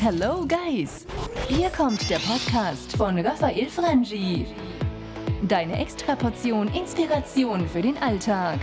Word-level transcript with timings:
Hello 0.00 0.46
Guys! 0.46 1.06
Hier 1.48 1.70
kommt 1.70 2.08
der 2.08 2.20
Podcast 2.20 2.96
von 2.96 3.18
Raphael 3.18 3.66
Frangi. 3.66 4.46
Deine 5.48 5.76
Extraportion 5.80 6.68
Inspiration 6.68 7.66
für 7.66 7.82
den 7.82 7.98
Alltag. 7.98 8.60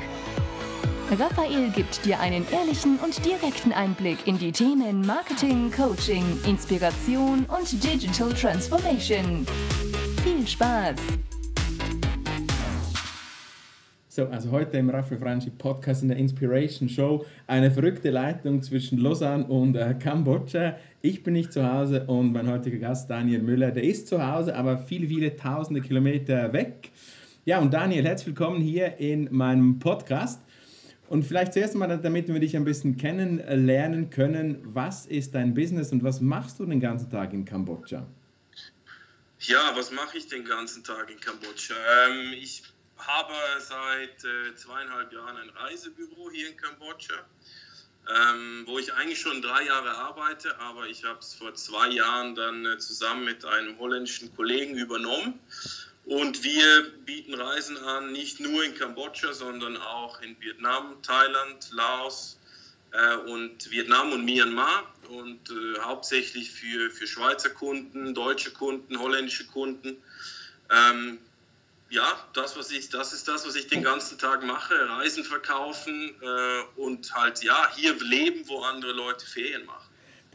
Raphael 1.20 1.72
gibt 1.72 2.06
dir 2.06 2.22
einen 2.22 2.46
ehrlichen 2.54 2.98
und 3.00 3.26
direkten 3.26 3.74
Einblick 3.74 4.26
in 4.26 4.40
die 4.40 4.54
Themen 4.54 5.06
Marketing, 5.06 5.70
Coaching, 5.72 6.24
Inspiration 6.48 7.46
und 7.48 7.84
Digital 7.84 8.32
Transformation. 8.32 9.46
Viel 10.24 10.48
Spaß! 10.48 10.96
So, 14.16 14.28
also 14.28 14.50
heute 14.50 14.78
im 14.78 14.90
Raphael 14.90 15.20
Franchi 15.20 15.50
Podcast 15.50 16.02
in 16.02 16.08
der 16.08 16.18
Inspiration 16.18 16.88
Show 16.88 17.26
eine 17.48 17.70
verrückte 17.70 18.12
Leitung 18.12 18.62
zwischen 18.62 18.98
Lausanne 19.00 19.46
und 19.46 19.76
äh, 19.76 19.94
Kambodscha. 19.96 20.78
Ich 21.08 21.22
bin 21.22 21.34
nicht 21.34 21.54
zu 21.54 21.72
Hause 21.72 22.04
und 22.08 22.34
mein 22.34 22.50
heutiger 22.50 22.80
Gast 22.80 23.12
Daniel 23.12 23.44
Müller, 23.44 23.70
der 23.70 23.84
ist 23.84 24.08
zu 24.08 24.26
Hause, 24.26 24.56
aber 24.56 24.80
viele, 24.80 25.08
viele 25.08 25.36
tausende 25.36 25.80
Kilometer 25.80 26.52
weg. 26.52 26.90
Ja, 27.46 27.60
und 27.60 27.72
Daniel, 27.72 28.04
herzlich 28.04 28.30
willkommen 28.30 28.60
hier 28.60 28.98
in 28.98 29.28
meinem 29.32 29.78
Podcast. 29.78 30.42
Und 31.08 31.22
vielleicht 31.22 31.54
zuerst 31.54 31.76
mal, 31.76 31.96
damit 32.00 32.28
wir 32.28 32.40
dich 32.40 32.56
ein 32.56 32.66
bisschen 32.66 32.98
kennenlernen 32.98 34.10
können, 34.10 34.58
was 34.64 35.06
ist 35.06 35.36
dein 35.36 35.54
Business 35.54 35.92
und 35.92 36.04
was 36.04 36.22
machst 36.22 36.60
du 36.60 36.66
den 36.66 36.80
ganzen 36.80 37.12
Tag 37.12 37.34
in 37.34 37.46
Kambodscha? 37.46 38.08
Ja, 39.42 39.74
was 39.76 39.92
mache 39.92 40.18
ich 40.18 40.28
den 40.28 40.44
ganzen 40.44 40.84
Tag 40.84 41.12
in 41.12 41.20
Kambodscha? 41.20 41.76
Ähm, 42.10 42.34
ich 42.34 42.64
habe 42.98 43.34
seit 43.60 44.24
äh, 44.24 44.56
zweieinhalb 44.56 45.14
Jahren 45.14 45.38
ein 45.38 45.50
Reisebüro 45.50 46.32
hier 46.32 46.50
in 46.50 46.58
Kambodscha, 46.58 47.14
ähm, 48.08 48.64
wo 48.68 48.78
ich 48.78 48.94
eigentlich 48.94 49.20
schon 49.20 49.42
drei 49.42 49.66
Jahre 49.66 49.96
arbeite, 49.96 50.60
aber 50.60 50.88
ich 50.88 51.04
habe 51.04 51.20
es 51.20 51.34
vor 51.34 51.56
zwei 51.56 51.90
Jahren 51.90 52.36
dann 52.36 52.66
äh, 52.66 52.78
zusammen 52.78 53.26
mit 53.26 53.46
einem 53.46 53.78
holländischen 53.80 54.36
Kollegen 54.36 54.76
übernommen. 54.76 55.40
Und 56.06 56.44
wir 56.44 56.92
bieten 57.06 57.34
Reisen 57.34 57.78
an, 57.78 58.12
nicht 58.12 58.40
nur 58.40 58.64
in 58.64 58.76
Kambodscha, 58.76 59.34
sondern 59.34 59.78
auch 59.78 60.22
in 60.22 60.40
Vietnam, 60.40 61.02
Thailand, 61.02 61.72
Laos 61.72 62.38
äh, 62.92 63.16
und 63.32 63.72
Vietnam 63.72 64.12
und 64.12 64.24
Myanmar. 64.24 64.94
Und 65.10 65.50
äh, 65.50 65.80
hauptsächlich 65.82 66.52
für, 66.52 66.92
für 66.92 67.08
Schweizer 67.08 67.50
Kunden, 67.50 68.14
deutsche 68.14 68.52
Kunden, 68.52 69.00
holländische 69.00 69.48
Kunden. 69.48 69.98
Ähm, 70.70 71.18
ja, 71.90 72.08
das, 72.34 72.58
was 72.58 72.72
ich, 72.72 72.90
das 72.90 73.14
ist 73.14 73.28
das, 73.28 73.46
was 73.48 73.56
ich 73.56 73.68
den 73.68 73.84
ganzen 73.84 74.18
Tag 74.18 74.46
mache. 74.46 74.74
Reisen 74.90 75.24
verkaufen 75.24 76.16
äh, 76.22 76.82
und 76.82 77.14
halt, 77.14 77.44
ja, 77.44 77.70
hier 77.76 77.96
leben, 78.02 78.48
wo 78.48 78.60
andere 78.62 78.92
Leute 78.92 79.26
Ferien 79.26 79.66
machen. 79.66 79.86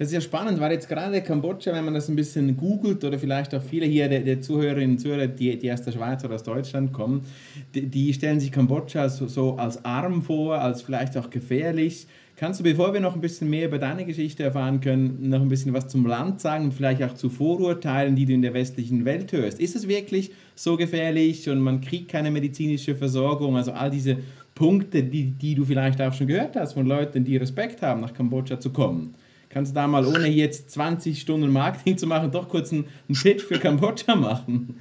Das 0.01 0.09
ist 0.09 0.15
ja 0.15 0.21
spannend, 0.23 0.59
weil 0.61 0.73
jetzt 0.73 0.89
gerade 0.89 1.21
Kambodscha, 1.21 1.75
wenn 1.75 1.85
man 1.85 1.93
das 1.93 2.09
ein 2.09 2.17
bisschen 2.17 2.57
googelt 2.57 3.05
oder 3.05 3.19
vielleicht 3.19 3.55
auch 3.55 3.63
viele 3.63 3.85
hier 3.85 4.09
der, 4.09 4.21
der 4.21 4.41
Zuhörerinnen 4.41 4.93
und 4.93 4.99
Zuhörer, 4.99 5.27
die, 5.27 5.59
die 5.59 5.71
aus 5.71 5.83
der 5.83 5.93
Schweiz 5.93 6.25
oder 6.25 6.37
aus 6.37 6.43
Deutschland 6.43 6.95
kommen, 6.95 7.27
die, 7.75 7.83
die 7.87 8.15
stellen 8.15 8.41
sich 8.41 8.51
Kambodscha 8.51 9.11
so, 9.11 9.27
so 9.27 9.57
als 9.57 9.85
arm 9.85 10.23
vor, 10.23 10.59
als 10.59 10.81
vielleicht 10.81 11.19
auch 11.19 11.29
gefährlich. 11.29 12.07
Kannst 12.37 12.61
du, 12.61 12.65
bevor 12.65 12.95
wir 12.95 13.01
noch 13.01 13.15
ein 13.15 13.21
bisschen 13.21 13.51
mehr 13.51 13.67
über 13.67 13.79
deine 13.79 14.07
Geschichte 14.07 14.43
erfahren 14.43 14.81
können, 14.81 15.29
noch 15.29 15.43
ein 15.43 15.51
bisschen 15.51 15.75
was 15.75 15.89
zum 15.89 16.07
Land 16.07 16.41
sagen 16.41 16.65
und 16.65 16.73
vielleicht 16.73 17.03
auch 17.03 17.13
zu 17.13 17.29
Vorurteilen, 17.29 18.17
die 18.17 18.25
du 18.25 18.33
in 18.33 18.41
der 18.41 18.55
westlichen 18.55 19.05
Welt 19.05 19.31
hörst? 19.33 19.61
Ist 19.61 19.77
es 19.77 19.87
wirklich 19.87 20.31
so 20.63 20.77
gefährlich 20.77 21.49
und 21.49 21.61
man 21.61 21.81
kriegt 21.81 22.11
keine 22.11 22.31
medizinische 22.31 22.95
Versorgung? 22.95 23.57
Also 23.57 23.73
all 23.73 23.91
diese 23.91 24.19
Punkte, 24.55 25.03
die, 25.03 25.31
die 25.31 25.55
du 25.55 25.65
vielleicht 25.65 26.01
auch 26.01 26.13
schon 26.13 26.27
gehört 26.27 26.57
hast 26.57 26.75
von 26.75 26.87
Leuten, 26.87 27.25
die 27.25 27.37
Respekt 27.37 27.83
haben, 27.83 28.01
nach 28.01 28.13
Kambodscha 28.13 28.61
zu 28.61 28.71
kommen. 28.71 29.15
Kannst 29.49 29.73
du 29.73 29.75
da 29.75 29.87
mal, 29.87 30.07
ohne 30.07 30.29
jetzt 30.29 30.71
20 30.71 31.21
Stunden 31.21 31.53
Marketing 31.53 31.99
zu 31.99 32.07
machen, 32.07 32.31
doch 32.31 32.49
kurz 32.49 32.73
einen, 32.73 32.85
einen 33.09 33.21
Pitch 33.21 33.43
für 33.43 33.59
Kambodscha 33.59 34.15
machen? 34.15 34.79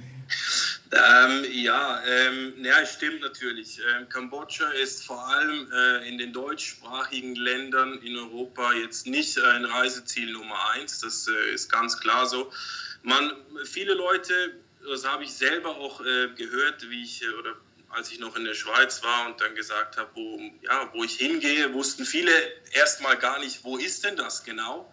Ähm, 0.92 1.44
ja, 1.52 2.02
ähm, 2.06 2.52
ja, 2.62 2.84
stimmt 2.84 3.20
natürlich. 3.20 3.78
Ähm, 3.78 4.08
Kambodscha 4.08 4.68
ist 4.82 5.04
vor 5.04 5.24
allem 5.28 5.68
äh, 5.72 6.08
in 6.08 6.18
den 6.18 6.32
deutschsprachigen 6.32 7.36
Ländern 7.36 8.00
in 8.02 8.16
Europa 8.16 8.72
jetzt 8.74 9.06
nicht 9.06 9.38
ein 9.40 9.64
Reiseziel 9.64 10.32
Nummer 10.32 10.72
eins. 10.74 11.00
Das 11.00 11.28
äh, 11.28 11.54
ist 11.54 11.70
ganz 11.70 11.98
klar 12.00 12.26
so. 12.26 12.50
Man, 13.02 13.32
viele 13.64 13.94
Leute, 13.94 14.34
das 14.86 15.04
habe 15.04 15.24
ich 15.24 15.32
selber 15.32 15.76
auch 15.76 16.00
äh, 16.00 16.28
gehört, 16.36 16.88
wie 16.90 17.02
ich 17.02 17.22
äh, 17.22 17.28
oder 17.30 17.56
als 17.90 18.12
ich 18.12 18.20
noch 18.20 18.36
in 18.36 18.44
der 18.44 18.54
Schweiz 18.54 19.02
war 19.02 19.26
und 19.26 19.40
dann 19.40 19.54
gesagt 19.54 19.96
habe, 19.96 20.10
wo, 20.14 20.40
ja, 20.62 20.90
wo 20.94 21.02
ich 21.02 21.16
hingehe, 21.16 21.72
wussten 21.74 22.04
viele 22.04 22.30
erstmal 22.72 23.18
gar 23.18 23.40
nicht, 23.40 23.64
wo 23.64 23.76
ist 23.76 24.04
denn 24.04 24.16
das 24.16 24.44
genau? 24.44 24.92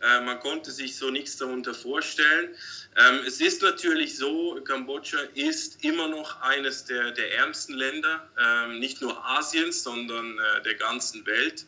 Äh, 0.00 0.20
man 0.20 0.38
konnte 0.38 0.70
sich 0.70 0.96
so 0.96 1.10
nichts 1.10 1.38
darunter 1.38 1.74
vorstellen. 1.74 2.54
Ähm, 2.96 3.20
es 3.26 3.40
ist 3.40 3.62
natürlich 3.62 4.16
so, 4.16 4.60
Kambodscha 4.62 5.18
ist 5.34 5.84
immer 5.84 6.08
noch 6.08 6.40
eines 6.42 6.84
der, 6.84 7.12
der 7.12 7.34
ärmsten 7.34 7.74
Länder, 7.74 8.28
ähm, 8.38 8.78
nicht 8.78 9.00
nur 9.00 9.24
Asiens, 9.26 9.82
sondern 9.82 10.38
äh, 10.38 10.62
der 10.62 10.74
ganzen 10.74 11.26
Welt. 11.26 11.64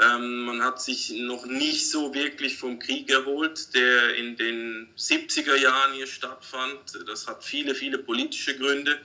Ähm, 0.00 0.44
man 0.46 0.62
hat 0.62 0.80
sich 0.80 1.10
noch 1.10 1.44
nicht 1.44 1.90
so 1.90 2.14
wirklich 2.14 2.56
vom 2.56 2.78
Krieg 2.78 3.10
erholt, 3.10 3.74
der 3.74 4.14
in 4.14 4.36
den 4.36 4.88
70er 4.96 5.56
Jahren 5.56 5.92
hier 5.92 6.06
stattfand. 6.06 6.78
Das 7.06 7.26
hat 7.26 7.44
viele, 7.44 7.74
viele 7.74 7.98
politische 7.98 8.56
Gründe, 8.56 8.98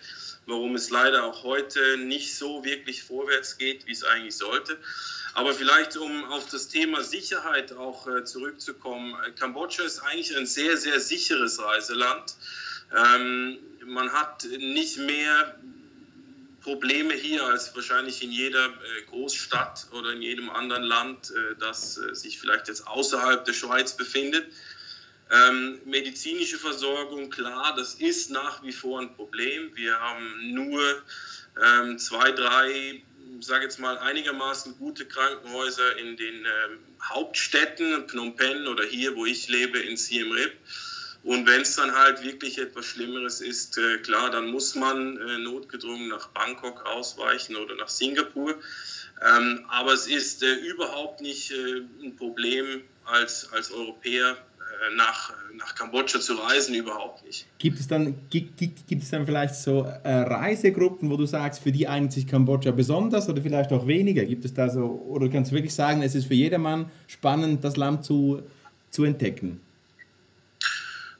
warum 0.45 0.75
es 0.75 0.89
leider 0.89 1.25
auch 1.25 1.43
heute 1.43 1.97
nicht 1.97 2.35
so 2.35 2.63
wirklich 2.63 3.03
vorwärts 3.03 3.57
geht, 3.57 3.85
wie 3.85 3.91
es 3.91 4.05
eigentlich 4.05 4.37
sollte. 4.37 4.77
Aber 5.33 5.53
vielleicht, 5.53 5.97
um 5.97 6.23
auf 6.25 6.49
das 6.49 6.69
Thema 6.69 7.03
Sicherheit 7.03 7.73
auch 7.73 8.07
äh, 8.07 8.23
zurückzukommen, 8.23 9.13
äh, 9.25 9.31
Kambodscha 9.31 9.83
ist 9.83 9.99
eigentlich 9.99 10.35
ein 10.37 10.45
sehr, 10.45 10.77
sehr 10.77 11.01
sicheres 11.01 11.61
Reiseland. 11.61 12.33
Ähm, 12.95 13.59
man 13.85 14.13
hat 14.13 14.45
nicht 14.45 14.97
mehr 14.97 15.59
Probleme 16.67 17.13
hier 17.13 17.45
als 17.45 17.73
wahrscheinlich 17.73 18.21
in 18.21 18.29
jeder 18.29 18.65
äh, 18.65 19.03
Großstadt 19.09 19.87
oder 19.93 20.11
in 20.11 20.21
jedem 20.21 20.49
anderen 20.49 20.83
Land, 20.83 21.31
äh, 21.31 21.55
das 21.57 21.97
äh, 21.97 22.13
sich 22.13 22.39
vielleicht 22.41 22.67
jetzt 22.67 22.85
außerhalb 22.85 23.45
der 23.45 23.53
Schweiz 23.53 23.95
befindet. 23.95 24.51
Ähm, 25.31 25.79
medizinische 25.85 26.57
Versorgung, 26.57 27.29
klar, 27.29 27.73
das 27.77 27.93
ist 27.93 28.31
nach 28.31 28.63
wie 28.63 28.73
vor 28.73 28.99
ein 28.99 29.15
Problem. 29.15 29.73
Wir 29.75 29.97
haben 29.97 30.53
nur 30.53 30.81
ähm, 31.63 31.99
zwei, 31.99 32.33
drei 32.33 33.01
sage 33.39 33.63
jetzt 33.63 33.79
mal, 33.79 33.97
einigermaßen 33.99 34.77
gute 34.77 35.05
Krankenhäuser 35.05 35.95
in 35.97 36.17
den 36.17 36.35
ähm, 36.35 36.79
Hauptstädten, 37.01 38.09
Phnom 38.09 38.35
Penh 38.35 38.67
oder 38.67 38.83
hier, 38.83 39.15
wo 39.15 39.25
ich 39.25 39.47
lebe, 39.47 39.79
in 39.79 39.95
Siem 39.95 40.33
Reap. 40.33 40.51
Und 41.27 41.45
wenn 41.45 41.59
es 41.59 41.75
dann 41.75 41.93
halt 41.93 42.23
wirklich 42.23 42.57
etwas 42.57 42.85
Schlimmeres 42.85 43.41
ist, 43.41 43.77
äh, 43.77 43.97
klar, 43.97 44.31
dann 44.31 44.49
muss 44.49 44.75
man 44.75 45.17
äh, 45.17 45.37
notgedrungen 45.39 46.07
nach 46.07 46.29
Bangkok 46.29 46.85
ausweichen 46.85 47.57
oder 47.57 47.75
nach 47.75 47.89
Singapur. 47.89 48.55
Ähm, 49.27 49.65
aber 49.67 49.91
es 49.91 50.07
ist 50.07 50.41
äh, 50.41 50.53
überhaupt 50.71 51.19
nicht 51.19 51.51
äh, 51.51 51.81
ein 52.01 52.15
Problem 52.15 52.79
als, 53.03 53.51
als 53.51 53.73
Europäer 53.73 54.37
äh, 54.37 54.95
nach, 54.95 55.33
nach 55.57 55.75
Kambodscha 55.75 56.21
zu 56.21 56.35
reisen, 56.35 56.75
überhaupt 56.75 57.25
nicht. 57.25 57.45
Gibt 57.57 57.81
es 57.81 57.89
dann, 57.89 58.15
gibt, 58.29 58.57
gibt 58.57 59.03
es 59.03 59.09
dann 59.09 59.25
vielleicht 59.25 59.55
so 59.55 59.81
äh, 59.81 60.09
Reisegruppen, 60.09 61.09
wo 61.09 61.17
du 61.17 61.25
sagst, 61.25 61.61
für 61.61 61.73
die 61.73 61.89
eignet 61.89 62.13
sich 62.13 62.25
Kambodscha 62.25 62.71
besonders 62.71 63.27
oder 63.27 63.41
vielleicht 63.41 63.73
auch 63.73 63.85
weniger? 63.85 64.23
Gibt 64.23 64.45
es 64.45 64.53
da 64.53 64.69
so, 64.69 64.85
oder 65.09 65.27
kannst 65.27 65.51
du 65.51 65.55
wirklich 65.55 65.75
sagen, 65.75 66.03
es 66.03 66.15
ist 66.15 66.27
für 66.27 66.35
jedermann 66.35 66.89
spannend, 67.07 67.65
das 67.65 67.75
Land 67.75 68.05
zu, 68.05 68.43
zu 68.91 69.03
entdecken? 69.03 69.59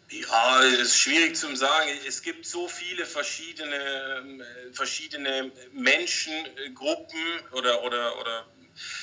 Ja, 0.10 0.64
es 0.64 0.80
ist 0.80 1.00
schwierig 1.00 1.36
zu 1.36 1.54
sagen. 1.56 1.90
Es 2.08 2.22
gibt 2.22 2.46
so 2.46 2.68
viele 2.68 3.06
verschiedene, 3.06 4.20
ähm, 4.20 4.44
verschiedene 4.72 5.52
Menschengruppen 5.74 7.20
oder, 7.52 7.84
oder, 7.84 8.20
oder 8.20 8.48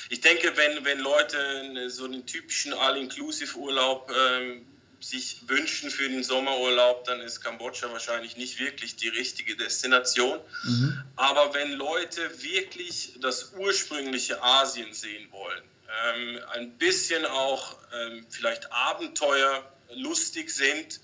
ich 0.09 0.21
denke, 0.21 0.55
wenn, 0.55 0.83
wenn 0.85 0.99
Leute 0.99 1.89
so 1.89 2.05
einen 2.05 2.25
typischen 2.25 2.73
All-Inclusive-Urlaub 2.73 4.11
ähm, 4.11 4.65
sich 4.99 5.47
wünschen 5.47 5.91
für 5.91 6.09
den 6.09 6.23
Sommerurlaub, 6.23 7.03
dann 7.05 7.21
ist 7.21 7.41
Kambodscha 7.41 7.91
wahrscheinlich 7.91 8.37
nicht 8.37 8.59
wirklich 8.59 8.95
die 8.95 9.09
richtige 9.09 9.55
Destination. 9.55 10.39
Mhm. 10.63 11.03
Aber 11.15 11.53
wenn 11.53 11.73
Leute 11.73 12.41
wirklich 12.41 13.13
das 13.19 13.53
ursprüngliche 13.57 14.41
Asien 14.41 14.93
sehen 14.93 15.31
wollen, 15.31 15.63
ähm, 16.07 16.39
ein 16.53 16.77
bisschen 16.77 17.25
auch 17.25 17.77
ähm, 17.93 18.25
vielleicht 18.29 18.71
abenteuerlustig 19.89 20.53
sind, 20.53 20.99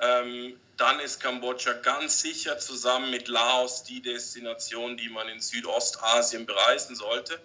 ähm, 0.00 0.54
dann 0.76 1.00
ist 1.00 1.20
Kambodscha 1.20 1.72
ganz 1.72 2.20
sicher 2.20 2.58
zusammen 2.58 3.10
mit 3.10 3.28
Laos 3.28 3.82
die 3.82 4.00
Destination, 4.00 4.96
die 4.96 5.08
man 5.08 5.28
in 5.28 5.40
Südostasien 5.40 6.46
bereisen 6.46 6.94
sollte 6.94 7.40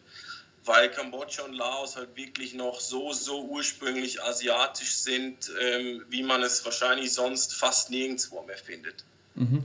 weil 0.65 0.89
Kambodscha 0.89 1.43
und 1.43 1.53
Laos 1.53 1.95
halt 1.97 2.15
wirklich 2.15 2.53
noch 2.53 2.79
so, 2.79 3.11
so 3.11 3.45
ursprünglich 3.45 4.21
asiatisch 4.23 4.95
sind, 4.95 5.51
ähm, 5.61 6.03
wie 6.09 6.23
man 6.23 6.41
es 6.41 6.63
wahrscheinlich 6.65 7.11
sonst 7.13 7.53
fast 7.53 7.91
nirgendwo 7.91 8.41
mehr 8.43 8.57
findet. 8.57 9.03
Mhm. 9.35 9.63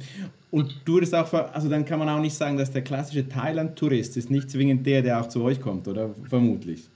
Und 0.50 0.74
du 0.84 0.94
würdest 0.94 1.14
auch, 1.14 1.32
also 1.32 1.68
dann 1.68 1.84
kann 1.84 1.98
man 1.98 2.08
auch 2.08 2.20
nicht 2.20 2.34
sagen, 2.34 2.56
dass 2.56 2.70
der 2.70 2.82
klassische 2.82 3.28
Thailand-Tourist 3.28 4.16
ist 4.16 4.30
nicht 4.30 4.50
zwingend 4.50 4.86
der, 4.86 5.02
der 5.02 5.20
auch 5.20 5.28
zu 5.28 5.42
euch 5.42 5.60
kommt, 5.60 5.86
oder 5.88 6.14
vermutlich? 6.28 6.88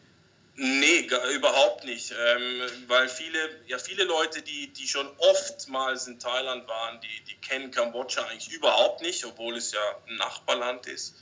Nee, 1.12 1.34
überhaupt 1.34 1.84
nicht, 1.84 2.12
ähm, 2.12 2.62
weil 2.86 3.08
viele, 3.08 3.38
ja, 3.66 3.78
viele 3.78 4.04
Leute, 4.04 4.40
die, 4.42 4.68
die 4.72 4.88
schon 4.88 5.08
oftmals 5.18 6.06
in 6.06 6.18
Thailand 6.18 6.66
waren, 6.66 7.00
die, 7.00 7.24
die 7.24 7.36
kennen 7.36 7.70
Kambodscha 7.70 8.22
eigentlich 8.24 8.52
überhaupt 8.52 9.02
nicht, 9.02 9.24
obwohl 9.26 9.56
es 9.56 9.72
ja 9.72 9.80
ein 10.08 10.16
Nachbarland 10.16 10.86
ist. 10.86 11.14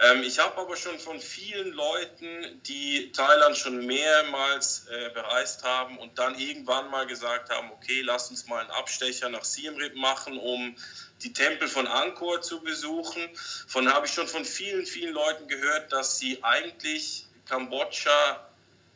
Ähm, 0.00 0.22
ich 0.22 0.38
habe 0.38 0.56
aber 0.56 0.76
schon 0.76 0.98
von 0.98 1.20
vielen 1.20 1.72
Leuten, 1.72 2.62
die 2.66 3.12
Thailand 3.12 3.58
schon 3.58 3.84
mehrmals 3.84 4.86
äh, 4.88 5.10
bereist 5.10 5.64
haben 5.64 5.98
und 5.98 6.18
dann 6.18 6.38
irgendwann 6.38 6.88
mal 6.90 7.06
gesagt 7.06 7.50
haben, 7.50 7.70
okay, 7.72 8.00
lass 8.00 8.30
uns 8.30 8.46
mal 8.46 8.60
einen 8.60 8.70
Abstecher 8.70 9.28
nach 9.28 9.44
Siem 9.44 9.76
Reap 9.76 9.96
machen, 9.96 10.38
um 10.38 10.74
die 11.22 11.34
Tempel 11.34 11.68
von 11.68 11.86
Angkor 11.86 12.40
zu 12.40 12.62
besuchen. 12.62 13.28
Von 13.66 13.92
habe 13.92 14.06
ich 14.06 14.12
schon 14.12 14.26
von 14.26 14.46
vielen, 14.46 14.86
vielen 14.86 15.12
Leuten 15.12 15.46
gehört, 15.48 15.92
dass 15.92 16.18
sie 16.18 16.42
eigentlich 16.42 17.26
Kambodscha 17.46 18.49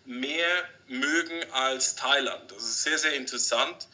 mehr 0.04 0.68
mögen 0.86 1.50
als 1.52 1.96
Thailand. 1.96 2.50
Das 2.50 2.62
ist 2.62 2.82
sehr, 2.82 2.98
sehr 2.98 3.14
interessant. 3.14 3.88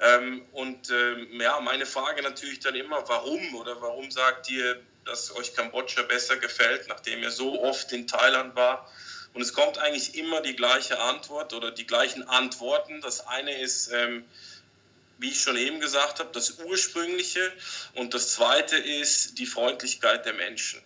Ähm, 0.00 0.46
und 0.52 0.90
ähm, 0.90 1.40
ja, 1.40 1.60
meine 1.60 1.86
Frage 1.86 2.22
natürlich 2.22 2.60
dann 2.60 2.74
immer, 2.74 3.06
warum 3.08 3.54
oder 3.54 3.80
warum 3.82 4.10
sagt 4.10 4.50
ihr, 4.50 4.80
dass 5.04 5.34
euch 5.34 5.54
Kambodscha 5.54 6.02
besser 6.02 6.36
gefällt, 6.36 6.88
nachdem 6.88 7.22
ihr 7.22 7.30
so 7.30 7.60
oft 7.62 7.92
in 7.92 8.06
Thailand 8.06 8.54
war. 8.54 8.90
Und 9.34 9.42
es 9.42 9.52
kommt 9.52 9.78
eigentlich 9.78 10.16
immer 10.16 10.40
die 10.40 10.56
gleiche 10.56 10.98
Antwort 10.98 11.52
oder 11.52 11.70
die 11.70 11.86
gleichen 11.86 12.22
Antworten. 12.28 13.00
Das 13.00 13.26
eine 13.26 13.60
ist, 13.60 13.92
ähm, 13.92 14.24
wie 15.18 15.30
ich 15.30 15.40
schon 15.40 15.56
eben 15.56 15.80
gesagt 15.80 16.18
habe, 16.18 16.30
das 16.32 16.58
Ursprüngliche. 16.60 17.52
Und 17.94 18.14
das 18.14 18.32
zweite 18.32 18.76
ist 18.76 19.38
die 19.38 19.46
Freundlichkeit 19.46 20.24
der 20.24 20.34
Menschen. 20.34 20.80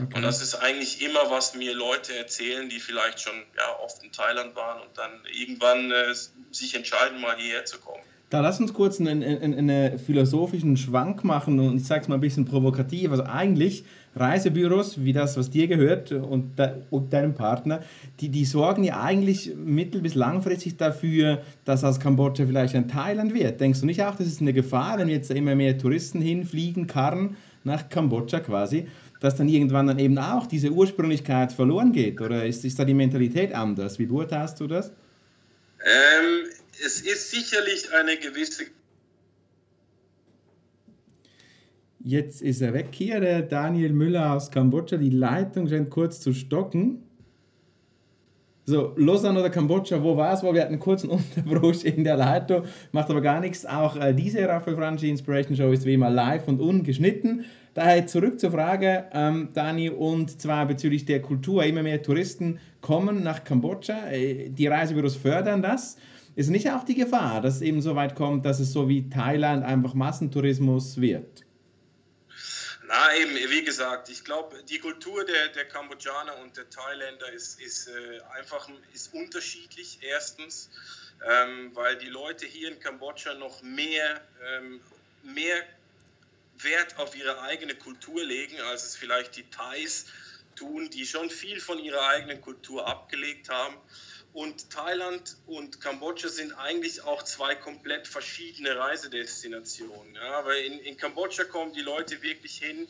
Okay. 0.00 0.14
Und 0.14 0.22
das 0.22 0.42
ist 0.42 0.54
eigentlich 0.54 1.02
immer, 1.02 1.30
was 1.30 1.54
mir 1.54 1.74
Leute 1.74 2.14
erzählen, 2.16 2.68
die 2.68 2.80
vielleicht 2.80 3.20
schon 3.20 3.34
ja, 3.56 3.84
oft 3.84 4.02
in 4.04 4.12
Thailand 4.12 4.54
waren 4.54 4.82
und 4.82 4.96
dann 4.96 5.10
irgendwann 5.32 5.90
äh, 5.90 6.14
sich 6.50 6.74
entscheiden, 6.74 7.20
mal 7.20 7.36
hierher 7.36 7.64
zu 7.64 7.78
kommen. 7.78 8.02
Da 8.28 8.40
lass 8.40 8.58
uns 8.58 8.74
kurz 8.74 9.00
einen, 9.00 9.22
einen, 9.22 9.54
einen 9.54 9.98
philosophischen 10.00 10.76
Schwank 10.76 11.22
machen 11.22 11.60
und 11.60 11.76
ich 11.76 11.84
sage 11.84 12.02
es 12.02 12.08
mal 12.08 12.16
ein 12.16 12.20
bisschen 12.20 12.44
provokativ. 12.44 13.12
Also 13.12 13.22
eigentlich 13.22 13.84
Reisebüros, 14.16 15.04
wie 15.04 15.12
das, 15.12 15.36
was 15.36 15.50
dir 15.50 15.68
gehört 15.68 16.10
und, 16.10 16.58
de, 16.58 16.70
und 16.90 17.12
deinem 17.12 17.34
Partner, 17.34 17.84
die, 18.18 18.28
die 18.28 18.44
sorgen 18.44 18.82
ja 18.82 19.00
eigentlich 19.00 19.54
mittel- 19.54 20.00
bis 20.00 20.16
langfristig 20.16 20.76
dafür, 20.76 21.42
dass 21.64 21.84
aus 21.84 22.00
Kambodscha 22.00 22.46
vielleicht 22.46 22.74
ein 22.74 22.88
Thailand 22.88 23.32
wird. 23.32 23.60
Denkst 23.60 23.80
du 23.80 23.86
nicht 23.86 24.02
auch, 24.02 24.16
das 24.16 24.26
ist 24.26 24.40
eine 24.40 24.52
Gefahr, 24.52 24.98
wenn 24.98 25.08
jetzt 25.08 25.30
immer 25.30 25.54
mehr 25.54 25.78
Touristen 25.78 26.20
hinfliegen, 26.20 26.88
karren 26.88 27.36
nach 27.62 27.88
Kambodscha 27.88 28.40
quasi, 28.40 28.88
dass 29.26 29.34
dann 29.34 29.48
irgendwann 29.48 29.88
dann 29.88 29.98
eben 29.98 30.16
auch 30.18 30.46
diese 30.46 30.70
Ursprünglichkeit 30.70 31.52
verloren 31.52 31.90
geht? 31.90 32.20
Oder 32.20 32.46
ist, 32.46 32.64
ist 32.64 32.78
da 32.78 32.84
die 32.84 32.94
Mentalität 32.94 33.52
anders? 33.52 33.98
Wie 33.98 34.06
beurteilst 34.06 34.60
du 34.60 34.68
das? 34.68 34.90
Ähm, 35.80 36.48
es 36.70 37.00
ist 37.00 37.32
sicherlich 37.32 37.92
eine 37.92 38.16
gewisse. 38.18 38.66
Jetzt 41.98 42.40
ist 42.40 42.60
er 42.60 42.72
weg 42.72 42.90
hier, 42.92 43.18
der 43.18 43.42
Daniel 43.42 43.92
Müller 43.92 44.32
aus 44.32 44.52
Kambodscha. 44.52 44.96
Die 44.96 45.10
Leitung 45.10 45.66
scheint 45.66 45.90
kurz 45.90 46.20
zu 46.20 46.32
stocken. 46.32 47.02
So, 48.64 48.94
Lausanne 48.96 49.40
oder 49.40 49.50
Kambodscha, 49.50 50.04
wo 50.04 50.16
war 50.16 50.34
es? 50.34 50.44
Wir 50.44 50.50
hatten 50.60 50.74
einen 50.74 50.78
kurzen 50.78 51.10
Unterbruch 51.36 51.82
in 51.82 52.04
der 52.04 52.16
Leitung, 52.16 52.62
macht 52.92 53.10
aber 53.10 53.22
gar 53.22 53.40
nichts. 53.40 53.66
Auch 53.66 53.96
äh, 53.96 54.14
diese 54.14 54.48
Raphael 54.48 54.76
Franchi 54.76 55.10
Inspiration 55.10 55.56
Show 55.56 55.72
ist 55.72 55.84
wie 55.84 55.94
immer 55.94 56.10
live 56.10 56.46
und 56.46 56.60
ungeschnitten. 56.60 57.44
Daher 57.76 58.06
zurück 58.06 58.40
zur 58.40 58.52
Frage, 58.52 59.04
ähm, 59.12 59.50
Dani, 59.52 59.90
und 59.90 60.40
zwar 60.40 60.64
bezüglich 60.64 61.04
der 61.04 61.20
Kultur. 61.20 61.62
Immer 61.62 61.82
mehr 61.82 62.02
Touristen 62.02 62.58
kommen 62.80 63.22
nach 63.22 63.44
Kambodscha. 63.44 64.08
Äh, 64.08 64.48
die 64.48 64.66
Reisebüros 64.66 65.14
fördern 65.14 65.60
das. 65.60 65.98
Ist 66.36 66.48
nicht 66.48 66.70
auch 66.70 66.84
die 66.84 66.94
Gefahr, 66.94 67.42
dass 67.42 67.56
es 67.56 67.60
eben 67.60 67.82
so 67.82 67.94
weit 67.94 68.14
kommt, 68.14 68.46
dass 68.46 68.60
es 68.60 68.72
so 68.72 68.88
wie 68.88 69.10
Thailand 69.10 69.62
einfach 69.62 69.92
Massentourismus 69.92 70.98
wird? 71.02 71.44
Na 72.88 73.14
eben, 73.20 73.34
wie 73.50 73.62
gesagt, 73.62 74.08
ich 74.08 74.24
glaube, 74.24 74.56
die 74.70 74.78
Kultur 74.78 75.26
der, 75.26 75.48
der 75.48 75.66
Kambodschaner 75.66 76.32
und 76.42 76.56
der 76.56 76.70
Thailänder 76.70 77.30
ist, 77.34 77.60
ist 77.60 77.88
äh, 77.88 78.38
einfach 78.38 78.70
ist 78.94 79.12
unterschiedlich. 79.12 79.98
Erstens, 80.00 80.70
ähm, 81.30 81.72
weil 81.74 81.98
die 81.98 82.08
Leute 82.08 82.46
hier 82.46 82.72
in 82.72 82.80
Kambodscha 82.80 83.34
noch 83.34 83.60
mehr, 83.62 84.22
ähm, 84.56 84.80
mehr 85.24 85.62
Wert 86.62 86.98
auf 86.98 87.16
ihre 87.16 87.40
eigene 87.42 87.74
Kultur 87.74 88.22
legen, 88.24 88.60
als 88.60 88.84
es 88.84 88.96
vielleicht 88.96 89.36
die 89.36 89.48
Thais 89.50 90.06
tun, 90.54 90.90
die 90.90 91.06
schon 91.06 91.30
viel 91.30 91.60
von 91.60 91.78
ihrer 91.78 92.06
eigenen 92.08 92.40
Kultur 92.40 92.86
abgelegt 92.86 93.48
haben. 93.48 93.76
Und 94.32 94.70
Thailand 94.70 95.36
und 95.46 95.80
Kambodscha 95.80 96.28
sind 96.28 96.52
eigentlich 96.52 97.02
auch 97.02 97.22
zwei 97.22 97.54
komplett 97.54 98.06
verschiedene 98.06 98.76
Reisedestinationen. 98.76 100.14
Ja, 100.14 100.44
weil 100.44 100.62
in, 100.64 100.78
in 100.80 100.96
Kambodscha 100.96 101.44
kommen 101.44 101.72
die 101.72 101.80
Leute 101.80 102.20
wirklich 102.22 102.58
hin, 102.58 102.86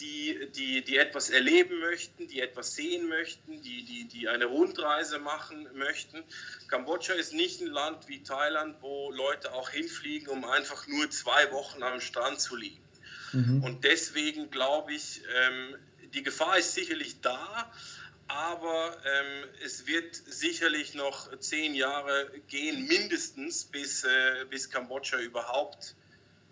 die, 0.00 0.48
die, 0.56 0.82
die 0.82 0.96
etwas 0.96 1.30
erleben 1.30 1.78
möchten, 1.80 2.26
die 2.26 2.40
etwas 2.40 2.74
sehen 2.74 3.08
möchten, 3.08 3.62
die, 3.62 3.84
die, 3.84 4.08
die 4.08 4.28
eine 4.28 4.46
Rundreise 4.46 5.18
machen 5.18 5.68
möchten. 5.74 6.24
Kambodscha 6.68 7.14
ist 7.14 7.34
nicht 7.34 7.60
ein 7.60 7.66
Land 7.66 8.08
wie 8.08 8.22
Thailand, 8.22 8.76
wo 8.80 9.10
Leute 9.10 9.52
auch 9.52 9.68
hinfliegen, 9.68 10.28
um 10.28 10.44
einfach 10.44 10.86
nur 10.86 11.10
zwei 11.10 11.52
Wochen 11.52 11.82
am 11.82 12.00
Strand 12.00 12.40
zu 12.40 12.56
liegen. 12.56 12.81
Mhm. 13.32 13.62
Und 13.62 13.84
deswegen 13.84 14.50
glaube 14.50 14.92
ich, 14.92 15.22
ähm, 15.46 15.76
die 16.14 16.22
Gefahr 16.22 16.58
ist 16.58 16.74
sicherlich 16.74 17.20
da, 17.20 17.70
aber 18.28 18.96
ähm, 19.04 19.48
es 19.64 19.86
wird 19.86 20.14
sicherlich 20.14 20.94
noch 20.94 21.36
zehn 21.38 21.74
Jahre 21.74 22.30
gehen, 22.48 22.86
mindestens, 22.86 23.64
bis, 23.64 24.04
äh, 24.04 24.08
bis 24.48 24.70
Kambodscha 24.70 25.18
überhaupt 25.18 25.94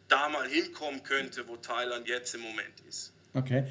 da 0.08 0.28
mal 0.28 0.46
hinkommen 0.46 1.02
könnte, 1.02 1.46
wo 1.46 1.56
Thailand 1.56 2.08
jetzt 2.08 2.34
im 2.34 2.40
Moment 2.40 2.80
ist. 2.88 3.12
Okay. 3.34 3.64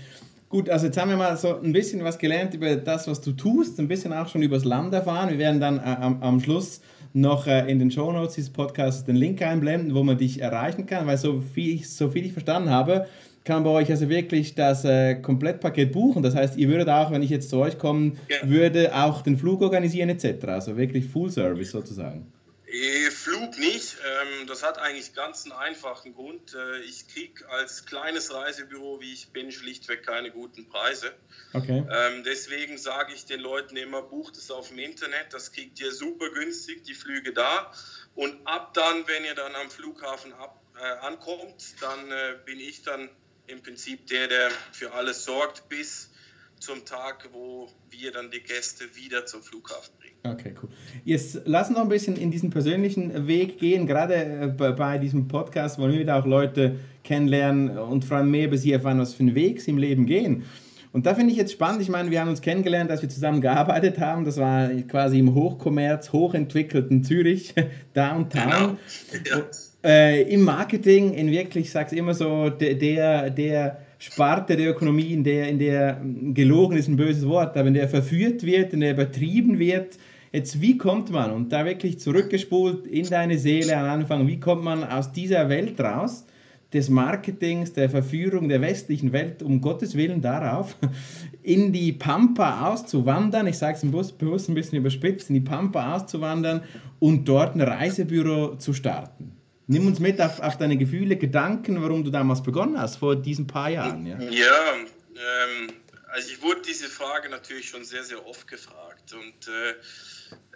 Gut, 0.48 0.68
also 0.70 0.88
jetzt 0.88 0.98
haben 0.98 1.10
wir 1.12 1.18
mal 1.18 1.38
so 1.38 1.60
ein 1.60 1.74
bisschen 1.74 2.04
was 2.04 2.18
gelernt 2.18 2.56
über 2.56 2.76
das, 2.76 3.08
was 3.08 3.22
du 3.22 3.34
tust, 3.34 3.80
ein 3.80 3.88
bisschen 3.88 4.14
auch 4.14 4.28
schon 4.28 4.42
über 4.42 4.56
das 4.56 4.66
Land 4.66 4.94
erfahren. 4.94 5.30
Wir 5.30 5.38
werden 5.38 5.60
dann 5.60 5.78
äh, 5.78 5.82
am, 5.82 6.24
am 6.24 6.40
Schluss 6.40 6.82
noch 7.14 7.48
äh, 7.48 7.70
in 7.70 7.80
den 7.80 7.92
Show 7.92 8.12
Notes 8.12 8.36
dieses 8.36 8.50
Podcasts 8.50 9.06
den 9.06 9.16
Link 9.16 9.42
einblenden, 9.42 9.96
wo 9.96 10.04
man 10.04 10.18
dich 10.18 10.42
erreichen 10.42 10.86
kann, 10.86 11.08
weil 11.08 11.18
so 11.18 11.42
viel 11.42 11.76
ich, 11.76 11.90
so 11.90 12.10
viel 12.10 12.26
ich 12.26 12.34
verstanden 12.34 12.70
habe, 12.70 13.08
kann 13.44 13.64
bei 13.64 13.70
euch 13.72 13.90
also 13.90 14.10
wirklich 14.10 14.56
das 14.56 14.86
äh, 14.86 15.16
Komplettpaket 15.16 15.92
buchen. 15.92 16.22
Das 16.22 16.36
heißt, 16.36 16.58
ihr 16.58 16.70
würdet 16.70 16.90
auch, 16.90 17.12
wenn 17.12 17.24
ich 17.24 17.30
jetzt 17.30 17.50
zu 17.50 17.58
euch 17.58 17.78
kommen 17.78 18.18
ja. 18.30 18.48
würde, 18.48 18.96
auch 18.96 19.22
den 19.22 19.38
Flug 19.38 19.62
organisieren 19.62 20.10
etc. 20.10 20.46
Also 20.46 20.78
wirklich 20.78 21.06
Full 21.06 21.32
Service 21.32 21.72
sozusagen. 21.72 22.28
Äh, 22.71 23.10
Flug 23.10 23.57
nicht. 23.57 23.97
Ähm, 24.06 24.47
das 24.47 24.64
hat 24.64 24.78
eigentlich 24.78 25.14
ganz 25.14 25.44
einen 25.44 25.54
einfachen 25.54 26.14
Grund. 26.14 26.54
Äh, 26.54 26.80
ich 26.81 27.07
kriege 27.07 27.49
als 27.49 27.85
kleines 27.85 28.33
Reisebüro, 28.33 29.02
wie 29.02 29.11
ich 29.11 29.30
bin, 29.30 29.52
schlichtweg 29.52 30.06
keine 30.06 30.31
guten 30.31 30.69
Preise. 30.69 31.11
Okay. 31.54 31.83
Ähm, 31.90 32.23
deswegen 32.23 32.78
sage 32.78 33.14
ich 33.14 33.26
den 33.26 33.40
Leuten 33.40 33.76
immer, 33.76 34.04
bucht 34.04 34.38
es 34.38 34.52
auf 34.52 34.69
dem 34.69 34.80
Internet. 34.80 35.33
Das 35.33 35.52
kriegt 35.52 35.80
ihr 35.80 35.92
super 35.92 36.30
günstig, 36.30 36.83
die 36.83 36.94
Flüge 36.94 37.33
da. 37.33 37.71
Und 38.14 38.45
ab 38.45 38.73
dann, 38.76 39.07
wenn 39.07 39.26
ihr 39.26 39.35
dann 39.35 39.56
am 39.56 39.71
Flughafen 39.71 40.33
ab, 40.33 40.61
äh, 40.78 40.83
ankommt, 41.06 41.81
dann 41.81 42.11
äh, 42.11 42.38
bin 42.45 42.59
ich 42.59 42.83
dann 42.83 43.09
im 43.47 43.64
Prinzip 43.64 44.06
der, 44.07 44.28
der 44.28 44.52
für 44.71 44.94
alles 44.94 45.26
sorgt, 45.26 45.69
bis 45.69 46.11
zum 46.59 46.85
Tag, 46.85 47.30
wo 47.31 47.71
wir 47.90 48.11
dann 48.11 48.30
die 48.30 48.42
Gäste 48.42 48.95
wieder 48.95 49.26
zum 49.26 49.42
Flughafen 49.42 49.95
bringen. 49.97 50.08
Okay, 50.23 50.54
cool. 50.61 50.69
Jetzt 51.06 51.42
lass 51.45 51.69
uns 51.69 51.78
noch 51.78 51.83
ein 51.83 51.90
bisschen 51.90 52.18
in 52.18 52.30
diesen 52.30 52.49
persönlichen 52.49 53.28
Weg 53.28 53.57
gehen. 53.57 53.88
Gerade 53.88 54.16
äh, 54.16 54.47
bei 54.47 54.97
diesem 54.97 55.28
Podcast 55.28 55.80
wollen 55.80 55.94
wir 55.94 55.99
wieder 55.99 56.18
auch 56.18 56.26
Leute 56.26 56.76
kennenlernen 57.04 57.78
und 57.78 58.06
vor 58.06 58.18
allem 58.18 58.31
mehr 58.31 58.47
über 58.47 58.57
sie 58.57 58.71
erfahren, 58.71 58.99
was 58.99 59.14
für 59.14 59.23
einen 59.23 59.35
Weg 59.35 59.61
sie 59.61 59.71
im 59.71 59.78
Leben 59.78 60.06
gehen. 60.06 60.44
Und 60.92 61.06
da 61.06 61.16
finde 61.16 61.31
ich 61.31 61.38
jetzt 61.38 61.52
spannend, 61.52 61.81
ich 61.81 61.90
meine, 61.90 62.09
wir 62.09 62.19
haben 62.19 62.30
uns 62.30 62.42
kennengelernt, 62.42 62.90
als 62.90 63.02
wir 63.02 63.09
zusammen 63.09 63.42
gearbeitet 63.42 63.99
haben. 63.99 64.26
Das 64.26 64.38
war 64.38 64.69
quasi 64.88 65.19
im 65.19 65.35
Hochkommerz, 65.35 66.11
hochentwickelten 66.11 67.04
Zürich, 67.04 67.54
Downtown. 67.94 68.78
Genau. 69.11 69.38
Ja 69.38 69.45
äh, 69.83 70.23
im 70.23 70.42
Marketing, 70.42 71.14
in 71.14 71.31
wirklich, 71.31 71.66
ich 71.66 71.71
sage 71.71 71.88
es 71.88 71.94
immer 71.94 72.14
so, 72.14 72.49
der, 72.49 73.30
der 73.30 73.81
Sparte 74.00 74.56
der 74.56 74.72
Ökonomie, 74.72 75.14
in 75.14 75.24
der, 75.24 75.48
in 75.50 75.60
der 75.60 76.02
gelogen 76.34 76.78
ist 76.78 76.88
ein 76.88 76.96
böses 76.96 77.28
Wort, 77.28 77.56
aber 77.56 77.68
in 77.68 77.74
der 77.76 77.88
verführt 77.88 78.44
wird, 78.44 78.74
in 78.74 78.80
der 78.80 78.94
übertrieben 78.94 79.60
wird, 79.60 80.00
Jetzt, 80.32 80.62
wie 80.62 80.78
kommt 80.78 81.10
man, 81.10 81.32
und 81.32 81.52
da 81.52 81.66
wirklich 81.66 82.00
zurückgespult 82.00 82.86
in 82.86 83.10
deine 83.10 83.40
Seele 83.40 83.76
am 83.76 84.02
Anfang, 84.02 84.28
wie 84.28 84.40
kommt 84.40 84.64
man 84.64 84.84
aus 84.84 85.12
dieser 85.12 85.50
Welt 85.50 85.80
raus, 85.82 86.26
des 86.72 86.88
Marketings, 86.88 87.74
der 87.74 87.90
Verführung 87.90 88.48
der 88.48 88.62
westlichen 88.62 89.12
Welt, 89.12 89.42
um 89.42 89.60
Gottes 89.60 89.96
Willen 89.96 90.22
darauf, 90.22 90.78
in 91.44 91.74
die 91.74 91.94
Pampa 91.94 92.70
auszuwandern, 92.70 93.48
ich 93.48 93.58
sage 93.58 93.80
es 93.82 94.12
bewusst 94.12 94.50
ein 94.50 94.54
bisschen 94.54 94.78
überspitzt, 94.78 95.30
in 95.30 95.34
die 95.34 95.42
Pampa 95.42 95.96
auszuwandern 95.96 96.62
und 97.00 97.28
dort 97.28 97.56
ein 97.56 97.62
Reisebüro 97.62 98.58
zu 98.58 98.74
starten? 98.74 99.39
Nimm 99.69 99.88
uns 99.88 99.99
mit 99.99 100.19
auf, 100.19 100.40
auf, 100.40 100.57
deine 100.57 100.78
Gefühle, 100.78 101.16
Gedanken, 101.16 101.81
warum 101.81 102.04
du 102.04 102.09
damals 102.09 102.42
begonnen 102.42 102.80
hast, 102.80 102.97
vor 102.97 103.16
diesen 103.16 103.45
paar 103.45 103.69
Jahren. 103.69 104.06
Ja, 104.06 104.19
ja 104.19 104.73
ähm, 104.76 105.73
also 106.07 106.30
ich 106.31 106.42
wurde 106.42 106.61
diese 106.61 106.90
Frage 106.90 107.30
natürlich 107.30 107.69
schon 107.69 107.85
sehr, 107.85 108.04
sehr 108.04 108.26
oft 108.26 108.47
gefragt. 108.47 109.14
Und 109.14 109.47
äh, 109.47 109.76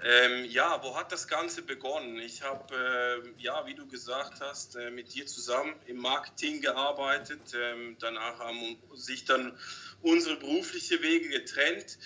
Ähm, 0.03 0.45
ja, 0.45 0.79
wo 0.83 0.97
hat 0.97 1.11
das 1.11 1.27
Ganze 1.27 1.61
begonnen? 1.61 2.17
Ich 2.17 2.41
habe, 2.41 2.75
äh, 2.75 3.41
ja, 3.41 3.65
wie 3.65 3.73
du 3.73 3.87
gesagt 3.87 4.41
hast, 4.41 4.75
äh, 4.75 4.91
mit 4.91 5.13
dir 5.13 5.25
zusammen 5.25 5.73
im 5.85 5.97
Marketing 5.97 6.61
gearbeitet. 6.61 7.53
Ähm, 7.55 7.95
danach 7.99 8.39
haben 8.39 8.77
sich 8.93 9.23
dann 9.25 9.57
unsere 10.01 10.35
beruflichen 10.35 11.01
Wege 11.01 11.29
getrennt. 11.29 11.97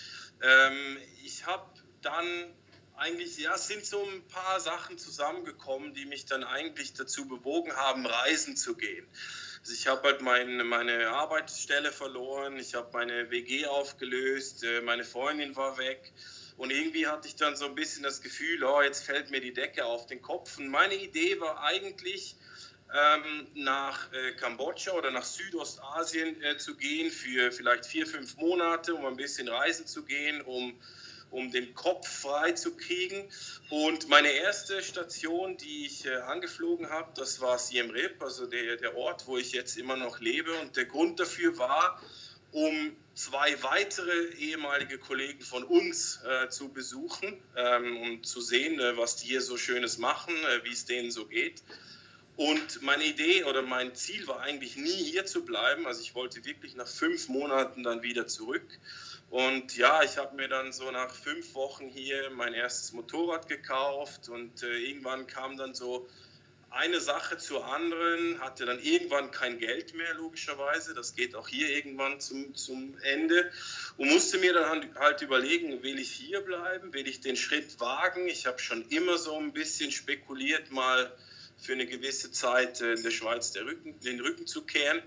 Ähm, 0.42 0.98
ich 1.24 1.44
habe 1.46 1.66
dann 2.02 2.24
eigentlich, 2.98 3.38
ja, 3.38 3.54
es 3.54 3.68
sind 3.68 3.84
so 3.84 4.04
ein 4.04 4.26
paar 4.28 4.60
Sachen 4.60 4.98
zusammengekommen, 4.98 5.94
die 5.94 6.04
mich 6.04 6.26
dann 6.26 6.44
eigentlich 6.44 6.94
dazu 6.94 7.26
bewogen 7.26 7.74
haben, 7.74 8.06
reisen 8.06 8.56
zu 8.56 8.74
gehen. 8.76 9.06
Also 9.60 9.72
ich 9.72 9.86
habe 9.86 10.02
halt 10.08 10.20
mein, 10.20 10.66
meine 10.66 11.10
Arbeitsstelle 11.10 11.92
verloren, 11.92 12.58
ich 12.58 12.74
habe 12.74 12.90
meine 12.92 13.30
WG 13.30 13.66
aufgelöst, 13.66 14.64
äh, 14.64 14.80
meine 14.80 15.04
Freundin 15.04 15.56
war 15.56 15.78
weg. 15.78 16.12
Und 16.56 16.70
irgendwie 16.70 17.06
hatte 17.06 17.28
ich 17.28 17.36
dann 17.36 17.56
so 17.56 17.66
ein 17.66 17.76
bisschen 17.76 18.02
das 18.02 18.20
Gefühl, 18.20 18.64
oh, 18.64 18.82
jetzt 18.82 19.04
fällt 19.04 19.30
mir 19.30 19.40
die 19.40 19.52
Decke 19.52 19.84
auf 19.84 20.06
den 20.06 20.20
Kopf. 20.20 20.58
Und 20.58 20.68
meine 20.68 20.96
Idee 20.96 21.40
war 21.40 21.62
eigentlich, 21.62 22.36
ähm, 22.92 23.46
nach 23.54 24.10
äh, 24.12 24.32
Kambodscha 24.32 24.92
oder 24.92 25.10
nach 25.10 25.24
Südostasien 25.24 26.42
äh, 26.42 26.56
zu 26.56 26.74
gehen 26.74 27.10
für 27.10 27.52
vielleicht 27.52 27.86
vier, 27.86 28.06
fünf 28.06 28.36
Monate, 28.36 28.94
um 28.94 29.04
ein 29.04 29.16
bisschen 29.16 29.48
reisen 29.48 29.86
zu 29.86 30.04
gehen, 30.04 30.40
um, 30.40 30.80
um 31.30 31.50
den 31.50 31.74
Kopf 31.74 32.08
frei 32.08 32.52
zu 32.52 32.76
kriegen. 32.76 33.28
Und 33.70 34.08
meine 34.08 34.30
erste 34.30 34.82
Station, 34.82 35.56
die 35.56 35.86
ich 35.86 36.06
äh, 36.06 36.16
angeflogen 36.16 36.90
habe, 36.90 37.12
das 37.14 37.40
war 37.40 37.58
Siem 37.58 37.90
Reap, 37.90 38.22
also 38.22 38.46
der, 38.46 38.76
der 38.76 38.96
Ort, 38.96 39.26
wo 39.26 39.38
ich 39.38 39.52
jetzt 39.52 39.76
immer 39.76 39.96
noch 39.96 40.20
lebe. 40.20 40.52
Und 40.60 40.76
der 40.76 40.86
Grund 40.86 41.20
dafür 41.20 41.58
war, 41.58 42.00
um 42.52 42.96
zwei 43.14 43.62
weitere 43.62 44.28
ehemalige 44.38 44.98
Kollegen 44.98 45.42
von 45.42 45.64
uns 45.64 46.20
äh, 46.24 46.48
zu 46.48 46.72
besuchen, 46.72 47.42
ähm, 47.56 47.96
um 47.98 48.24
zu 48.24 48.40
sehen, 48.40 48.80
äh, 48.80 48.96
was 48.96 49.16
die 49.16 49.28
hier 49.28 49.42
so 49.42 49.56
Schönes 49.56 49.98
machen, 49.98 50.34
äh, 50.34 50.64
wie 50.64 50.72
es 50.72 50.86
denen 50.86 51.10
so 51.10 51.26
geht. 51.26 51.62
Und 52.36 52.82
meine 52.82 53.04
Idee 53.04 53.42
oder 53.42 53.62
mein 53.62 53.96
Ziel 53.96 54.28
war 54.28 54.38
eigentlich 54.40 54.76
nie 54.76 54.92
hier 54.92 55.26
zu 55.26 55.44
bleiben. 55.44 55.88
Also 55.88 56.02
ich 56.02 56.14
wollte 56.14 56.44
wirklich 56.44 56.76
nach 56.76 56.86
fünf 56.86 57.28
Monaten 57.28 57.82
dann 57.82 58.02
wieder 58.02 58.28
zurück. 58.28 58.62
Und 59.30 59.76
ja, 59.76 60.02
ich 60.02 60.16
habe 60.16 60.36
mir 60.36 60.48
dann 60.48 60.72
so 60.72 60.90
nach 60.90 61.14
fünf 61.14 61.54
Wochen 61.54 61.88
hier 61.88 62.30
mein 62.30 62.54
erstes 62.54 62.92
Motorrad 62.92 63.48
gekauft 63.48 64.30
und 64.30 64.62
äh, 64.62 64.78
irgendwann 64.78 65.26
kam 65.26 65.58
dann 65.58 65.74
so 65.74 66.08
eine 66.70 67.00
Sache 67.00 67.38
zur 67.38 67.66
anderen, 67.66 68.40
hatte 68.40 68.66
dann 68.66 68.78
irgendwann 68.82 69.30
kein 69.30 69.58
Geld 69.58 69.94
mehr, 69.94 70.14
logischerweise. 70.14 70.94
Das 70.94 71.14
geht 71.14 71.34
auch 71.34 71.48
hier 71.48 71.70
irgendwann 71.70 72.20
zum, 72.20 72.54
zum 72.54 72.96
Ende. 73.02 73.50
Und 73.96 74.10
musste 74.10 74.38
mir 74.38 74.52
dann 74.52 74.94
halt 74.94 75.22
überlegen, 75.22 75.82
will 75.82 75.98
ich 75.98 76.10
hier 76.10 76.40
bleiben, 76.40 76.92
will 76.92 77.08
ich 77.08 77.20
den 77.20 77.36
Schritt 77.36 77.80
wagen. 77.80 78.28
Ich 78.28 78.46
habe 78.46 78.58
schon 78.58 78.86
immer 78.90 79.16
so 79.16 79.36
ein 79.38 79.52
bisschen 79.52 79.90
spekuliert, 79.92 80.70
mal 80.70 81.10
für 81.58 81.72
eine 81.72 81.86
gewisse 81.86 82.30
Zeit 82.32 82.80
in 82.80 83.02
der 83.02 83.10
Schweiz 83.10 83.56
Rücken, 83.56 83.98
den 84.00 84.20
Rücken 84.20 84.46
zu 84.46 84.62
kehren. 84.62 85.02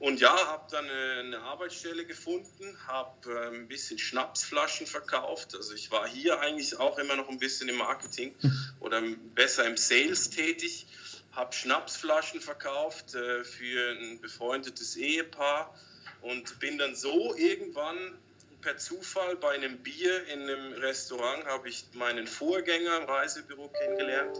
Und 0.00 0.18
ja, 0.18 0.34
habe 0.48 0.66
dann 0.70 0.88
eine 0.88 1.40
Arbeitsstelle 1.40 2.04
gefunden, 2.06 2.76
habe 2.86 3.32
äh, 3.32 3.54
ein 3.54 3.68
bisschen 3.68 3.98
Schnapsflaschen 3.98 4.86
verkauft. 4.86 5.54
Also 5.54 5.74
ich 5.74 5.90
war 5.92 6.08
hier 6.08 6.40
eigentlich 6.40 6.80
auch 6.80 6.98
immer 6.98 7.16
noch 7.16 7.28
ein 7.28 7.38
bisschen 7.38 7.68
im 7.68 7.76
Marketing 7.76 8.34
oder 8.80 9.00
besser 9.34 9.66
im 9.66 9.76
Sales 9.76 10.30
tätig 10.30 10.86
habe 11.32 11.52
Schnapsflaschen 11.52 12.40
verkauft 12.40 13.14
äh, 13.14 13.44
für 13.44 13.92
ein 13.92 14.20
befreundetes 14.20 14.96
Ehepaar 14.96 15.74
und 16.22 16.58
bin 16.60 16.78
dann 16.78 16.94
so 16.94 17.34
irgendwann 17.36 18.18
per 18.60 18.76
Zufall 18.76 19.36
bei 19.36 19.54
einem 19.54 19.78
Bier 19.78 20.26
in 20.26 20.42
einem 20.42 20.72
Restaurant 20.74 21.46
habe 21.46 21.68
ich 21.68 21.84
meinen 21.94 22.26
Vorgänger 22.26 22.98
im 22.98 23.04
Reisebüro 23.04 23.68
kennengelernt, 23.68 24.38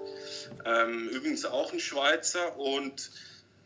ähm, 0.67 1.09
übrigens 1.09 1.47
auch 1.47 1.73
ein 1.73 1.81
Schweizer 1.81 2.59
und 2.59 3.11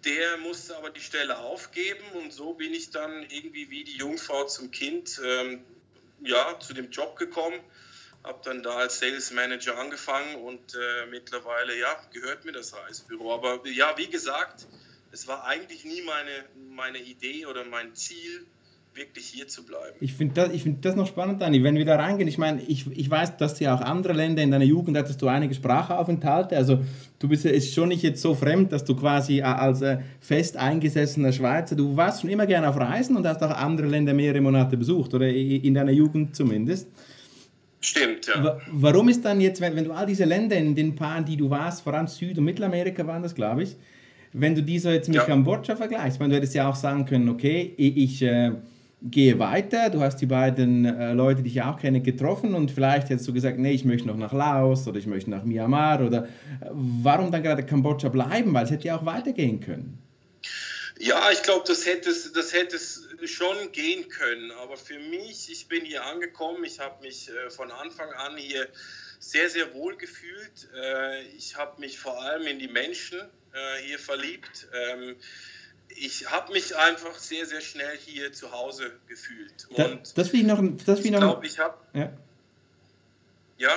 der 0.05 0.37
musste 0.39 0.77
aber 0.77 0.91
die 0.91 1.01
Stelle 1.01 1.39
aufgeben 1.39 2.05
und 2.15 2.33
so 2.33 2.55
bin 2.55 2.75
ich 2.75 2.91
dann 2.91 3.23
irgendwie 3.31 3.71
wie 3.71 3.85
die 3.85 3.97
Jungfrau 3.97 4.45
zum 4.45 4.71
Kind 4.71 5.21
ähm, 5.25 5.65
ja, 6.21 6.59
zu 6.61 6.75
dem 6.75 6.91
Job 6.91 7.17
gekommen 7.17 7.61
habe 8.25 8.41
dann 8.43 8.63
da 8.63 8.77
als 8.77 8.99
Sales 8.99 9.31
Manager 9.33 9.79
angefangen 9.79 10.37
und 10.37 10.75
äh, 10.75 11.07
mittlerweile 11.11 11.79
ja, 11.79 11.95
gehört 12.11 12.45
mir 12.47 12.53
das 12.53 12.75
Reisebüro. 12.75 13.35
Aber 13.35 13.61
ja, 13.69 13.97
wie 13.99 14.09
gesagt, 14.09 14.67
es 15.13 15.29
war 15.29 15.45
eigentlich 15.45 15.85
nie 15.85 16.01
meine, 16.03 16.45
meine 16.71 16.99
Idee 16.99 17.45
oder 17.47 17.65
mein 17.65 17.95
Ziel, 17.95 18.47
wirklich 18.95 19.27
hier 19.27 19.49
zu 19.49 19.65
bleiben. 19.65 19.97
Ich 20.01 20.15
finde 20.15 20.35
das, 20.35 20.63
find 20.63 20.85
das 20.85 20.95
noch 20.95 21.07
spannend, 21.07 21.43
Dani, 21.43 21.63
wenn 21.63 21.77
wir 21.77 21.85
da 21.85 21.97
reingehen. 21.97 22.29
Ich 22.29 22.39
meine, 22.39 22.63
ich, 22.63 22.87
ich 22.97 23.11
weiß, 23.11 23.37
dass 23.37 23.59
ja 23.59 23.75
auch 23.75 23.81
andere 23.81 24.13
Länder 24.13 24.43
in 24.43 24.51
deiner 24.51 24.65
Jugend 24.65 24.97
hattest 24.97 25.21
du 25.21 25.27
einige 25.27 25.55
Sprachaufenthalte. 25.55 26.57
Also 26.57 26.79
du 27.19 27.29
bist 27.29 27.45
ist 27.45 27.75
schon 27.75 27.89
nicht 27.89 28.03
jetzt 28.03 28.23
so 28.23 28.35
fremd, 28.35 28.73
dass 28.73 28.85
du 28.85 28.95
quasi 28.95 29.43
als 29.43 29.83
äh, 29.83 29.99
fest 30.21 30.57
eingesessener 30.57 31.33
Schweizer, 31.33 31.75
du 31.75 31.97
warst 31.97 32.21
schon 32.21 32.31
immer 32.31 32.47
gerne 32.47 32.69
auf 32.69 32.77
Reisen 32.77 33.17
und 33.17 33.27
hast 33.27 33.43
auch 33.43 33.51
andere 33.51 33.89
Länder 33.89 34.15
mehrere 34.15 34.41
Monate 34.41 34.77
besucht, 34.77 35.13
oder 35.15 35.29
in 35.29 35.75
deiner 35.75 35.93
Jugend 35.93 36.37
zumindest. 36.37 36.89
Stimmt, 37.81 38.29
ja. 38.29 38.61
Warum 38.71 39.09
ist 39.09 39.25
dann 39.25 39.41
jetzt, 39.41 39.61
wenn, 39.61 39.77
wenn 39.77 39.85
du 39.85 39.93
all 39.93 40.07
diese 40.07 40.25
Länder 40.25 40.57
in 40.57 40.75
den 40.75 40.95
paar, 40.95 41.21
die 41.21 41.37
du 41.37 41.51
warst, 41.51 41.83
vor 41.83 41.93
allem 41.93 42.07
Süd- 42.07 42.39
und 42.39 42.45
Mittelamerika 42.45 43.07
waren 43.07 43.23
das, 43.23 43.35
glaube 43.35 43.65
ich, 43.65 43.77
wenn 44.33 44.55
du 44.55 44.63
diese 44.63 44.93
jetzt 44.93 45.09
mit 45.09 45.17
ja. 45.17 45.25
Kambodscha 45.25 45.77
vergleichst, 45.77 46.19
meine, 46.19 46.31
du 46.31 46.37
hättest 46.37 46.55
ja 46.55 46.69
auch 46.69 46.75
sagen 46.75 47.05
können, 47.05 47.29
okay, 47.29 47.73
ich, 47.77 47.97
ich 47.97 48.23
äh, 48.23 48.53
gehe 49.05 49.39
weiter, 49.39 49.91
du 49.91 50.01
hast 50.01 50.17
die 50.17 50.27
beiden 50.27 50.87
äh, 50.87 51.13
Leute, 51.13 51.43
die 51.43 51.51
ich 51.51 51.63
auch 51.63 51.79
kenne, 51.79 52.01
getroffen 52.01 52.55
und 52.55 52.71
vielleicht 52.71 53.11
hättest 53.11 53.29
du 53.29 53.35
gesagt, 53.35 53.59
nee, 53.59 53.73
ich 53.73 53.85
möchte 53.85 54.09
noch 54.09 54.17
nach 54.17 54.33
Laos 54.33 54.89
oder 54.89 54.99
ich 54.99 55.07
möchte 55.07 55.31
nach 55.31 55.45
Myanmar 55.45 56.01
oder 56.01 56.25
äh, 56.25 56.29
warum 56.71 57.31
dann 57.31 57.43
gerade 57.43 57.65
Kambodscha 57.65 58.09
bleiben, 58.09 58.55
weil 58.55 58.65
es 58.65 58.71
hätte 58.71 58.89
ja 58.89 58.97
auch 58.97 59.05
weitergehen 59.05 59.61
können. 59.61 59.99
Ja, 60.99 61.31
ich 61.33 61.43
glaube, 61.43 61.65
das 61.67 61.87
hätte, 61.87 62.11
das 62.35 62.53
hätte 62.53 62.79
schon 63.27 63.73
gehen 63.73 64.09
können. 64.09 64.51
Aber 64.53 64.77
für 64.77 64.99
mich, 64.99 65.51
ich 65.51 65.69
bin 65.69 65.85
hier 65.85 66.05
angekommen, 66.05 66.65
ich 66.65 66.79
habe 66.79 67.03
mich 67.03 67.29
äh, 67.29 67.51
von 67.51 67.71
Anfang 67.71 68.11
an 68.13 68.37
hier 68.37 68.69
sehr, 69.19 69.51
sehr 69.51 69.75
wohl 69.75 69.97
gefühlt. 69.97 70.69
Äh, 70.75 71.23
ich 71.37 71.57
habe 71.57 71.81
mich 71.81 71.99
vor 71.99 72.23
allem 72.23 72.47
in 72.47 72.59
die 72.59 72.69
Menschen 72.69 73.19
äh, 73.21 73.83
hier 73.85 73.99
verliebt. 73.99 74.69
Ähm, 74.73 75.17
ich 75.97 76.31
habe 76.31 76.53
mich 76.53 76.77
einfach 76.77 77.15
sehr, 77.15 77.47
sehr 77.47 77.61
schnell 77.61 77.97
hier 78.05 78.33
zu 78.33 78.51
Hause 78.53 78.93
gefühlt. 79.09 79.67
Und 79.71 80.17
das, 80.17 80.33
will 80.33 80.41
ich 80.41 80.47
noch. 80.47 80.63
Das 80.85 81.01
ich 81.01 81.13
glaube, 81.13 81.47
ich 81.47 81.59
habe. 81.59 81.75
Ja. 81.93 82.13
ja. 83.59 83.71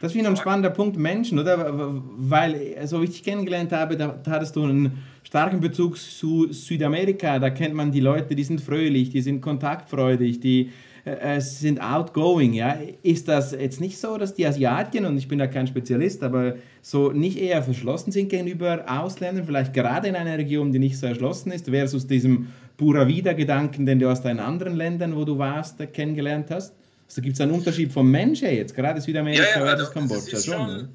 Das 0.00 0.14
ist 0.14 0.22
noch 0.22 0.30
ein 0.30 0.36
spannender 0.36 0.70
Punkt, 0.70 0.96
Menschen, 0.96 1.38
oder? 1.38 1.66
Weil, 1.68 2.86
so 2.86 3.00
wie 3.00 3.04
ich 3.04 3.10
dich 3.10 3.24
kennengelernt 3.24 3.72
habe, 3.72 3.96
da, 3.96 4.08
da 4.08 4.30
hattest 4.32 4.56
du 4.56 4.64
einen 4.64 5.04
starken 5.22 5.60
Bezug 5.60 5.98
zu 5.98 6.52
Südamerika. 6.52 7.38
Da 7.38 7.50
kennt 7.50 7.74
man 7.74 7.92
die 7.92 8.00
Leute, 8.00 8.34
die 8.34 8.44
sind 8.44 8.60
fröhlich, 8.60 9.10
die 9.10 9.22
sind 9.22 9.40
kontaktfreudig, 9.40 10.40
die 10.40 10.72
äh, 11.06 11.36
äh, 11.36 11.40
sind 11.40 11.80
outgoing. 11.80 12.52
Ja? 12.52 12.76
Ist 13.04 13.28
das 13.28 13.52
jetzt 13.52 13.80
nicht 13.80 13.96
so, 13.98 14.18
dass 14.18 14.34
die 14.34 14.44
Asiatien, 14.44 15.06
und 15.06 15.16
ich 15.16 15.28
bin 15.28 15.38
da 15.38 15.46
kein 15.46 15.68
Spezialist, 15.68 16.24
aber 16.24 16.56
so 16.82 17.12
nicht 17.12 17.38
eher 17.38 17.62
verschlossen 17.62 18.10
sind 18.10 18.28
gegenüber 18.28 18.84
Ausländern, 18.88 19.46
vielleicht 19.46 19.72
gerade 19.72 20.08
in 20.08 20.16
einer 20.16 20.36
Region, 20.36 20.72
die 20.72 20.80
nicht 20.80 20.98
so 20.98 21.06
erschlossen 21.06 21.52
ist, 21.52 21.66
versus 21.70 22.08
diesem 22.08 22.48
Pura 22.76 23.06
Vida-Gedanken, 23.06 23.86
den 23.86 24.00
du 24.00 24.10
aus 24.10 24.20
deinen 24.20 24.40
anderen 24.40 24.74
Ländern, 24.74 25.14
wo 25.14 25.24
du 25.24 25.38
warst, 25.38 25.78
kennengelernt 25.92 26.50
hast? 26.50 26.74
Also 27.08 27.22
gibt 27.22 27.34
es 27.34 27.40
einen 27.40 27.52
Unterschied 27.52 27.92
vom 27.92 28.10
Menschen 28.10 28.50
jetzt, 28.50 28.74
gerade 28.74 29.00
Südamerika 29.00 29.44
ja, 29.44 29.60
ja, 29.60 29.76
versus 29.76 29.92
Kambodscha 29.92 30.38
schon? 30.38 30.66
Ne? 30.66 30.88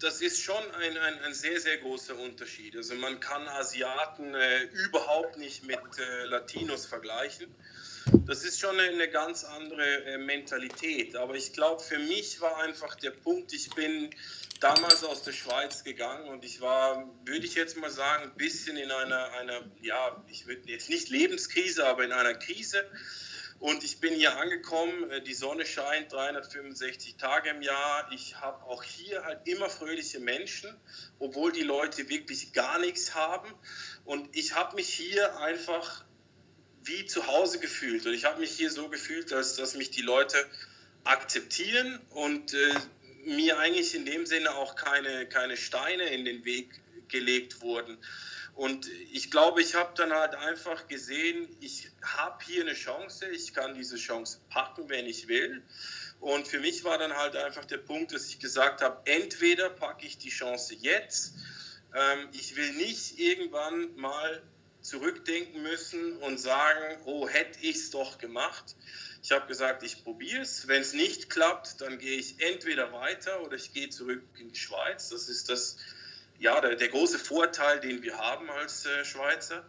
das 0.00 0.20
ist 0.20 0.42
schon 0.42 0.54
ein, 0.54 0.96
ein, 0.96 1.18
ein, 1.24 1.34
sehr, 1.34 1.58
sehr 1.58 1.78
großer 1.78 2.16
Unterschied. 2.18 2.76
Also 2.76 2.94
man 2.96 3.18
kann 3.18 3.48
Asiaten 3.48 4.34
äh, 4.34 4.64
überhaupt 4.84 5.38
nicht 5.38 5.66
mit 5.66 5.78
äh, 5.78 6.26
Latinos 6.26 6.86
vergleichen. 6.86 7.46
Das 8.26 8.44
ist 8.44 8.60
schon 8.60 8.78
eine, 8.78 8.88
eine 8.88 9.08
ganz 9.08 9.44
andere 9.44 10.04
äh, 10.04 10.18
Mentalität. 10.18 11.16
Aber 11.16 11.34
ich 11.34 11.52
glaube, 11.52 11.82
für 11.82 11.98
mich 11.98 12.40
war 12.40 12.58
einfach 12.58 12.94
der 12.96 13.10
Punkt, 13.10 13.52
ich 13.52 13.70
bin 13.70 14.10
damals 14.60 15.04
aus 15.04 15.22
der 15.22 15.32
Schweiz 15.32 15.84
gegangen 15.84 16.28
und 16.28 16.44
ich 16.44 16.60
war, 16.60 17.10
würde 17.24 17.46
ich 17.46 17.54
jetzt 17.54 17.76
mal 17.76 17.90
sagen, 17.90 18.30
ein 18.30 18.36
bisschen 18.36 18.76
in 18.76 18.90
einer, 18.90 19.32
einer 19.32 19.60
ja, 19.82 20.24
ich 20.28 20.46
würde 20.46 20.70
jetzt 20.70 20.88
nicht 20.88 21.08
Lebenskrise, 21.08 21.86
aber 21.86 22.04
in 22.04 22.12
einer 22.12 22.34
Krise 22.34 22.84
und 23.58 23.84
ich 23.84 24.00
bin 24.00 24.14
hier 24.14 24.36
angekommen, 24.36 25.10
äh, 25.10 25.22
die 25.22 25.34
Sonne 25.34 25.64
scheint 25.64 26.12
365 26.12 27.16
Tage 27.16 27.50
im 27.50 27.62
Jahr. 27.62 28.08
Ich 28.12 28.36
habe 28.40 28.62
auch 28.64 28.82
hier 28.82 29.24
halt 29.24 29.48
immer 29.48 29.70
fröhliche 29.70 30.20
Menschen, 30.20 30.74
obwohl 31.18 31.52
die 31.52 31.62
Leute 31.62 32.08
wirklich 32.08 32.52
gar 32.52 32.78
nichts 32.78 33.14
haben. 33.14 33.52
Und 34.04 34.36
ich 34.36 34.54
habe 34.54 34.76
mich 34.76 34.88
hier 34.88 35.38
einfach 35.38 36.04
wie 36.86 37.06
zu 37.06 37.26
Hause 37.26 37.58
gefühlt. 37.58 38.06
Und 38.06 38.14
ich 38.14 38.24
habe 38.24 38.40
mich 38.40 38.50
hier 38.50 38.70
so 38.70 38.88
gefühlt, 38.88 39.30
dass, 39.30 39.56
dass 39.56 39.74
mich 39.74 39.90
die 39.90 40.02
Leute 40.02 40.36
akzeptieren 41.04 42.00
und 42.10 42.54
äh, 42.54 42.74
mir 43.24 43.58
eigentlich 43.58 43.94
in 43.94 44.04
dem 44.04 44.26
Sinne 44.26 44.54
auch 44.54 44.76
keine, 44.76 45.26
keine 45.26 45.56
Steine 45.56 46.04
in 46.04 46.24
den 46.24 46.44
Weg 46.44 46.80
gelegt 47.08 47.60
wurden. 47.60 47.98
Und 48.54 48.88
ich 49.12 49.30
glaube, 49.30 49.60
ich 49.60 49.74
habe 49.74 49.92
dann 49.96 50.12
halt 50.12 50.34
einfach 50.34 50.88
gesehen, 50.88 51.46
ich 51.60 51.90
habe 52.02 52.42
hier 52.44 52.62
eine 52.62 52.72
Chance, 52.72 53.28
ich 53.28 53.52
kann 53.52 53.74
diese 53.74 53.96
Chance 53.96 54.40
packen, 54.48 54.88
wenn 54.88 55.06
ich 55.06 55.28
will. 55.28 55.62
Und 56.20 56.48
für 56.48 56.60
mich 56.60 56.82
war 56.82 56.96
dann 56.96 57.14
halt 57.14 57.36
einfach 57.36 57.66
der 57.66 57.76
Punkt, 57.76 58.14
dass 58.14 58.28
ich 58.28 58.38
gesagt 58.38 58.80
habe, 58.80 59.02
entweder 59.04 59.68
packe 59.68 60.06
ich 60.06 60.16
die 60.16 60.30
Chance 60.30 60.74
jetzt, 60.74 61.34
ähm, 61.94 62.28
ich 62.32 62.56
will 62.56 62.72
nicht 62.72 63.18
irgendwann 63.18 63.94
mal 63.96 64.42
zurückdenken 64.86 65.62
müssen 65.62 66.16
und 66.18 66.38
sagen, 66.38 67.00
oh, 67.04 67.28
hätte 67.28 67.58
ich 67.60 67.76
es 67.76 67.90
doch 67.90 68.18
gemacht. 68.18 68.76
Ich 69.22 69.32
habe 69.32 69.46
gesagt, 69.48 69.82
ich 69.82 70.04
probiere 70.04 70.42
es. 70.42 70.68
Wenn 70.68 70.82
es 70.82 70.92
nicht 70.92 71.28
klappt, 71.30 71.80
dann 71.80 71.98
gehe 71.98 72.16
ich 72.16 72.40
entweder 72.40 72.92
weiter 72.92 73.42
oder 73.42 73.56
ich 73.56 73.72
gehe 73.72 73.88
zurück 73.88 74.22
in 74.38 74.52
die 74.52 74.58
Schweiz. 74.58 75.08
Das 75.08 75.28
ist 75.28 75.50
das, 75.50 75.78
ja, 76.38 76.60
der, 76.60 76.76
der 76.76 76.88
große 76.88 77.18
Vorteil, 77.18 77.80
den 77.80 78.02
wir 78.02 78.16
haben 78.18 78.48
als 78.50 78.86
äh, 78.86 79.04
Schweizer. 79.04 79.68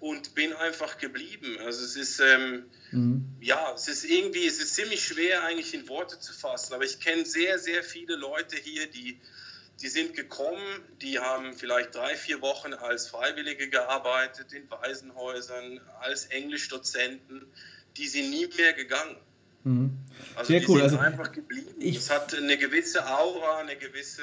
Und 0.00 0.34
bin 0.34 0.52
einfach 0.54 0.98
geblieben. 0.98 1.58
Also 1.60 1.84
es 1.84 1.96
ist, 1.96 2.20
ähm, 2.20 2.64
mhm. 2.90 3.36
ja, 3.40 3.72
es 3.74 3.88
ist 3.88 4.04
irgendwie, 4.04 4.46
es 4.46 4.58
ist 4.58 4.74
ziemlich 4.74 5.04
schwer 5.04 5.44
eigentlich 5.44 5.72
in 5.72 5.88
Worte 5.88 6.18
zu 6.18 6.32
fassen. 6.32 6.74
Aber 6.74 6.84
ich 6.84 7.00
kenne 7.00 7.24
sehr, 7.26 7.58
sehr 7.58 7.84
viele 7.84 8.16
Leute 8.16 8.56
hier, 8.56 8.86
die 8.90 9.20
die 9.82 9.88
sind 9.88 10.14
gekommen, 10.14 10.60
die 11.02 11.18
haben 11.18 11.52
vielleicht 11.52 11.94
drei, 11.94 12.14
vier 12.14 12.40
Wochen 12.40 12.72
als 12.74 13.08
Freiwillige 13.08 13.68
gearbeitet 13.68 14.52
in 14.52 14.70
Waisenhäusern, 14.70 15.80
als 16.00 16.26
Englischdozenten. 16.26 17.42
Die 17.96 18.06
sind 18.06 18.30
nie 18.30 18.48
mehr 18.56 18.72
gegangen. 18.72 19.16
Mhm. 19.64 19.92
Also 20.36 20.48
Sehr 20.48 20.60
die 20.60 20.66
cool. 20.68 20.74
sind 20.74 20.84
also 20.84 20.98
einfach 20.98 21.32
geblieben. 21.32 21.68
es 21.80 22.10
hat 22.10 22.34
eine 22.34 22.56
gewisse 22.56 23.04
Aura, 23.06 23.58
eine 23.60 23.76
gewisse 23.76 24.22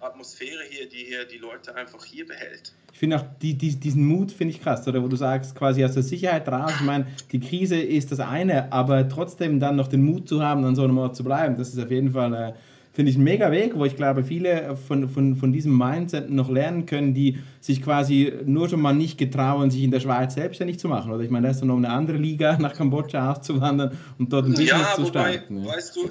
Atmosphäre 0.00 0.64
hier, 0.68 0.88
die 0.88 1.04
hier 1.04 1.24
die 1.24 1.38
Leute 1.38 1.74
einfach 1.74 2.04
hier 2.04 2.26
behält. 2.26 2.72
Ich 2.92 2.98
finde 2.98 3.16
auch 3.16 3.24
die, 3.40 3.54
die, 3.54 3.74
diesen 3.74 4.04
Mut, 4.04 4.30
finde 4.30 4.54
ich 4.54 4.62
krass, 4.62 4.86
oder 4.86 5.02
wo 5.02 5.08
du 5.08 5.16
sagst, 5.16 5.54
quasi 5.54 5.84
aus 5.84 5.94
der 5.94 6.02
Sicherheit 6.02 6.46
raus. 6.48 6.72
Ich 6.76 6.82
meine, 6.82 7.06
die 7.32 7.40
Krise 7.40 7.80
ist 7.80 8.12
das 8.12 8.20
eine, 8.20 8.70
aber 8.72 9.08
trotzdem 9.08 9.60
dann 9.60 9.76
noch 9.76 9.88
den 9.88 10.04
Mut 10.04 10.28
zu 10.28 10.42
haben, 10.42 10.64
an 10.64 10.76
so 10.76 10.84
einem 10.84 10.98
Ort 10.98 11.16
zu 11.16 11.24
bleiben, 11.24 11.56
das 11.56 11.70
ist 11.70 11.78
auf 11.82 11.90
jeden 11.90 12.12
Fall. 12.12 12.34
Äh, 12.34 12.52
finde 12.92 13.10
ich 13.10 13.16
ein 13.16 13.24
mega 13.24 13.50
Weg, 13.50 13.74
wo 13.74 13.84
ich 13.84 13.96
glaube, 13.96 14.22
viele 14.22 14.76
von, 14.76 15.08
von, 15.08 15.36
von 15.36 15.52
diesem 15.52 15.76
Mindset 15.76 16.30
noch 16.30 16.50
lernen 16.50 16.84
können, 16.84 17.14
die 17.14 17.38
sich 17.60 17.82
quasi 17.82 18.32
nur 18.44 18.68
schon 18.68 18.80
mal 18.80 18.92
nicht 18.92 19.16
getrauen, 19.16 19.70
sich 19.70 19.82
in 19.82 19.90
der 19.90 20.00
Schweiz 20.00 20.34
selbstständig 20.34 20.78
zu 20.78 20.88
machen. 20.88 21.10
Oder 21.10 21.22
ich 21.22 21.30
meine, 21.30 21.46
da 21.46 21.50
ist 21.52 21.60
dann 21.60 21.68
noch 21.68 21.76
eine 21.76 21.88
andere 21.88 22.18
Liga, 22.18 22.56
nach 22.60 22.74
Kambodscha 22.74 23.32
auszuwandern 23.32 23.98
und 24.18 24.32
dort 24.32 24.46
ein 24.46 24.50
Business 24.50 24.68
ja, 24.68 24.94
zu 24.94 25.06
starten. 25.06 25.64
Ja, 25.64 25.74
weißt 25.74 25.96
du, 25.96 26.06
äh, 26.06 26.10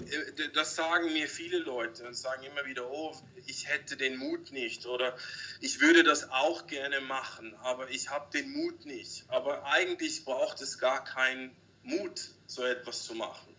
das 0.56 0.76
sagen 0.76 1.14
mir 1.14 1.28
viele 1.28 1.60
Leute 1.60 2.08
und 2.08 2.16
sagen 2.16 2.44
immer 2.44 2.68
wieder, 2.68 2.84
oh, 2.92 3.12
ich 3.46 3.68
hätte 3.68 3.96
den 3.96 4.18
Mut 4.18 4.52
nicht 4.52 4.86
oder 4.88 5.16
ich 5.60 5.82
würde 5.82 6.04
das 6.04 6.32
auch 6.32 6.66
gerne 6.66 7.02
machen, 7.08 7.54
aber 7.64 7.92
ich 7.92 8.10
habe 8.10 8.26
den 8.34 8.52
Mut 8.52 8.86
nicht. 8.86 9.26
Aber 9.28 9.66
eigentlich 9.66 10.26
braucht 10.26 10.62
es 10.62 10.80
gar 10.80 11.04
keinen 11.04 11.52
Mut, 11.84 12.30
so 12.48 12.64
etwas 12.64 13.04
zu 13.04 13.14
machen. 13.16 13.51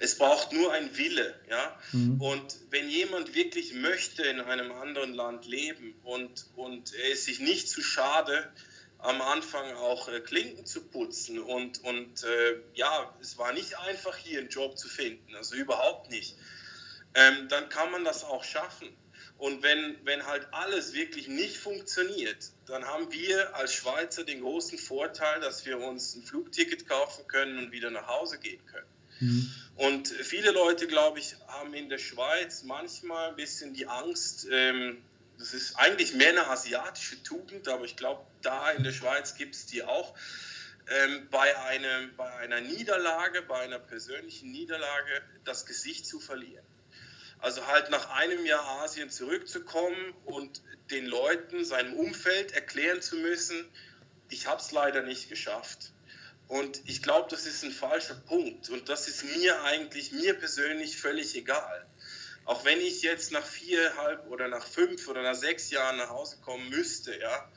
Es 0.00 0.16
braucht 0.16 0.52
nur 0.52 0.72
ein 0.72 0.96
Wille. 0.96 1.34
Ja? 1.48 1.78
Mhm. 1.92 2.20
Und 2.20 2.56
wenn 2.70 2.88
jemand 2.88 3.34
wirklich 3.34 3.74
möchte 3.74 4.22
in 4.22 4.40
einem 4.40 4.72
anderen 4.72 5.12
Land 5.12 5.46
leben 5.46 5.94
und, 6.04 6.46
und 6.56 6.94
er 6.94 7.10
ist 7.10 7.24
sich 7.24 7.40
nicht 7.40 7.68
zu 7.68 7.82
schade, 7.82 8.52
am 8.98 9.20
Anfang 9.22 9.74
auch 9.76 10.08
äh, 10.08 10.20
Klinken 10.20 10.66
zu 10.66 10.82
putzen 10.82 11.38
und, 11.38 11.82
und 11.84 12.24
äh, 12.24 12.60
ja, 12.74 13.14
es 13.20 13.38
war 13.38 13.52
nicht 13.52 13.78
einfach 13.78 14.16
hier 14.16 14.40
einen 14.40 14.48
Job 14.48 14.76
zu 14.76 14.88
finden, 14.88 15.34
also 15.36 15.54
überhaupt 15.54 16.10
nicht, 16.10 16.36
ähm, 17.14 17.48
dann 17.48 17.68
kann 17.68 17.90
man 17.92 18.04
das 18.04 18.24
auch 18.24 18.44
schaffen. 18.44 18.88
Und 19.38 19.62
wenn, 19.62 19.96
wenn 20.04 20.26
halt 20.26 20.48
alles 20.50 20.94
wirklich 20.94 21.28
nicht 21.28 21.58
funktioniert, 21.58 22.50
dann 22.66 22.84
haben 22.84 23.12
wir 23.12 23.54
als 23.54 23.72
Schweizer 23.72 24.24
den 24.24 24.40
großen 24.40 24.78
Vorteil, 24.78 25.40
dass 25.40 25.64
wir 25.64 25.78
uns 25.78 26.16
ein 26.16 26.24
Flugticket 26.24 26.88
kaufen 26.88 27.24
können 27.28 27.58
und 27.58 27.70
wieder 27.70 27.90
nach 27.90 28.08
Hause 28.08 28.40
gehen 28.40 28.64
können. 28.66 28.88
Mhm. 29.20 29.52
Und 29.76 30.08
viele 30.08 30.50
Leute, 30.50 30.86
glaube 30.86 31.18
ich, 31.18 31.36
haben 31.46 31.72
in 31.74 31.88
der 31.88 31.98
Schweiz 31.98 32.62
manchmal 32.64 33.30
ein 33.30 33.36
bisschen 33.36 33.74
die 33.74 33.86
Angst, 33.86 34.46
ähm, 34.50 35.02
das 35.38 35.54
ist 35.54 35.76
eigentlich 35.76 36.14
mehr 36.14 36.30
eine 36.30 36.48
asiatische 36.48 37.22
Tugend, 37.22 37.68
aber 37.68 37.84
ich 37.84 37.96
glaube, 37.96 38.26
da 38.42 38.72
in 38.72 38.82
der 38.82 38.92
Schweiz 38.92 39.36
gibt 39.36 39.54
es 39.54 39.66
die 39.66 39.84
auch, 39.84 40.14
ähm, 40.90 41.28
bei, 41.30 41.56
einem, 41.58 42.16
bei 42.16 42.32
einer 42.36 42.60
Niederlage, 42.60 43.42
bei 43.42 43.60
einer 43.60 43.78
persönlichen 43.78 44.50
Niederlage 44.50 45.22
das 45.44 45.64
Gesicht 45.66 46.06
zu 46.06 46.18
verlieren. 46.18 46.64
Also 47.40 47.66
halt 47.66 47.90
nach 47.90 48.10
einem 48.10 48.44
Jahr 48.46 48.82
Asien 48.82 49.10
zurückzukommen 49.10 50.12
und 50.24 50.60
den 50.90 51.06
Leuten, 51.06 51.64
seinem 51.64 51.94
Umfeld 51.94 52.52
erklären 52.52 53.00
zu 53.00 53.16
müssen, 53.16 53.64
ich 54.30 54.46
habe 54.46 54.60
es 54.60 54.72
leider 54.72 55.02
nicht 55.02 55.28
geschafft. 55.28 55.92
Und 56.48 56.80
ich 56.86 57.02
glaube, 57.02 57.28
das 57.30 57.46
ist 57.46 57.62
ein 57.62 57.72
falscher 57.72 58.14
Punkt. 58.14 58.70
Und 58.70 58.88
das 58.88 59.06
ist 59.06 59.24
mir 59.24 59.62
eigentlich, 59.64 60.12
mir 60.12 60.34
persönlich 60.34 60.96
völlig 60.96 61.36
egal. 61.36 61.86
Auch 62.46 62.64
wenn 62.64 62.80
ich 62.80 63.02
jetzt 63.02 63.30
nach 63.32 63.44
viereinhalb 63.44 64.26
oder 64.30 64.48
nach 64.48 64.66
fünf 64.66 65.06
oder 65.08 65.22
nach 65.22 65.34
sechs 65.34 65.70
Jahren 65.70 65.98
nach 65.98 66.08
Hause 66.08 66.38
kommen 66.40 66.70
müsste, 66.70 67.18
ja, 67.18 67.52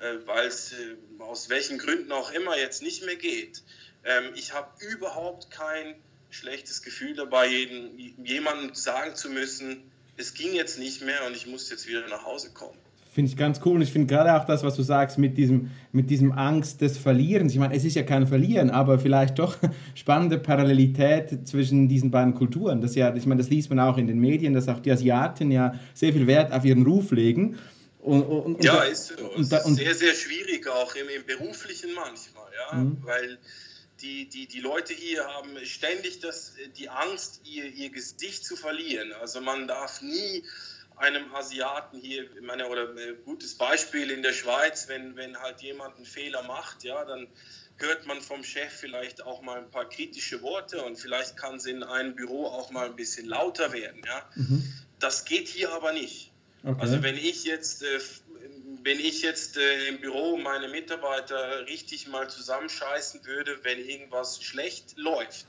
äh, 0.00 0.18
weil 0.26 0.46
es 0.48 0.72
äh, 0.72 0.96
aus 1.18 1.48
welchen 1.48 1.78
Gründen 1.78 2.12
auch 2.12 2.30
immer 2.30 2.58
jetzt 2.58 2.82
nicht 2.82 3.04
mehr 3.06 3.16
geht. 3.16 3.62
Ähm, 4.04 4.32
ich 4.34 4.52
habe 4.52 4.70
überhaupt 4.84 5.50
kein 5.50 5.94
schlechtes 6.28 6.82
Gefühl 6.82 7.14
dabei, 7.14 7.46
jeden, 7.46 8.22
jemandem 8.22 8.74
sagen 8.74 9.16
zu 9.16 9.30
müssen, 9.30 9.90
es 10.18 10.34
ging 10.34 10.54
jetzt 10.54 10.78
nicht 10.78 11.00
mehr 11.00 11.24
und 11.26 11.34
ich 11.34 11.46
muss 11.46 11.70
jetzt 11.70 11.86
wieder 11.86 12.06
nach 12.08 12.24
Hause 12.24 12.52
kommen. 12.52 12.78
Finde 13.16 13.30
ich 13.30 13.38
ganz 13.38 13.62
cool. 13.64 13.76
Und 13.76 13.80
ich 13.80 13.90
finde 13.92 14.14
gerade 14.14 14.34
auch 14.34 14.44
das, 14.44 14.62
was 14.62 14.76
du 14.76 14.82
sagst 14.82 15.16
mit 15.16 15.38
diesem, 15.38 15.70
mit 15.90 16.10
diesem 16.10 16.32
Angst 16.32 16.82
des 16.82 16.98
Verlierens. 16.98 17.50
Ich 17.50 17.58
meine, 17.58 17.74
es 17.74 17.82
ist 17.82 17.96
ja 17.96 18.02
kein 18.02 18.26
Verlieren, 18.26 18.68
aber 18.68 18.98
vielleicht 18.98 19.38
doch 19.38 19.56
spannende 19.94 20.36
Parallelität 20.36 21.48
zwischen 21.48 21.88
diesen 21.88 22.10
beiden 22.10 22.34
Kulturen. 22.34 22.82
Das 22.82 22.94
ja, 22.94 23.14
ich 23.16 23.24
meine, 23.24 23.40
das 23.40 23.48
liest 23.48 23.70
man 23.70 23.80
auch 23.80 23.96
in 23.96 24.06
den 24.06 24.18
Medien, 24.18 24.52
dass 24.52 24.68
auch 24.68 24.80
die 24.80 24.92
Asiaten 24.92 25.50
ja 25.50 25.80
sehr 25.94 26.12
viel 26.12 26.26
Wert 26.26 26.52
auf 26.52 26.66
ihren 26.66 26.82
Ruf 26.82 27.10
legen. 27.10 27.56
Und, 28.00 28.20
und, 28.20 28.62
ja, 28.62 28.82
ist, 28.82 29.12
und, 29.12 29.40
ist 29.40 29.64
sehr, 29.64 29.94
sehr 29.94 30.12
schwierig 30.12 30.68
auch 30.68 30.94
im, 30.94 31.08
im 31.08 31.24
Beruflichen 31.24 31.94
manchmal, 31.94 32.50
ja, 32.70 32.76
mhm. 32.76 32.98
weil 33.00 33.38
die, 34.02 34.28
die, 34.28 34.46
die 34.46 34.60
Leute 34.60 34.92
hier 34.92 35.24
haben 35.24 35.56
ständig 35.64 36.20
das, 36.20 36.52
die 36.78 36.90
Angst, 36.90 37.40
ihr, 37.44 37.64
ihr 37.64 37.88
Gesicht 37.88 38.44
zu 38.44 38.56
verlieren. 38.56 39.10
Also 39.22 39.40
man 39.40 39.66
darf 39.66 40.02
nie 40.02 40.42
einem 40.96 41.34
Asiaten 41.34 41.98
hier, 42.00 42.24
ich 42.34 42.40
meine, 42.40 42.68
oder 42.68 42.90
ein 42.90 42.98
äh, 42.98 43.14
gutes 43.24 43.56
Beispiel 43.56 44.10
in 44.10 44.22
der 44.22 44.32
Schweiz, 44.32 44.88
wenn, 44.88 45.16
wenn 45.16 45.38
halt 45.38 45.60
jemand 45.60 45.96
einen 45.96 46.06
Fehler 46.06 46.42
macht, 46.42 46.84
ja, 46.84 47.04
dann 47.04 47.26
hört 47.76 48.06
man 48.06 48.20
vom 48.22 48.42
Chef 48.42 48.72
vielleicht 48.72 49.22
auch 49.22 49.42
mal 49.42 49.58
ein 49.58 49.70
paar 49.70 49.88
kritische 49.88 50.40
Worte 50.42 50.82
und 50.82 50.96
vielleicht 50.96 51.36
kann 51.36 51.56
es 51.56 51.66
in 51.66 51.82
einem 51.82 52.14
Büro 52.14 52.46
auch 52.46 52.70
mal 52.70 52.86
ein 52.86 52.96
bisschen 52.96 53.26
lauter 53.26 53.72
werden, 53.72 54.02
ja. 54.04 54.30
Mhm. 54.34 54.72
Das 54.98 55.26
geht 55.26 55.48
hier 55.48 55.72
aber 55.72 55.92
nicht. 55.92 56.32
Okay. 56.64 56.80
Also 56.80 57.02
wenn 57.02 57.16
ich 57.16 57.44
jetzt, 57.44 57.82
äh, 57.82 58.00
wenn 58.82 58.98
ich 58.98 59.22
jetzt 59.22 59.58
äh, 59.58 59.88
im 59.88 60.00
Büro 60.00 60.38
meine 60.38 60.68
Mitarbeiter 60.68 61.66
richtig 61.66 62.08
mal 62.08 62.30
zusammenscheißen 62.30 63.24
würde, 63.26 63.62
wenn 63.62 63.78
irgendwas 63.78 64.42
schlecht 64.42 64.96
läuft, 64.96 65.46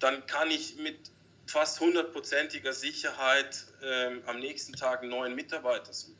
dann 0.00 0.26
kann 0.26 0.50
ich 0.50 0.76
mit 0.76 0.98
fast 1.46 1.80
hundertprozentiger 1.80 2.72
Sicherheit 2.72 3.64
ähm, 3.82 4.22
am 4.26 4.40
nächsten 4.40 4.72
Tag 4.74 5.02
einen 5.02 5.10
neuen 5.10 5.34
Mitarbeiter 5.34 5.92
suchen. 5.92 6.16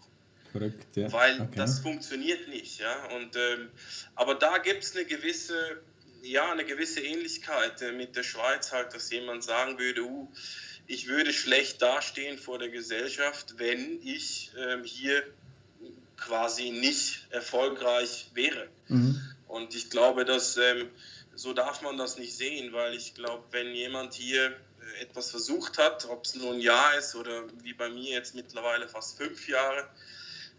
Verrückt, 0.53 0.97
ja. 0.97 1.11
Weil 1.13 1.41
okay. 1.41 1.57
das 1.57 1.81
funktioniert 1.81 2.49
nicht. 2.49 2.79
Ja? 2.79 3.07
Und, 3.17 3.35
ähm, 3.37 3.71
aber 4.15 4.35
da 4.37 4.59
gibt 4.59 4.85
es 4.85 4.95
eine 4.95 5.05
gewisse, 5.05 5.81
ja, 6.23 6.53
eine 6.53 6.65
gewisse 6.65 7.01
Ähnlichkeit 7.01 7.83
äh, 7.83 7.93
mit 7.93 8.15
der 8.17 8.23
Schweiz, 8.23 8.71
halt, 8.73 8.95
dass 8.95 9.11
jemand 9.11 9.43
sagen 9.43 9.79
würde, 9.79 10.03
uh, 10.03 10.29
ich 10.87 11.09
würde 11.09 11.33
schlecht 11.33 11.83
dastehen 11.83 12.39
vor 12.39 12.59
der 12.59 12.69
Gesellschaft, 12.69 13.55
wenn 13.59 14.01
ich 14.07 14.53
ähm, 14.57 14.85
hier 14.85 15.25
quasi 16.17 16.71
nicht 16.71 17.27
erfolgreich 17.31 18.31
wäre. 18.35 18.69
Mhm. 18.89 19.21
Und 19.49 19.75
ich 19.75 19.91
glaube, 19.91 20.25
dass 20.25 20.57
ähm, 20.57 20.89
so 21.35 21.53
darf 21.53 21.83
man 21.83 21.97
das 21.97 22.19
nicht 22.19 22.37
sehen, 22.37 22.73
weil 22.73 22.95
ich 22.95 23.15
glaube, 23.15 23.45
wenn 23.51 23.75
jemand 23.75 24.15
hier 24.15 24.57
etwas 25.01 25.31
versucht 25.31 25.79
hat, 25.79 26.07
ob 26.11 26.25
es 26.25 26.35
nur 26.35 26.53
ein 26.53 26.61
Jahr 26.61 26.97
ist 26.99 27.15
oder 27.15 27.45
wie 27.63 27.75
bei 27.75 27.89
mir 27.89 28.11
jetzt 28.11 28.35
mittlerweile 28.35 28.89
fast 28.89 29.17
fünf 29.17 29.49
Jahre, 29.49 29.85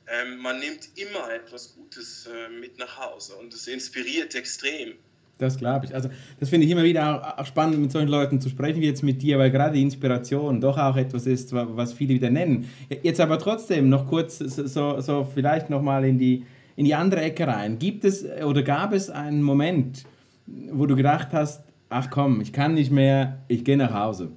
ähm, 0.08 0.38
man 0.38 0.60
nimmt 0.60 0.90
immer 0.96 1.32
etwas 1.34 1.74
Gutes 1.76 2.28
äh, 2.28 2.50
mit 2.50 2.78
nach 2.78 3.00
Hause 3.00 3.36
und 3.36 3.54
es 3.54 3.68
inspiriert 3.68 4.36
extrem. 4.36 4.94
Das 5.38 5.58
glaube 5.58 5.86
ich. 5.86 5.94
Also 5.94 6.10
das 6.40 6.50
finde 6.50 6.66
ich 6.66 6.72
immer 6.72 6.84
wieder 6.84 7.40
auch 7.40 7.46
spannend, 7.46 7.80
mit 7.80 7.92
solchen 7.92 8.08
Leuten 8.08 8.40
zu 8.40 8.50
sprechen, 8.50 8.82
wie 8.82 8.86
jetzt 8.86 9.04
mit 9.04 9.22
dir, 9.22 9.38
weil 9.38 9.52
gerade 9.52 9.78
Inspiration 9.78 10.62
doch 10.62 10.78
auch 10.78 10.96
etwas 10.96 11.26
ist, 11.26 11.52
was 11.52 11.94
viele 11.94 12.14
wieder 12.14 12.30
nennen. 12.30 12.70
Jetzt 13.04 13.20
aber 13.20 13.38
trotzdem 13.38 13.90
noch 13.90 14.08
kurz 14.08 14.38
so, 14.38 15.02
so 15.02 15.28
vielleicht 15.34 15.70
nochmal 15.70 16.06
in 16.06 16.18
die, 16.18 16.46
in 16.78 16.86
die 16.86 16.96
andere 16.96 17.22
Ecke 17.22 17.48
rein. 17.48 17.80
Gibt 17.80 18.06
es 18.06 18.24
oder 18.24 18.64
gab 18.64 18.94
es 18.94 19.10
einen 19.10 19.42
Moment, 19.42 20.06
wo 20.46 20.86
du 20.86 20.96
gedacht 20.96 21.30
hast, 21.34 21.65
ach 21.90 22.10
komm, 22.10 22.42
ich 22.42 22.54
kann 22.54 22.74
nicht 22.74 22.92
mehr, 22.92 23.44
ich 23.48 23.64
gehe 23.64 23.78
nach 23.78 23.94
Hause. 23.94 24.32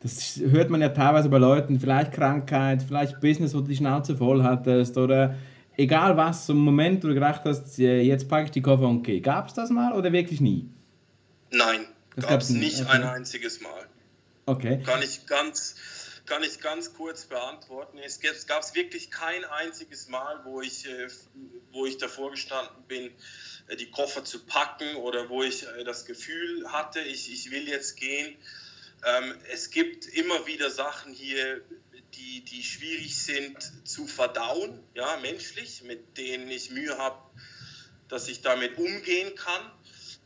Das 0.00 0.38
hört 0.38 0.68
man 0.68 0.82
ja 0.82 0.90
teilweise 0.90 1.28
bei 1.30 1.38
Leuten, 1.38 1.80
vielleicht 1.80 2.12
Krankheit, 2.12 2.82
vielleicht 2.82 3.20
Business, 3.20 3.54
wo 3.54 3.60
du 3.60 3.68
die 3.68 3.76
Schnauze 3.76 4.16
voll 4.16 4.42
hattest 4.42 4.98
oder 4.98 5.34
egal 5.76 6.16
was, 6.16 6.46
so 6.46 6.52
ein 6.52 6.58
Moment, 6.58 7.02
wo 7.02 7.08
du 7.08 7.14
gedacht 7.14 7.42
hast, 7.44 7.78
jetzt 7.78 8.28
packe 8.28 8.44
ich 8.44 8.50
die 8.50 8.62
Koffer 8.62 8.86
und 8.86 9.02
gehe. 9.02 9.20
Gab 9.20 9.48
es 9.48 9.54
das 9.54 9.70
mal 9.70 9.92
oder 9.94 10.12
wirklich 10.12 10.40
nie? 10.40 10.68
Nein, 11.50 11.86
gab 12.16 12.40
es 12.40 12.50
nicht 12.50 12.82
okay. 12.82 12.90
ein 12.90 13.02
einziges 13.02 13.60
Mal. 13.60 13.70
Okay. 14.46 14.82
Kann 14.84 15.00
ich 15.02 15.26
ganz, 15.26 15.76
kann 16.26 16.42
ich 16.42 16.60
ganz 16.60 16.94
kurz 16.94 17.26
beantworten. 17.26 17.98
Es 17.98 18.20
gab 18.46 18.62
es 18.62 18.74
wirklich 18.74 19.10
kein 19.10 19.44
einziges 19.44 20.08
Mal, 20.08 20.44
wo 20.44 20.62
ich, 20.62 20.86
äh, 20.86 21.08
wo 21.72 21.86
ich 21.86 21.98
davor 21.98 22.30
gestanden 22.30 22.82
bin, 22.86 23.14
äh, 23.68 23.76
die 23.76 23.90
Koffer 23.90 24.24
zu 24.24 24.44
packen 24.46 24.96
oder 24.96 25.28
wo 25.28 25.42
ich 25.42 25.66
äh, 25.66 25.84
das 25.84 26.06
Gefühl 26.06 26.72
hatte, 26.72 27.00
ich, 27.00 27.32
ich 27.32 27.50
will 27.50 27.68
jetzt 27.68 27.96
gehen. 27.96 28.36
Ähm, 29.04 29.38
es 29.52 29.70
gibt 29.70 30.06
immer 30.06 30.46
wieder 30.46 30.70
Sachen 30.70 31.12
hier, 31.12 31.60
die, 32.14 32.42
die 32.44 32.62
schwierig 32.62 33.18
sind 33.18 33.56
zu 33.84 34.06
verdauen, 34.06 34.82
ja, 34.94 35.18
menschlich, 35.18 35.82
mit 35.82 36.16
denen 36.16 36.48
ich 36.50 36.70
Mühe 36.70 36.96
habe, 36.96 37.18
dass 38.08 38.28
ich 38.28 38.40
damit 38.40 38.78
umgehen 38.78 39.34
kann. 39.34 39.70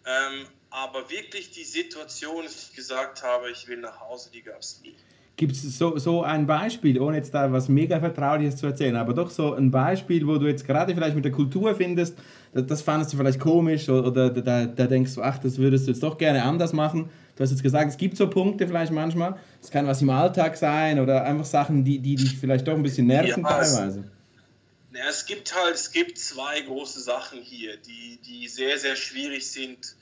Ähm, 0.05 0.49
aber 0.71 1.11
wirklich 1.11 1.51
die 1.51 1.65
Situation, 1.65 2.45
dass 2.45 2.69
ich 2.69 2.77
gesagt 2.77 3.23
habe, 3.23 3.51
ich 3.51 3.67
will 3.67 3.79
nach 3.79 4.01
Hause, 4.01 4.31
die 4.31 4.43
gab 4.43 4.61
es 4.61 4.81
nie. 4.81 4.97
Gibt 5.39 5.53
es 5.53 5.79
so, 5.79 5.97
so 5.99 6.25
ein 6.25 6.49
Beispiel, 6.49 7.01
ohne 7.01 7.19
jetzt 7.19 7.33
da 7.33 7.51
was 7.53 7.69
mega 7.69 8.01
Vertrauliches 8.01 8.57
zu 8.57 8.67
erzählen, 8.67 8.97
aber 8.97 9.15
doch 9.15 9.31
so 9.31 9.55
ein 9.55 9.71
Beispiel, 9.71 10.27
wo 10.27 10.37
du 10.37 10.49
jetzt 10.49 10.67
gerade 10.67 10.93
vielleicht 10.93 11.15
mit 11.15 11.25
der 11.25 11.31
Kultur 11.31 11.77
findest, 11.77 12.19
das, 12.53 12.67
das 12.67 12.83
fandest 12.83 13.13
du 13.13 13.17
vielleicht 13.17 13.39
komisch 13.39 13.89
oder, 13.89 14.09
oder 14.09 14.31
da, 14.31 14.67
da 14.67 14.87
denkst 14.89 15.15
du, 15.15 15.23
ach, 15.23 15.39
das 15.39 15.59
würdest 15.59 15.87
du 15.87 15.93
jetzt 15.93 16.03
doch 16.03 16.19
gerne 16.19 16.43
anders 16.43 16.73
machen. 16.73 17.09
Du 17.37 17.45
hast 17.45 17.53
jetzt 17.53 17.63
gesagt, 17.63 17.89
es 17.89 17.97
gibt 17.97 18.17
so 18.17 18.29
Punkte 18.29 18.67
vielleicht 18.67 18.91
manchmal. 18.91 19.39
Es 19.63 19.71
kann 19.71 19.87
was 19.87 20.03
im 20.03 20.11
Alltag 20.11 20.57
sein 20.57 20.99
oder 20.99 21.23
einfach 21.23 21.45
Sachen, 21.45 21.85
die, 21.85 22.01
die 22.01 22.17
dich 22.17 22.37
vielleicht 22.37 22.67
doch 22.67 22.75
ein 22.75 22.83
bisschen 22.83 23.07
nerven 23.07 23.45
ja, 23.45 23.49
teilweise. 23.49 24.01
Es, 24.01 24.99
ja, 24.99 25.09
es 25.09 25.25
gibt 25.25 25.55
halt, 25.55 25.77
es 25.77 25.93
gibt 25.93 26.19
zwei 26.19 26.63
große 26.63 27.01
Sachen 27.01 27.41
hier, 27.41 27.77
die, 27.77 28.19
die 28.27 28.49
sehr, 28.49 28.77
sehr 28.77 28.97
schwierig 28.97 29.49
sind. 29.49 29.95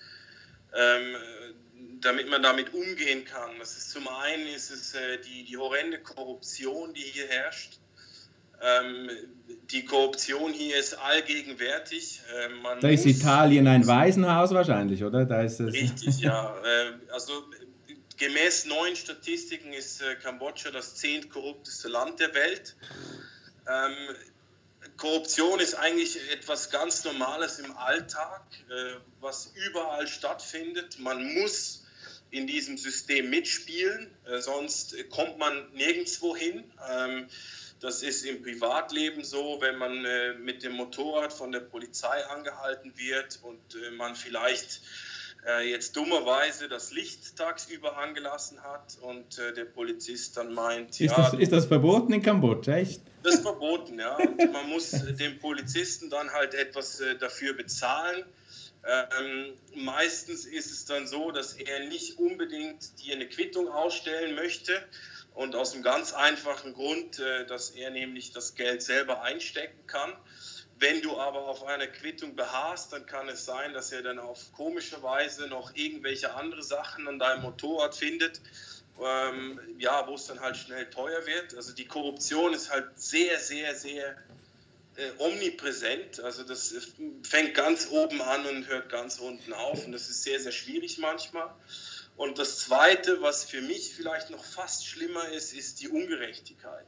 Ähm, 0.74 1.16
damit 2.00 2.28
man 2.28 2.42
damit 2.42 2.74
umgehen 2.74 3.24
kann. 3.24 3.58
Das 3.58 3.76
ist 3.76 3.90
zum 3.90 4.08
einen 4.08 4.46
ist 4.48 4.70
es 4.70 4.94
äh, 4.94 5.18
die, 5.18 5.44
die 5.44 5.56
horrende 5.56 5.98
Korruption, 5.98 6.94
die 6.94 7.00
hier 7.00 7.26
herrscht. 7.28 7.78
Ähm, 8.62 9.10
die 9.70 9.84
Korruption 9.84 10.52
hier 10.52 10.78
ist 10.78 10.94
allgegenwärtig. 10.94 12.22
Äh, 12.34 12.80
da 12.80 12.88
ist 12.88 13.04
Italien 13.06 13.66
ein 13.66 13.86
Waisenhaus 13.86 14.52
wahrscheinlich, 14.52 15.04
oder? 15.04 15.24
Da 15.24 15.42
ist 15.42 15.60
es 15.60 15.72
richtig, 15.72 16.20
ja. 16.20 16.54
Äh, 16.64 17.12
also 17.12 17.32
gemäß 18.16 18.66
neuen 18.66 18.96
Statistiken 18.96 19.72
ist 19.72 20.02
äh, 20.02 20.16
Kambodscha 20.16 20.70
das 20.70 20.94
zehnt 20.94 21.30
korrupteste 21.30 21.88
Land 21.88 22.20
der 22.20 22.34
Welt. 22.34 22.76
Ähm, 23.68 24.16
Korruption 24.96 25.60
ist 25.60 25.74
eigentlich 25.74 26.18
etwas 26.32 26.70
ganz 26.70 27.04
Normales 27.04 27.58
im 27.58 27.76
Alltag, 27.76 28.42
äh, 28.70 28.96
was 29.20 29.52
überall 29.54 30.06
stattfindet. 30.06 30.98
Man 30.98 31.34
muss 31.34 31.85
in 32.30 32.46
diesem 32.46 32.76
System 32.76 33.30
mitspielen, 33.30 34.10
äh, 34.26 34.40
sonst 34.40 34.96
kommt 35.10 35.38
man 35.38 35.72
nirgendwo 35.72 36.36
hin. 36.36 36.64
Ähm, 36.90 37.28
das 37.80 38.02
ist 38.02 38.24
im 38.24 38.42
Privatleben 38.42 39.22
so, 39.22 39.58
wenn 39.60 39.76
man 39.76 40.04
äh, 40.04 40.34
mit 40.34 40.62
dem 40.62 40.72
Motorrad 40.72 41.32
von 41.32 41.52
der 41.52 41.60
Polizei 41.60 42.24
angehalten 42.26 42.92
wird 42.96 43.38
und 43.42 43.60
äh, 43.74 43.90
man 43.90 44.16
vielleicht 44.16 44.80
äh, 45.46 45.70
jetzt 45.70 45.94
dummerweise 45.94 46.68
das 46.68 46.90
Licht 46.92 47.36
tagsüber 47.36 47.98
angelassen 47.98 48.62
hat 48.62 48.96
und 49.02 49.38
äh, 49.38 49.52
der 49.52 49.66
Polizist 49.66 50.36
dann 50.36 50.54
meint, 50.54 51.00
ist, 51.00 51.00
ja, 51.00 51.16
das, 51.16 51.34
ist 51.34 51.52
das 51.52 51.66
verboten 51.66 52.12
in 52.14 52.22
Kambodscha, 52.22 52.76
echt? 52.76 53.02
Das 53.22 53.34
ist 53.34 53.42
verboten, 53.42 53.98
ja. 53.98 54.16
Und 54.16 54.52
man 54.52 54.68
muss 54.68 54.90
dem 55.20 55.38
Polizisten 55.38 56.08
dann 56.10 56.32
halt 56.32 56.54
etwas 56.54 57.00
äh, 57.00 57.16
dafür 57.16 57.52
bezahlen 57.52 58.24
ähm, 58.86 59.52
meistens 59.74 60.44
ist 60.44 60.70
es 60.70 60.84
dann 60.84 61.06
so, 61.06 61.30
dass 61.32 61.54
er 61.54 61.80
nicht 61.80 62.18
unbedingt 62.18 63.00
dir 63.00 63.14
eine 63.14 63.28
Quittung 63.28 63.68
ausstellen 63.68 64.34
möchte. 64.34 64.80
Und 65.34 65.54
aus 65.54 65.74
einem 65.74 65.82
ganz 65.82 66.14
einfachen 66.14 66.72
Grund, 66.72 67.18
äh, 67.18 67.44
dass 67.46 67.70
er 67.70 67.90
nämlich 67.90 68.32
das 68.32 68.54
Geld 68.54 68.82
selber 68.82 69.22
einstecken 69.22 69.86
kann. 69.86 70.12
Wenn 70.78 71.02
du 71.02 71.18
aber 71.18 71.48
auf 71.48 71.64
einer 71.64 71.86
Quittung 71.86 72.36
beharrst, 72.36 72.92
dann 72.92 73.06
kann 73.06 73.28
es 73.28 73.44
sein, 73.44 73.72
dass 73.72 73.92
er 73.92 74.02
dann 74.02 74.18
auf 74.18 74.52
komische 74.52 75.02
Weise 75.02 75.46
noch 75.48 75.74
irgendwelche 75.74 76.34
andere 76.34 76.62
Sachen 76.62 77.08
an 77.08 77.18
deinem 77.18 77.42
Motorrad 77.42 77.94
findet, 77.94 78.40
ähm, 79.02 79.58
ja, 79.78 80.06
wo 80.06 80.14
es 80.14 80.26
dann 80.26 80.40
halt 80.40 80.56
schnell 80.56 80.88
teuer 80.90 81.26
wird. 81.26 81.54
Also 81.54 81.72
die 81.72 81.86
Korruption 81.86 82.52
ist 82.52 82.70
halt 82.70 82.86
sehr, 83.00 83.38
sehr, 83.38 83.74
sehr 83.74 84.16
äh, 84.96 85.10
omnipräsent. 85.18 86.20
Also 86.20 86.42
das 86.42 86.74
fängt 87.22 87.54
ganz 87.54 87.88
oben 87.90 88.20
an 88.22 88.46
und 88.46 88.68
hört 88.68 88.88
ganz 88.88 89.18
unten 89.18 89.52
auf. 89.52 89.84
Und 89.84 89.92
das 89.92 90.08
ist 90.08 90.22
sehr, 90.22 90.40
sehr 90.40 90.52
schwierig 90.52 90.98
manchmal. 90.98 91.54
Und 92.16 92.38
das 92.38 92.60
Zweite, 92.60 93.20
was 93.20 93.44
für 93.44 93.60
mich 93.60 93.94
vielleicht 93.94 94.30
noch 94.30 94.42
fast 94.42 94.86
schlimmer 94.86 95.28
ist, 95.28 95.52
ist 95.52 95.80
die 95.80 95.88
Ungerechtigkeit. 95.88 96.86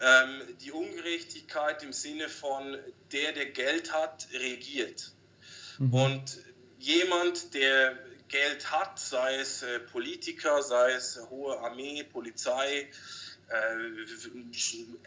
Ähm, 0.00 0.42
die 0.62 0.72
Ungerechtigkeit 0.72 1.82
im 1.82 1.92
Sinne 1.92 2.28
von 2.28 2.78
der, 3.12 3.32
der 3.32 3.46
Geld 3.46 3.92
hat, 3.92 4.26
regiert. 4.32 5.12
Mhm. 5.78 5.94
Und 5.94 6.38
jemand, 6.78 7.54
der 7.54 7.98
Geld 8.28 8.70
hat, 8.70 8.98
sei 8.98 9.36
es 9.36 9.62
äh, 9.62 9.78
Politiker, 9.78 10.62
sei 10.62 10.92
es 10.92 11.20
hohe 11.28 11.58
Armee, 11.58 12.02
Polizei, 12.02 12.80
äh, 12.80 12.86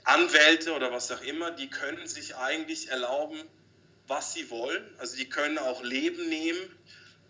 Anwälte 0.04 0.74
oder 0.74 0.91
was 0.91 1.12
auch 1.12 1.21
immer, 1.21 1.52
die 1.52 1.69
können 1.69 2.08
sich 2.08 2.36
eigentlich 2.36 2.89
erlauben, 2.89 3.39
was 4.08 4.34
sie 4.34 4.50
wollen. 4.50 4.84
Also 4.98 5.17
die 5.17 5.30
können 5.30 5.58
auch 5.58 5.84
Leben 5.84 6.30
nehmen, 6.30 6.60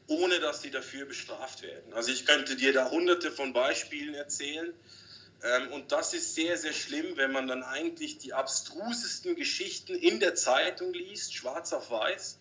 ohne 0.08 0.40
dass 0.40 0.62
sie 0.62 0.72
dafür 0.72 1.06
bestraft 1.06 1.62
werden. 1.62 1.94
Also 1.94 2.12
ich 2.12 2.26
könnte 2.26 2.56
dir 2.56 2.74
da 2.74 2.90
hunderte 2.90 3.32
von 3.32 3.54
Beispielen 3.54 4.14
erzählen. 4.14 4.74
Ähm, 5.44 5.72
und 5.72 5.92
das 5.92 6.14
ist 6.14 6.36
sehr, 6.36 6.58
sehr 6.58 6.74
schlimm, 6.74 7.18
wenn 7.18 7.32
man 7.32 7.48
dann 7.48 7.64
eigentlich 7.64 8.18
die 8.18 8.34
abstrusesten 8.34 9.36
Geschichten 9.36 9.96
in 9.96 10.20
der 10.20 10.36
Zeitung 10.36 10.94
liest, 10.94 11.34
schwarz 11.34 11.74
auf 11.74 11.90
weiß, 11.92 12.38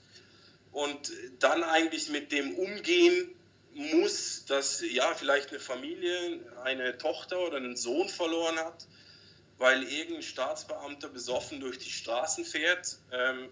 und 0.72 1.12
dann 1.38 1.62
eigentlich 1.62 2.08
mit 2.08 2.32
dem 2.32 2.56
umgehen 2.56 3.30
muss, 3.74 4.44
dass 4.46 4.82
ja 4.88 5.14
vielleicht 5.14 5.50
eine 5.50 5.60
Familie 5.60 6.40
eine 6.62 6.96
Tochter 6.98 7.38
oder 7.40 7.56
einen 7.56 7.76
Sohn 7.76 8.08
verloren 8.08 8.56
hat, 8.56 8.86
weil 9.58 9.82
irgendein 9.84 10.22
Staatsbeamter 10.22 11.08
besoffen 11.08 11.60
durch 11.60 11.78
die 11.78 11.90
Straßen 11.90 12.44
fährt 12.44 12.98
ähm, 13.12 13.48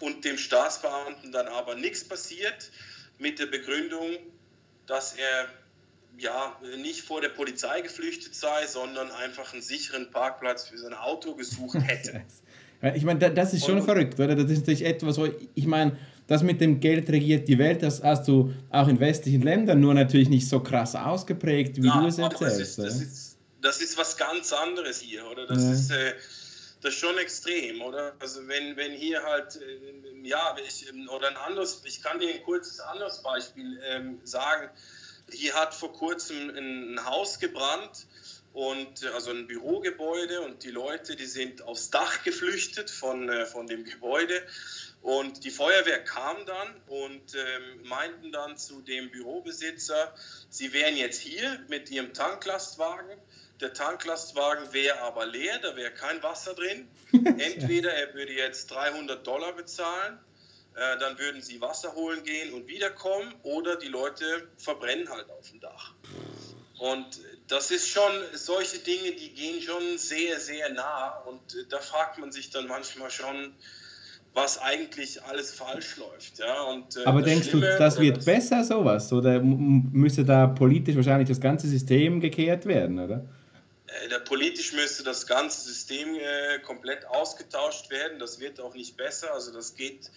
und 0.00 0.24
dem 0.24 0.38
Staatsbeamten 0.38 1.32
dann 1.32 1.48
aber 1.48 1.74
nichts 1.74 2.04
passiert 2.04 2.70
mit 3.18 3.38
der 3.38 3.46
Begründung, 3.46 4.16
dass 4.86 5.14
er 5.14 5.48
ja 6.18 6.56
nicht 6.78 7.02
vor 7.02 7.20
der 7.20 7.28
Polizei 7.28 7.80
geflüchtet 7.82 8.34
sei, 8.34 8.66
sondern 8.66 9.10
einfach 9.10 9.52
einen 9.52 9.62
sicheren 9.62 10.10
Parkplatz 10.10 10.64
für 10.68 10.78
sein 10.78 10.94
Auto 10.94 11.34
gesucht 11.34 11.78
hätte. 11.86 12.22
ich 12.94 13.04
meine, 13.04 13.30
das 13.32 13.52
ist 13.52 13.66
schon 13.66 13.78
und, 13.78 13.84
verrückt, 13.84 14.18
oder? 14.18 14.34
Das 14.34 14.50
ist 14.50 14.60
natürlich 14.60 14.84
etwas, 14.84 15.18
wo 15.18 15.28
ich 15.54 15.66
meine, 15.66 15.98
das 16.26 16.42
mit 16.42 16.60
dem 16.60 16.80
Geld 16.80 17.08
regiert 17.10 17.48
die 17.48 17.58
Welt, 17.58 17.82
das 17.82 18.02
hast 18.02 18.26
du 18.28 18.52
auch 18.70 18.88
in 18.88 18.98
westlichen 19.00 19.42
Ländern, 19.42 19.80
nur 19.80 19.94
natürlich 19.94 20.28
nicht 20.28 20.48
so 20.48 20.60
krass 20.60 20.94
ausgeprägt, 20.94 21.82
wie 21.82 21.86
ja, 21.86 22.00
du 22.00 22.06
es 22.06 22.18
erzählst. 22.18 22.58
Das 22.58 22.58
ist, 22.58 22.78
das, 22.78 23.00
ist, 23.00 23.38
das 23.60 23.80
ist, 23.80 23.98
was 23.98 24.16
ganz 24.16 24.52
anderes 24.52 25.00
hier, 25.00 25.24
oder? 25.30 25.46
Das 25.46 25.62
ja. 25.62 25.72
ist. 25.72 25.90
Äh, 25.90 26.14
das 26.82 26.94
ist 26.94 27.00
schon 27.00 27.18
extrem, 27.18 27.82
oder? 27.82 28.14
Also 28.20 28.46
wenn, 28.46 28.76
wenn 28.76 28.92
hier 28.92 29.22
halt, 29.22 29.56
äh, 29.56 30.28
ja, 30.28 30.56
ich, 30.64 30.86
oder 31.08 31.28
ein 31.28 31.36
anderes, 31.36 31.82
ich 31.84 32.02
kann 32.02 32.18
dir 32.18 32.32
ein 32.32 32.42
kurzes 32.42 32.80
anderes 32.80 33.22
Beispiel 33.22 33.80
ähm, 33.84 34.20
sagen. 34.24 34.70
Hier 35.32 35.54
hat 35.54 35.74
vor 35.74 35.92
kurzem 35.92 36.50
ein, 36.50 37.04
Haus 37.04 37.40
gebrannt 37.40 38.06
und 38.52 39.04
also 39.14 39.30
ein 39.30 39.46
Bürogebäude 39.46 40.42
und 40.42 40.62
die 40.62 40.70
Leute, 40.70 41.16
die 41.16 41.26
sind 41.26 41.62
aufs 41.62 41.90
Dach 41.90 42.22
geflüchtet 42.22 42.90
von, 42.90 43.28
äh, 43.28 43.46
von 43.46 43.66
dem 43.66 43.84
Gebäude 43.84 44.42
und 45.06 45.44
die 45.44 45.52
Feuerwehr 45.52 46.02
kam 46.02 46.44
dann 46.46 46.80
und 46.88 47.36
ähm, 47.36 47.82
meinten 47.84 48.32
dann 48.32 48.56
zu 48.56 48.80
dem 48.80 49.12
Bürobesitzer, 49.12 50.12
sie 50.50 50.72
wären 50.72 50.96
jetzt 50.96 51.20
hier 51.20 51.60
mit 51.68 51.92
ihrem 51.92 52.12
Tanklastwagen. 52.12 53.16
Der 53.60 53.72
Tanklastwagen 53.72 54.72
wäre 54.72 54.98
aber 55.02 55.24
leer, 55.24 55.60
da 55.60 55.76
wäre 55.76 55.92
kein 55.92 56.20
Wasser 56.24 56.54
drin. 56.54 56.88
Entweder 57.12 57.92
er 57.92 58.14
würde 58.14 58.32
jetzt 58.32 58.72
300 58.72 59.24
Dollar 59.24 59.52
bezahlen, 59.52 60.18
äh, 60.74 60.98
dann 60.98 61.16
würden 61.20 61.40
sie 61.40 61.60
Wasser 61.60 61.94
holen 61.94 62.24
gehen 62.24 62.52
und 62.52 62.66
wiederkommen, 62.66 63.32
oder 63.44 63.76
die 63.76 63.86
Leute 63.86 64.48
verbrennen 64.58 65.08
halt 65.08 65.30
auf 65.30 65.48
dem 65.48 65.60
Dach. 65.60 65.94
Und 66.78 67.20
das 67.46 67.70
ist 67.70 67.88
schon, 67.88 68.12
solche 68.32 68.80
Dinge, 68.80 69.12
die 69.12 69.32
gehen 69.32 69.62
schon 69.62 69.98
sehr, 69.98 70.40
sehr 70.40 70.68
nah. 70.70 71.16
Und 71.20 71.54
äh, 71.54 71.64
da 71.68 71.78
fragt 71.78 72.18
man 72.18 72.32
sich 72.32 72.50
dann 72.50 72.66
manchmal 72.66 73.12
schon, 73.12 73.54
was 74.36 74.60
eigentlich 74.60 75.22
alles 75.24 75.50
falsch 75.50 75.96
läuft. 75.96 76.38
Ja? 76.38 76.64
Und, 76.64 76.94
äh, 76.98 77.04
Aber 77.06 77.22
denkst 77.22 77.48
Schlimme, 77.48 77.72
du, 77.72 77.78
das 77.78 77.98
wird 77.98 78.18
das 78.18 78.24
besser, 78.26 78.62
sowas? 78.64 79.10
Oder 79.10 79.40
müsste 79.40 80.26
da 80.26 80.46
politisch 80.46 80.94
wahrscheinlich 80.94 81.28
das 81.28 81.40
ganze 81.40 81.66
System 81.68 82.20
gekehrt 82.20 82.66
werden, 82.66 82.98
oder? 82.98 83.24
Äh, 83.86 84.20
politisch 84.20 84.74
müsste 84.74 85.02
das 85.04 85.26
ganze 85.26 85.62
System 85.62 86.14
äh, 86.16 86.58
komplett 86.58 87.06
ausgetauscht 87.06 87.90
werden. 87.90 88.18
Das 88.18 88.38
wird 88.38 88.60
auch 88.60 88.74
nicht 88.74 88.98
besser. 88.98 89.32
Also 89.32 89.54
das 89.54 89.74
geht 89.74 90.10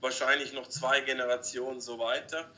wahrscheinlich 0.00 0.54
noch 0.54 0.68
zwei 0.68 1.00
Generationen 1.02 1.82
so 1.82 1.98
weiter. 1.98 2.50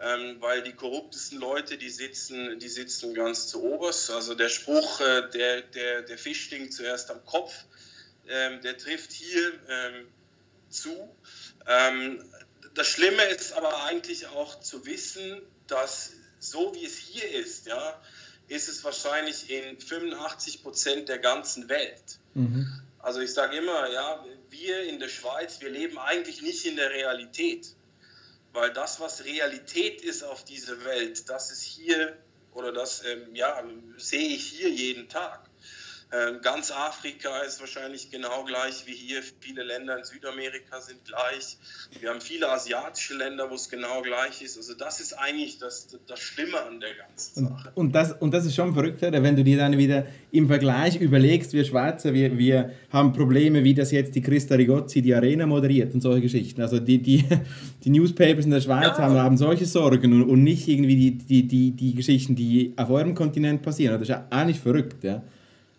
ähm, 0.00 0.36
weil 0.40 0.62
die 0.62 0.72
korruptesten 0.72 1.40
Leute, 1.40 1.76
die 1.76 1.90
sitzen, 1.90 2.58
die 2.60 2.68
sitzen 2.68 3.14
ganz 3.14 3.48
zu 3.48 3.64
oberst. 3.64 4.10
Also 4.10 4.34
der 4.34 4.48
Spruch, 4.48 5.00
äh, 5.00 5.28
der, 5.30 5.62
der, 5.62 6.02
der 6.02 6.18
Fisch 6.18 6.44
stinkt 6.44 6.72
zuerst 6.72 7.10
am 7.10 7.24
Kopf, 7.24 7.52
ähm, 8.28 8.60
der 8.62 8.76
trifft 8.76 9.12
hier 9.12 9.52
ähm, 9.68 10.06
zu. 10.70 11.08
Ähm, 11.66 12.24
das 12.74 12.86
Schlimme 12.88 13.24
ist 13.24 13.52
aber 13.52 13.84
eigentlich 13.84 14.26
auch 14.28 14.60
zu 14.60 14.86
wissen, 14.86 15.40
dass 15.66 16.12
so 16.38 16.74
wie 16.74 16.84
es 16.84 16.96
hier 16.96 17.28
ist, 17.30 17.66
ja, 17.66 18.00
ist 18.48 18.68
es 18.68 18.82
wahrscheinlich 18.84 19.50
in 19.50 19.78
85 19.78 20.62
Prozent 20.62 21.08
der 21.08 21.18
ganzen 21.18 21.68
Welt. 21.68 22.18
Mhm. 22.34 22.80
Also 22.98 23.20
ich 23.20 23.32
sage 23.32 23.56
immer, 23.56 23.90
ja, 23.90 24.24
wir 24.50 24.82
in 24.84 24.98
der 24.98 25.08
Schweiz, 25.08 25.60
wir 25.60 25.70
leben 25.70 25.98
eigentlich 25.98 26.42
nicht 26.42 26.64
in 26.66 26.76
der 26.76 26.90
Realität. 26.90 27.74
Weil 28.52 28.72
das, 28.72 28.98
was 28.98 29.24
Realität 29.24 30.00
ist 30.00 30.24
auf 30.24 30.44
dieser 30.44 30.84
Welt, 30.84 31.28
das 31.28 31.50
ist 31.50 31.62
hier 31.62 32.16
oder 32.52 32.72
das 32.72 33.04
ähm, 33.04 33.34
ja, 33.34 33.62
sehe 33.98 34.30
ich 34.30 34.46
hier 34.46 34.70
jeden 34.70 35.08
Tag. 35.08 35.47
Ähm, 36.10 36.38
ganz 36.40 36.70
Afrika 36.70 37.40
ist 37.46 37.60
wahrscheinlich 37.60 38.10
genau 38.10 38.42
gleich 38.44 38.86
wie 38.86 38.94
hier. 38.94 39.20
Viele 39.40 39.62
Länder 39.62 39.98
in 39.98 40.04
Südamerika 40.04 40.80
sind 40.80 41.04
gleich. 41.04 41.58
Wir 42.00 42.08
haben 42.08 42.22
viele 42.22 42.50
asiatische 42.50 43.14
Länder, 43.14 43.50
wo 43.50 43.54
es 43.54 43.68
genau 43.68 44.00
gleich 44.00 44.40
ist. 44.40 44.56
Also 44.56 44.72
das 44.72 45.00
ist 45.00 45.12
eigentlich 45.12 45.58
das, 45.58 45.88
das 46.06 46.18
Schlimme 46.18 46.62
an 46.62 46.80
der 46.80 46.94
ganzen 46.94 47.46
Sache. 47.48 47.72
Und, 47.74 47.88
und, 47.88 47.94
das, 47.94 48.12
und 48.12 48.32
das 48.32 48.46
ist 48.46 48.54
schon 48.54 48.72
verrückt, 48.72 49.02
wenn 49.02 49.36
du 49.36 49.44
dir 49.44 49.58
dann 49.58 49.76
wieder 49.76 50.06
im 50.32 50.46
Vergleich 50.46 50.96
überlegst, 50.96 51.52
wir 51.52 51.66
Schweizer, 51.66 52.14
wir, 52.14 52.38
wir 52.38 52.72
haben 52.90 53.12
Probleme, 53.12 53.62
wie 53.62 53.74
das 53.74 53.90
jetzt 53.90 54.14
die 54.14 54.22
Christa 54.22 54.54
Rigozzi 54.54 55.02
die 55.02 55.14
Arena 55.14 55.44
moderiert 55.44 55.92
und 55.92 56.00
solche 56.00 56.22
Geschichten. 56.22 56.62
Also 56.62 56.78
die, 56.78 57.02
die, 57.02 57.24
die 57.84 57.90
Newspapers 57.90 58.46
in 58.46 58.50
der 58.50 58.62
Schweiz 58.62 58.96
ja. 58.96 58.98
haben, 58.98 59.14
haben 59.16 59.36
solche 59.36 59.66
Sorgen 59.66 60.14
und, 60.14 60.30
und 60.30 60.42
nicht 60.42 60.68
irgendwie 60.68 60.96
die, 60.96 61.18
die, 61.18 61.46
die, 61.46 61.72
die 61.72 61.94
Geschichten, 61.94 62.34
die 62.34 62.72
auf 62.76 62.88
eurem 62.88 63.14
Kontinent 63.14 63.60
passieren. 63.60 63.92
Das 63.92 64.02
ist 64.02 64.08
ja 64.08 64.26
eigentlich 64.30 64.60
verrückt, 64.60 65.04
ja. 65.04 65.22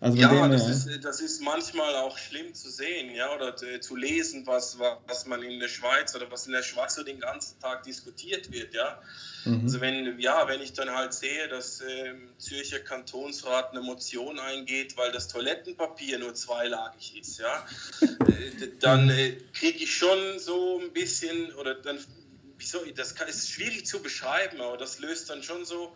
Also 0.02 0.16
ja, 0.16 0.48
das, 0.48 0.66
ist, 0.66 1.04
das 1.04 1.20
ist 1.20 1.42
manchmal 1.42 1.94
auch 1.96 2.16
schlimm 2.16 2.54
zu 2.54 2.70
sehen, 2.70 3.14
ja, 3.14 3.34
oder 3.34 3.54
zu 3.54 3.96
lesen, 3.96 4.46
was, 4.46 4.78
was 4.78 5.26
man 5.26 5.42
in 5.42 5.60
der 5.60 5.68
Schweiz 5.68 6.14
oder 6.16 6.30
was 6.30 6.46
in 6.46 6.52
der 6.52 6.62
Schweiz 6.62 6.94
so 6.94 7.02
den 7.02 7.20
ganzen 7.20 7.60
Tag 7.60 7.82
diskutiert 7.82 8.50
wird, 8.50 8.72
ja. 8.72 9.02
Mhm. 9.44 9.60
Also 9.64 9.82
wenn, 9.82 10.18
ja, 10.18 10.48
wenn 10.48 10.62
ich 10.62 10.72
dann 10.72 10.90
halt 10.90 11.12
sehe, 11.12 11.48
dass 11.48 11.82
äh, 11.82 12.14
Zürcher 12.38 12.80
Kantonsrat 12.80 13.72
eine 13.72 13.82
Motion 13.82 14.38
eingeht, 14.38 14.96
weil 14.96 15.12
das 15.12 15.28
Toilettenpapier 15.28 16.18
nur 16.18 16.34
zweilagig 16.34 17.20
ist, 17.20 17.38
ja, 17.38 17.66
äh, 18.00 18.68
dann 18.80 19.10
äh, 19.10 19.36
kriege 19.52 19.84
ich 19.84 19.94
schon 19.94 20.38
so 20.38 20.80
ein 20.80 20.94
bisschen, 20.94 21.54
oder 21.56 21.74
dann, 21.74 21.98
wieso, 22.56 22.78
das 22.96 23.14
kann, 23.16 23.28
ist 23.28 23.50
schwierig 23.50 23.84
zu 23.84 24.00
beschreiben, 24.00 24.62
aber 24.62 24.78
das 24.78 24.98
löst 24.98 25.28
dann 25.28 25.42
schon 25.42 25.66
so 25.66 25.94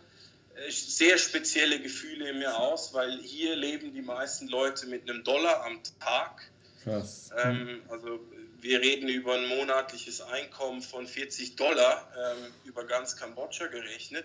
sehr 0.69 1.19
spezielle 1.19 1.81
Gefühle 1.81 2.31
in 2.31 2.39
mir 2.39 2.59
aus, 2.59 2.95
weil 2.95 3.19
hier 3.23 3.57
leben 3.57 3.93
die 3.93 4.03
meisten 4.03 4.49
Leute 4.49 4.87
mit 4.87 5.09
einem 5.09 5.25
Dollar 5.25 5.65
am 5.65 5.81
Tag. 6.01 6.51
Krass. 6.83 7.31
Ähm, 7.43 7.83
also 7.89 8.21
wir 8.61 8.81
reden 8.81 9.09
über 9.09 9.35
ein 9.35 9.49
monatliches 9.49 10.21
Einkommen 10.21 10.81
von 10.81 11.07
40 11.07 11.57
Dollar 11.57 12.09
ähm, 12.17 12.53
über 12.65 12.85
ganz 12.85 13.17
Kambodscha 13.17 13.67
gerechnet. 13.67 14.25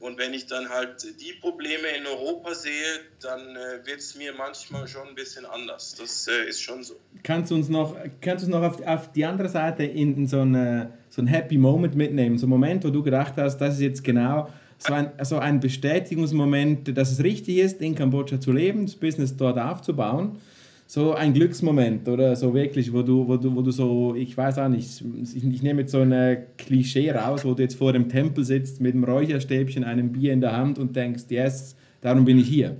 Und 0.00 0.18
wenn 0.18 0.34
ich 0.34 0.46
dann 0.46 0.68
halt 0.68 1.06
die 1.20 1.32
Probleme 1.34 1.86
in 1.96 2.06
Europa 2.06 2.54
sehe, 2.54 3.00
dann 3.20 3.54
äh, 3.54 3.86
wird 3.86 4.00
es 4.00 4.16
mir 4.16 4.32
manchmal 4.34 4.88
schon 4.88 5.08
ein 5.08 5.14
bisschen 5.14 5.46
anders. 5.46 5.94
Das 5.94 6.26
äh, 6.26 6.48
ist 6.48 6.60
schon 6.60 6.82
so. 6.82 6.96
Kannst 7.22 7.52
du 7.52 7.54
uns 7.54 7.68
noch, 7.68 7.96
kannst 8.20 8.44
du 8.44 8.46
uns 8.46 8.56
noch 8.56 8.62
auf, 8.62 8.84
auf 8.84 9.12
die 9.12 9.24
andere 9.24 9.48
Seite 9.48 9.84
in, 9.84 10.16
in 10.16 10.26
so, 10.26 10.40
eine, 10.40 10.98
so 11.08 11.22
ein 11.22 11.28
Happy 11.28 11.56
Moment 11.56 11.94
mitnehmen? 11.94 12.36
So 12.36 12.46
ein 12.46 12.50
Moment, 12.50 12.84
wo 12.84 12.90
du 12.90 13.02
gedacht 13.02 13.34
hast, 13.36 13.58
das 13.58 13.74
ist 13.74 13.80
jetzt 13.80 14.02
genau 14.02 14.50
so 14.82 14.92
ein, 14.92 15.10
so 15.22 15.38
ein 15.38 15.60
Bestätigungsmoment, 15.60 16.96
dass 16.96 17.12
es 17.12 17.22
richtig 17.22 17.58
ist, 17.58 17.80
in 17.80 17.94
Kambodscha 17.94 18.40
zu 18.40 18.52
leben, 18.52 18.86
das 18.86 18.96
Business 18.96 19.36
dort 19.36 19.58
aufzubauen. 19.58 20.40
So 20.86 21.14
ein 21.14 21.32
Glücksmoment 21.32 22.06
oder 22.08 22.36
so 22.36 22.52
wirklich, 22.52 22.92
wo 22.92 23.02
du, 23.02 23.26
wo 23.26 23.38
du, 23.38 23.54
wo 23.54 23.62
du 23.62 23.70
so, 23.70 24.14
ich 24.14 24.36
weiß 24.36 24.58
auch 24.58 24.68
nicht, 24.68 25.02
ich, 25.22 25.36
ich 25.42 25.62
nehme 25.62 25.82
jetzt 25.82 25.92
so 25.92 26.00
ein 26.00 26.46
Klischee 26.58 27.10
raus, 27.12 27.44
wo 27.44 27.54
du 27.54 27.62
jetzt 27.62 27.76
vor 27.76 27.94
dem 27.94 28.10
Tempel 28.10 28.44
sitzt 28.44 28.80
mit 28.80 28.94
einem 28.94 29.04
Räucherstäbchen, 29.04 29.84
einem 29.84 30.12
Bier 30.12 30.34
in 30.34 30.42
der 30.42 30.54
Hand 30.54 30.78
und 30.78 30.94
denkst, 30.94 31.24
yes, 31.30 31.76
darum 32.02 32.26
bin 32.26 32.38
ich 32.38 32.48
hier. 32.48 32.76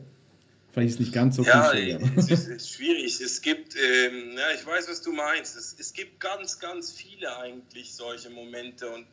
Vielleicht 0.72 0.88
ist 0.88 0.94
es 0.94 1.00
nicht 1.00 1.12
ganz 1.12 1.36
so 1.36 1.42
ja, 1.42 1.70
Klischee. 1.70 1.98
es 2.16 2.30
ist, 2.30 2.48
ist, 2.48 2.74
schwierig. 2.74 3.20
Es 3.20 3.40
gibt, 3.40 3.76
ähm, 3.76 4.32
ja, 4.36 4.58
ich 4.58 4.66
weiß, 4.66 4.88
was 4.88 5.02
du 5.02 5.12
meinst. 5.12 5.56
Es, 5.56 5.76
es 5.78 5.92
gibt 5.92 6.18
ganz, 6.18 6.58
ganz 6.58 6.90
viele 6.90 7.36
eigentlich 7.38 7.94
solche 7.94 8.30
Momente 8.30 8.88
und 8.88 9.06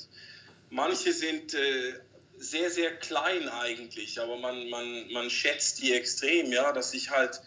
manche 0.70 1.12
sind 1.12 1.54
äh, 1.54 1.58
sehr, 2.40 2.72
sehr 2.72 2.96
klein 2.96 3.50
eigentlich, 3.50 4.20
aber 4.20 4.38
man, 4.38 4.70
man, 4.70 5.12
man 5.12 5.30
schätzt 5.30 5.82
die 5.82 5.94
extrem, 5.94 6.52
ja, 6.52 6.72
dass 6.72 6.94
ich 6.94 7.12
halt 7.12 7.42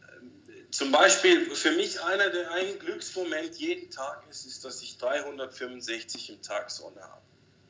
äh, 0.00 0.70
zum 0.70 0.92
Beispiel 0.92 1.54
für 1.54 1.72
mich 1.72 2.00
einer 2.00 2.30
der 2.30 2.52
ein 2.52 2.78
Glücksmoment 2.78 3.56
jeden 3.56 3.90
Tag 3.90 4.24
ist, 4.30 4.46
ist, 4.46 4.64
dass 4.64 4.80
ich 4.82 4.96
365 4.98 6.30
im 6.30 6.42
Tag 6.42 6.70
Sonne 6.70 7.02
habe. 7.02 7.22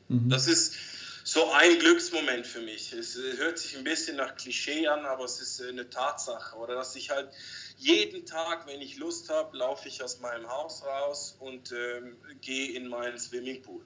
Mhm. 0.09 0.29
Das 0.29 0.47
ist 0.47 0.75
so 1.23 1.51
ein 1.51 1.79
Glücksmoment 1.79 2.45
für 2.45 2.61
mich. 2.61 2.93
Es 2.93 3.15
äh, 3.15 3.37
hört 3.37 3.57
sich 3.57 3.75
ein 3.75 3.83
bisschen 3.83 4.17
nach 4.17 4.35
Klischee 4.35 4.87
an, 4.87 5.05
aber 5.05 5.25
es 5.25 5.39
ist 5.41 5.59
äh, 5.59 5.69
eine 5.69 5.89
Tatsache. 5.89 6.55
Oder 6.57 6.75
dass 6.75 6.95
ich 6.95 7.09
halt 7.09 7.29
jeden 7.77 8.25
Tag, 8.25 8.67
wenn 8.67 8.81
ich 8.81 8.97
Lust 8.97 9.29
habe, 9.29 9.57
laufe 9.57 9.87
ich 9.87 10.03
aus 10.03 10.19
meinem 10.19 10.47
Haus 10.49 10.83
raus 10.83 11.35
und 11.39 11.71
ähm, 11.71 12.17
gehe 12.41 12.73
in 12.73 12.87
meinen 12.87 13.17
Swimmingpool. 13.17 13.83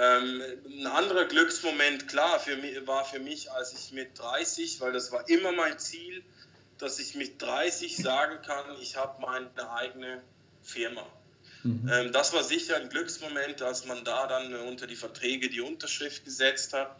Ähm, 0.00 0.42
ein 0.68 0.86
anderer 0.86 1.24
Glücksmoment, 1.24 2.06
klar, 2.08 2.38
für 2.38 2.56
mich, 2.56 2.86
war 2.86 3.04
für 3.04 3.18
mich, 3.18 3.50
als 3.50 3.72
ich 3.72 3.92
mit 3.92 4.18
30, 4.18 4.80
weil 4.80 4.92
das 4.92 5.10
war 5.10 5.28
immer 5.28 5.50
mein 5.52 5.78
Ziel, 5.78 6.22
dass 6.78 7.00
ich 7.00 7.14
mit 7.16 7.42
30 7.42 7.96
sagen 7.96 8.40
kann, 8.42 8.64
ich 8.80 8.96
habe 8.96 9.20
meine 9.20 9.70
eigene 9.72 10.22
Firma. 10.62 11.04
Mhm. 11.64 11.90
Ähm, 11.92 12.12
das 12.12 12.32
war 12.32 12.44
sicher 12.44 12.76
ein 12.76 12.88
Glücksmoment, 12.88 13.62
als 13.62 13.86
man 13.86 14.04
da 14.04 14.26
dann 14.28 14.54
unter 14.54 14.86
die 14.86 14.94
Verträge 14.94 15.48
die 15.48 15.60
Unterschrift 15.60 16.24
gesetzt 16.24 16.72
hat. 16.74 16.96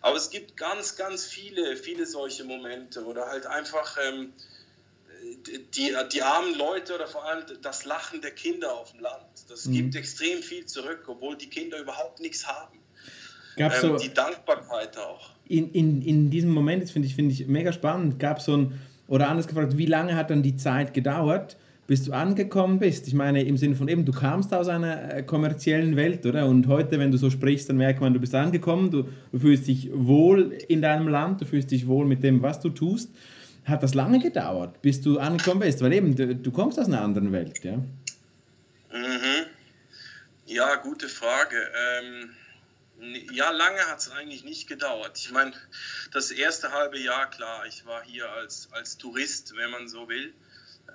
Aber 0.00 0.16
es 0.16 0.30
gibt 0.30 0.56
ganz, 0.56 0.96
ganz 0.96 1.24
viele, 1.24 1.76
viele 1.76 2.06
solche 2.06 2.44
Momente 2.44 3.04
oder 3.04 3.26
halt 3.26 3.46
einfach 3.46 3.96
ähm, 4.00 4.32
die, 5.74 5.92
die 6.12 6.22
armen 6.22 6.56
Leute 6.58 6.94
oder 6.94 7.06
vor 7.06 7.24
allem 7.24 7.44
das 7.62 7.84
Lachen 7.84 8.20
der 8.20 8.32
Kinder 8.32 8.74
auf 8.74 8.92
dem 8.92 9.00
Land. 9.00 9.24
Das 9.48 9.66
mhm. 9.66 9.72
gibt 9.72 9.96
extrem 9.96 10.42
viel 10.42 10.66
zurück, 10.66 11.04
obwohl 11.06 11.36
die 11.36 11.48
Kinder 11.48 11.80
überhaupt 11.80 12.20
nichts 12.20 12.46
haben. 12.46 12.78
Gab's 13.56 13.82
ähm, 13.82 13.90
so 13.90 13.96
die 13.96 14.12
Dankbarkeit 14.12 14.98
auch. 14.98 15.30
In, 15.48 15.70
in, 15.72 16.02
in 16.02 16.30
diesem 16.30 16.50
Moment, 16.50 16.82
das 16.82 16.90
finde 16.90 17.08
ich, 17.08 17.14
find 17.14 17.32
ich 17.32 17.46
mega 17.46 17.72
spannend, 17.72 18.18
gab 18.18 18.38
es 18.38 18.44
so 18.44 18.56
ein, 18.56 18.80
oder 19.08 19.28
anders 19.28 19.46
gefragt, 19.46 19.76
wie 19.76 19.86
lange 19.86 20.16
hat 20.16 20.30
dann 20.30 20.42
die 20.42 20.56
Zeit 20.56 20.92
gedauert, 20.92 21.56
bis 21.86 22.04
du 22.04 22.12
angekommen 22.12 22.80
bist? 22.80 23.06
Ich 23.06 23.14
meine, 23.14 23.44
im 23.44 23.56
Sinne 23.56 23.76
von 23.76 23.86
eben, 23.88 24.04
du 24.04 24.12
kamst 24.12 24.52
aus 24.52 24.68
einer 24.68 25.14
äh, 25.14 25.22
kommerziellen 25.22 25.96
Welt, 25.96 26.26
oder? 26.26 26.46
Und 26.46 26.66
heute, 26.66 26.98
wenn 26.98 27.12
du 27.12 27.16
so 27.16 27.30
sprichst, 27.30 27.68
dann 27.68 27.76
merkt 27.76 28.00
man, 28.00 28.12
du 28.12 28.20
bist 28.20 28.34
angekommen, 28.34 28.90
du, 28.90 29.04
du 29.30 29.38
fühlst 29.38 29.68
dich 29.68 29.90
wohl 29.92 30.52
in 30.68 30.82
deinem 30.82 31.08
Land, 31.08 31.40
du 31.40 31.44
fühlst 31.44 31.70
dich 31.70 31.86
wohl 31.86 32.04
mit 32.04 32.24
dem, 32.24 32.42
was 32.42 32.60
du 32.60 32.70
tust 32.70 33.10
hat 33.66 33.82
das 33.82 33.94
lange 33.94 34.20
gedauert, 34.20 34.80
bis 34.82 35.00
du 35.00 35.18
angekommen 35.18 35.60
bist? 35.60 35.82
Weil 35.82 35.92
eben, 35.92 36.14
du, 36.14 36.34
du 36.34 36.50
kommst 36.52 36.78
aus 36.78 36.86
einer 36.86 37.02
anderen 37.02 37.32
Welt, 37.32 37.62
ja? 37.64 37.76
Mhm. 38.92 39.46
Ja, 40.46 40.76
gute 40.76 41.08
Frage. 41.08 41.56
Ähm, 41.74 42.30
ja, 43.32 43.50
lange 43.50 43.80
hat 43.88 43.98
es 43.98 44.10
eigentlich 44.10 44.44
nicht 44.44 44.68
gedauert. 44.68 45.18
Ich 45.18 45.30
meine, 45.32 45.52
das 46.12 46.30
erste 46.30 46.72
halbe 46.72 46.98
Jahr, 46.98 47.28
klar, 47.30 47.66
ich 47.66 47.84
war 47.84 48.02
hier 48.04 48.30
als, 48.30 48.68
als 48.72 48.96
Tourist, 48.96 49.54
wenn 49.56 49.70
man 49.70 49.88
so 49.88 50.08
will. 50.08 50.32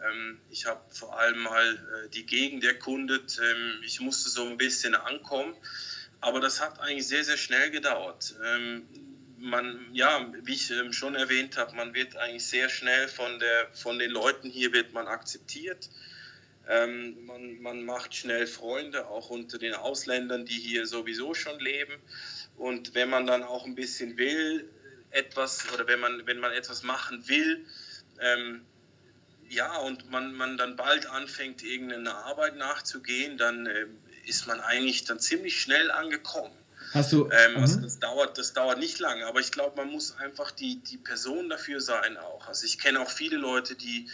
Ähm, 0.04 0.40
ich 0.50 0.66
habe 0.66 0.82
vor 0.90 1.20
allem 1.20 1.40
mal 1.40 1.76
äh, 1.76 2.10
die 2.10 2.26
Gegend 2.26 2.64
erkundet. 2.64 3.40
Ähm, 3.44 3.82
ich 3.86 4.00
musste 4.00 4.30
so 4.30 4.48
ein 4.48 4.58
bisschen 4.58 4.96
ankommen. 4.96 5.54
Aber 6.22 6.40
das 6.40 6.62
hat 6.62 6.80
eigentlich 6.80 7.08
sehr, 7.08 7.24
sehr 7.24 7.38
schnell 7.38 7.72
gedauert. 7.72 8.36
Man, 9.41 9.89
ja, 9.91 10.32
wie 10.43 10.54
ich 10.54 10.69
ähm, 10.69 10.93
schon 10.93 11.15
erwähnt 11.15 11.58
habe, 11.58 11.75
man 11.75 11.95
wird 11.95 12.15
eigentlich 12.15 12.45
sehr 12.45 12.69
schnell 12.69 13.08
von, 13.08 13.39
der, 13.39 13.69
von 13.73 13.97
den 13.97 14.12
Leuten 14.12 14.49
hier 14.49 14.71
wird 14.71 14.93
man 14.93 15.08
akzeptiert. 15.08 15.89
Ähm, 16.67 17.25
man, 17.25 17.60
man 17.62 17.84
macht 17.84 18.13
schnell 18.13 18.45
Freunde, 18.45 19.08
auch 19.08 19.32
unter 19.32 19.58
den 19.58 19.73
Ausländern, 19.73 20.45
die 20.45 20.60
hier 20.60 20.86
sowieso 20.86 21.34
schon 21.34 21.60
leben. 21.60 21.93
Und 22.56 22.93
wenn 22.93 23.10
man 23.10 23.25
dann 23.25 23.41
auch 23.41 23.65
ein 23.65 23.73
bisschen 23.73 24.17
will, 24.17 24.69
etwas, 25.10 25.71
oder 25.73 25.88
wenn 25.88 25.99
man, 25.99 26.27
wenn 26.27 26.39
man 26.39 26.51
etwas 26.51 26.84
machen 26.84 27.27
will, 27.27 27.65
ähm, 28.19 28.62
ja, 29.49 29.75
und 29.77 30.10
man, 30.12 30.34
man 30.34 30.58
dann 30.58 30.75
bald 30.75 31.08
anfängt, 31.08 31.63
irgendeine 31.63 32.13
Arbeit 32.13 32.56
nachzugehen, 32.56 33.38
dann 33.38 33.65
äh, 33.65 33.88
ist 34.25 34.47
man 34.47 34.62
eigentlich 34.62 35.04
dann 35.04 35.19
ziemlich 35.19 35.60
schnell 35.60 35.91
angekommen. 35.91 36.56
Hast 36.93 37.13
du. 37.13 37.30
Ähm, 37.32 37.58
also 37.58 37.80
das 37.80 37.99
dauert, 37.99 38.38
das 38.38 38.54
dauert 38.54 38.80
nicht 38.80 38.99
lange, 38.99 39.25
aber 39.25 39.39
ich 39.39 39.51
glaube, 39.51 39.77
man 39.77 39.91
muss 39.91 40.17
einfach 40.17 40.51
die, 40.51 40.80
die 40.80 40.97
Person 40.97 41.49
dafür 41.49 41.80
sein 41.80 42.17
auch. 42.17 42.47
Also 42.47 42.65
ich 42.65 42.80
kenne 42.80 42.99
auch 42.99 43.10
viele 43.10 43.38
Leute, 43.38 43.75
die, 43.75 44.10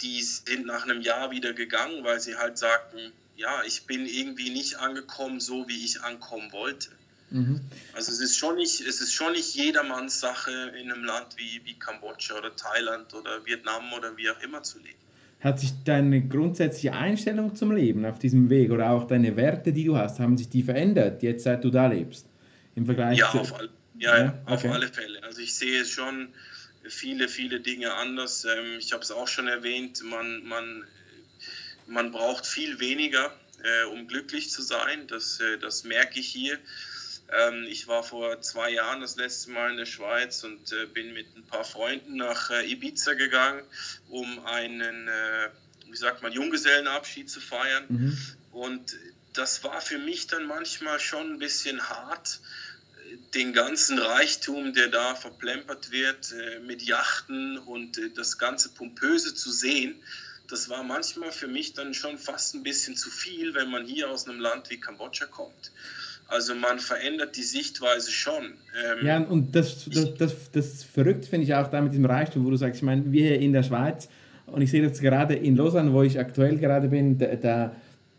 die 0.00 0.22
sind 0.22 0.66
nach 0.66 0.84
einem 0.84 1.00
Jahr 1.00 1.30
wieder 1.30 1.52
gegangen, 1.52 2.04
weil 2.04 2.20
sie 2.20 2.36
halt 2.36 2.56
sagten, 2.56 3.12
ja, 3.36 3.62
ich 3.64 3.86
bin 3.86 4.06
irgendwie 4.06 4.50
nicht 4.50 4.76
angekommen, 4.76 5.40
so 5.40 5.68
wie 5.68 5.84
ich 5.84 6.02
ankommen 6.02 6.52
wollte. 6.52 6.90
Mhm. 7.30 7.60
Also 7.92 8.12
es 8.12 8.20
ist 8.20 8.36
schon 8.36 8.56
nicht, 8.56 8.80
es 8.80 9.00
ist 9.00 9.12
schon 9.12 9.32
nicht 9.32 9.54
jedermanns 9.54 10.20
Sache 10.20 10.72
in 10.80 10.90
einem 10.90 11.04
Land 11.04 11.36
wie, 11.36 11.64
wie 11.64 11.78
Kambodscha 11.78 12.38
oder 12.38 12.54
Thailand 12.54 13.12
oder 13.14 13.44
Vietnam 13.44 13.92
oder 13.92 14.16
wie 14.16 14.30
auch 14.30 14.40
immer 14.40 14.62
zu 14.62 14.78
leben. 14.78 14.98
Hat 15.40 15.60
sich 15.60 15.70
deine 15.84 16.26
grundsätzliche 16.26 16.94
Einstellung 16.94 17.54
zum 17.54 17.70
Leben 17.70 18.04
auf 18.04 18.18
diesem 18.18 18.50
Weg 18.50 18.72
oder 18.72 18.90
auch 18.90 19.06
deine 19.06 19.36
Werte, 19.36 19.72
die 19.72 19.84
du 19.84 19.96
hast, 19.96 20.18
haben 20.18 20.36
sich 20.36 20.48
die 20.48 20.64
verändert, 20.64 21.22
jetzt 21.22 21.44
seit 21.44 21.62
du 21.62 21.70
da 21.70 21.86
lebst? 21.86 22.26
Im 22.74 22.86
Vergleich 22.86 23.18
ja, 23.18 23.30
zu... 23.30 23.38
auf, 23.38 23.54
all, 23.54 23.68
ja, 23.98 24.18
ja 24.18 24.42
okay. 24.46 24.54
auf 24.54 24.74
alle 24.74 24.88
Fälle. 24.88 25.22
Also 25.22 25.40
ich 25.40 25.54
sehe 25.54 25.84
schon 25.84 26.28
viele, 26.82 27.28
viele 27.28 27.60
Dinge 27.60 27.94
anders. 27.94 28.44
Ähm, 28.44 28.78
ich 28.78 28.92
habe 28.92 29.02
es 29.02 29.10
auch 29.10 29.28
schon 29.28 29.46
erwähnt, 29.46 30.02
man, 30.02 30.44
man, 30.44 30.84
man 31.86 32.10
braucht 32.10 32.46
viel 32.46 32.80
weniger, 32.80 33.32
äh, 33.62 33.86
um 33.92 34.08
glücklich 34.08 34.50
zu 34.50 34.62
sein. 34.62 35.06
Das, 35.06 35.40
äh, 35.40 35.58
das 35.58 35.84
merke 35.84 36.18
ich 36.18 36.28
hier. 36.28 36.58
Ähm, 37.30 37.64
ich 37.68 37.88
war 37.88 38.02
vor 38.02 38.40
zwei 38.40 38.70
Jahren 38.70 39.00
das 39.00 39.16
letzte 39.16 39.50
Mal 39.50 39.70
in 39.70 39.76
der 39.76 39.86
Schweiz 39.86 40.44
und 40.44 40.72
äh, 40.72 40.86
bin 40.86 41.12
mit 41.12 41.26
ein 41.36 41.44
paar 41.44 41.64
Freunden 41.64 42.16
nach 42.16 42.50
äh, 42.50 42.70
Ibiza 42.70 43.14
gegangen, 43.14 43.62
um 44.08 44.44
einen, 44.46 45.08
äh, 45.08 45.50
wie 45.90 45.96
sagt 45.96 46.22
man, 46.22 46.32
Junggesellenabschied 46.32 47.28
zu 47.28 47.40
feiern. 47.40 47.84
Mhm. 47.88 48.18
Und 48.52 48.96
das 49.34 49.62
war 49.62 49.80
für 49.80 49.98
mich 49.98 50.26
dann 50.26 50.46
manchmal 50.46 50.98
schon 51.00 51.34
ein 51.34 51.38
bisschen 51.38 51.88
hart, 51.88 52.40
den 53.34 53.52
ganzen 53.52 53.98
Reichtum, 53.98 54.72
der 54.72 54.88
da 54.88 55.14
verplempert 55.14 55.90
wird, 55.90 56.32
äh, 56.32 56.60
mit 56.60 56.82
Yachten 56.82 57.58
und 57.58 57.98
äh, 57.98 58.10
das 58.10 58.38
ganze 58.38 58.70
Pompöse 58.70 59.34
zu 59.34 59.50
sehen. 59.50 60.02
Das 60.48 60.68
war 60.68 60.82
manchmal 60.82 61.30
für 61.30 61.46
mich 61.46 61.74
dann 61.74 61.92
schon 61.92 62.18
fast 62.18 62.54
ein 62.54 62.62
bisschen 62.62 62.96
zu 62.96 63.10
viel, 63.10 63.54
wenn 63.54 63.70
man 63.70 63.84
hier 63.84 64.10
aus 64.10 64.26
einem 64.26 64.40
Land 64.40 64.70
wie 64.70 64.80
Kambodscha 64.80 65.26
kommt. 65.26 65.72
Also 66.28 66.54
man 66.54 66.78
verändert 66.78 67.36
die 67.36 67.42
Sichtweise 67.42 68.10
schon. 68.10 68.44
Ähm, 68.44 69.06
ja, 69.06 69.18
und 69.18 69.56
das, 69.56 69.86
das, 69.86 70.14
das, 70.14 70.50
das 70.52 70.84
verrückt 70.84 71.24
finde 71.24 71.44
ich 71.44 71.54
auch 71.54 71.68
da 71.68 71.80
mit 71.80 71.94
dem 71.94 72.04
Reichtum, 72.04 72.44
wo 72.44 72.50
du 72.50 72.56
sagst, 72.56 72.76
ich 72.76 72.82
meine, 72.82 73.10
wir 73.10 73.28
hier 73.28 73.40
in 73.40 73.54
der 73.54 73.62
Schweiz, 73.62 74.08
und 74.46 74.60
ich 74.60 74.70
sehe 74.70 74.86
das 74.86 75.00
gerade 75.00 75.34
in 75.34 75.56
Lausanne, 75.56 75.92
wo 75.92 76.02
ich 76.02 76.18
aktuell 76.18 76.58
gerade 76.58 76.88
bin, 76.88 77.18
da, 77.18 77.26
da, 77.36 77.72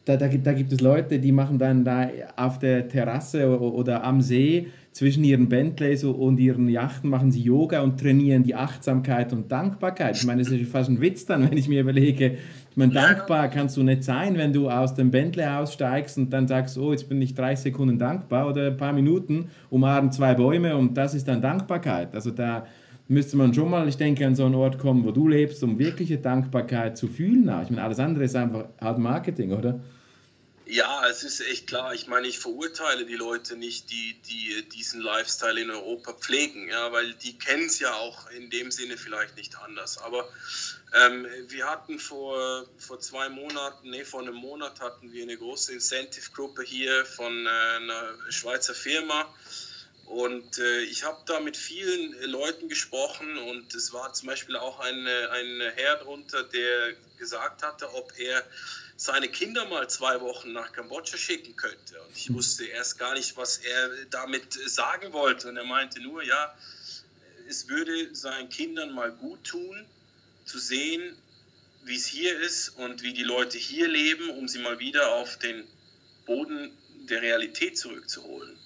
da, 0.05 0.27
da 0.27 0.53
gibt 0.53 0.73
es 0.73 0.81
Leute, 0.81 1.19
die 1.19 1.31
machen 1.31 1.59
dann 1.59 1.85
da 1.85 2.09
auf 2.35 2.57
der 2.57 2.87
Terrasse 2.87 3.47
oder 3.59 4.03
am 4.03 4.21
See 4.21 4.67
zwischen 4.91 5.23
ihren 5.23 5.47
Bentleys 5.47 6.03
und 6.03 6.39
ihren 6.39 6.67
Yachten 6.67 7.09
machen 7.09 7.31
sie 7.31 7.41
Yoga 7.41 7.81
und 7.81 7.99
trainieren 7.99 8.43
die 8.43 8.55
Achtsamkeit 8.55 9.33
und 9.33 9.51
Dankbarkeit. 9.51 10.17
Ich 10.17 10.25
meine, 10.25 10.41
das 10.41 10.51
ist 10.51 10.69
fast 10.71 10.89
ein 10.89 10.99
Witz 10.99 11.25
dann, 11.25 11.49
wenn 11.49 11.57
ich 11.57 11.67
mir 11.67 11.81
überlege, 11.81 12.37
meine, 12.79 12.93
dankbar 12.93 13.49
kannst 13.49 13.77
du 13.77 13.83
nicht 13.83 14.03
sein, 14.03 14.37
wenn 14.37 14.53
du 14.53 14.69
aus 14.69 14.95
dem 14.95 15.11
Bentley 15.11 15.45
aussteigst 15.45 16.17
und 16.17 16.31
dann 16.31 16.47
sagst, 16.47 16.77
oh, 16.77 16.91
jetzt 16.91 17.07
bin 17.07 17.21
ich 17.21 17.35
drei 17.35 17.55
Sekunden 17.55 17.99
dankbar 17.99 18.47
oder 18.47 18.67
ein 18.67 18.77
paar 18.77 18.93
Minuten, 18.93 19.49
umarmen 19.69 20.11
zwei 20.11 20.33
Bäume 20.33 20.75
und 20.75 20.95
das 20.95 21.13
ist 21.13 21.27
dann 21.27 21.41
Dankbarkeit. 21.41 22.15
Also 22.15 22.31
da 22.31 22.65
müsste 23.07 23.37
man 23.37 23.53
schon 23.53 23.69
mal, 23.69 23.87
ich 23.87 23.97
denke, 23.97 24.25
an 24.25 24.33
so 24.33 24.45
einen 24.45 24.55
Ort 24.55 24.79
kommen, 24.79 25.03
wo 25.03 25.11
du 25.11 25.27
lebst, 25.27 25.63
um 25.63 25.77
wirkliche 25.77 26.17
Dankbarkeit 26.17 26.97
zu 26.97 27.07
fühlen. 27.07 27.51
Ich 27.63 27.69
meine, 27.69 27.83
alles 27.83 27.99
andere 27.99 28.23
ist 28.23 28.35
einfach 28.35 28.65
halt 28.81 28.97
Marketing, 28.97 29.51
oder? 29.51 29.79
Ja, 30.71 31.07
es 31.07 31.23
ist 31.23 31.39
echt 31.39 31.65
klar. 31.65 31.95
Ich 31.95 32.05
meine, 32.05 32.27
ich 32.27 32.37
verurteile 32.37 33.03
die 33.07 33.15
Leute 33.15 33.57
nicht, 33.57 33.89
die, 33.89 34.13
die 34.29 34.69
diesen 34.69 35.01
Lifestyle 35.01 35.59
in 35.59 35.71
Europa 35.71 36.13
pflegen, 36.13 36.69
ja, 36.69 36.91
weil 36.91 37.15
die 37.15 37.39
kennen 37.39 37.65
es 37.65 37.79
ja 37.79 37.95
auch 37.95 38.29
in 38.29 38.51
dem 38.51 38.69
Sinne 38.69 38.95
vielleicht 38.95 39.35
nicht 39.35 39.57
anders. 39.57 39.97
Aber 39.97 40.29
ähm, 40.93 41.25
wir 41.47 41.65
hatten 41.65 41.97
vor, 41.97 42.67
vor 42.77 42.99
zwei 42.99 43.29
Monaten, 43.29 43.89
nee, 43.89 44.05
vor 44.05 44.21
einem 44.21 44.35
Monat 44.35 44.79
hatten 44.79 45.11
wir 45.11 45.23
eine 45.23 45.37
große 45.37 45.73
Incentive-Gruppe 45.73 46.61
hier 46.61 47.03
von 47.03 47.47
äh, 47.47 47.49
einer 47.49 48.13
Schweizer 48.29 48.75
Firma. 48.75 49.25
Und 50.05 50.59
äh, 50.59 50.81
ich 50.81 51.03
habe 51.03 51.19
da 51.25 51.39
mit 51.39 51.57
vielen 51.57 52.13
Leuten 52.29 52.69
gesprochen 52.69 53.39
und 53.39 53.73
es 53.73 53.91
war 53.91 54.13
zum 54.13 54.27
Beispiel 54.27 54.55
auch 54.55 54.79
ein, 54.81 55.07
ein 55.07 55.61
Herr 55.73 55.95
drunter, 55.95 56.43
der 56.43 56.93
gesagt 57.17 57.63
hatte, 57.63 57.91
ob 57.95 58.13
er 58.19 58.43
seine 58.99 59.29
Kinder 59.29 59.65
mal 59.65 59.89
zwei 59.89 60.19
Wochen 60.19 60.51
nach 60.51 60.73
Kambodscha 60.73 61.17
schicken 61.17 61.55
könnte. 61.55 62.01
Und 62.01 62.17
ich 62.17 62.33
wusste 62.33 62.65
erst 62.65 62.99
gar 62.99 63.13
nicht, 63.13 63.37
was 63.37 63.55
er 63.57 63.89
damit 64.09 64.51
sagen 64.51 65.13
wollte. 65.13 65.47
Und 65.47 65.55
er 65.55 65.63
meinte 65.63 66.01
nur, 66.01 66.21
ja, 66.21 66.53
es 67.47 67.69
würde 67.69 68.13
seinen 68.13 68.49
Kindern 68.49 68.91
mal 68.91 69.13
gut 69.13 69.41
tun, 69.45 69.85
zu 70.43 70.59
sehen, 70.59 71.15
wie 71.85 71.95
es 71.95 72.07
hier 72.07 72.37
ist 72.41 72.69
und 72.75 73.01
wie 73.01 73.13
die 73.13 73.23
Leute 73.23 73.57
hier 73.57 73.87
leben, 73.87 74.31
um 74.31 74.49
sie 74.49 74.59
mal 74.59 74.79
wieder 74.79 75.13
auf 75.13 75.37
den 75.37 75.65
Boden 76.25 76.69
der 77.07 77.21
Realität 77.21 77.77
zurückzuholen. 77.77 78.57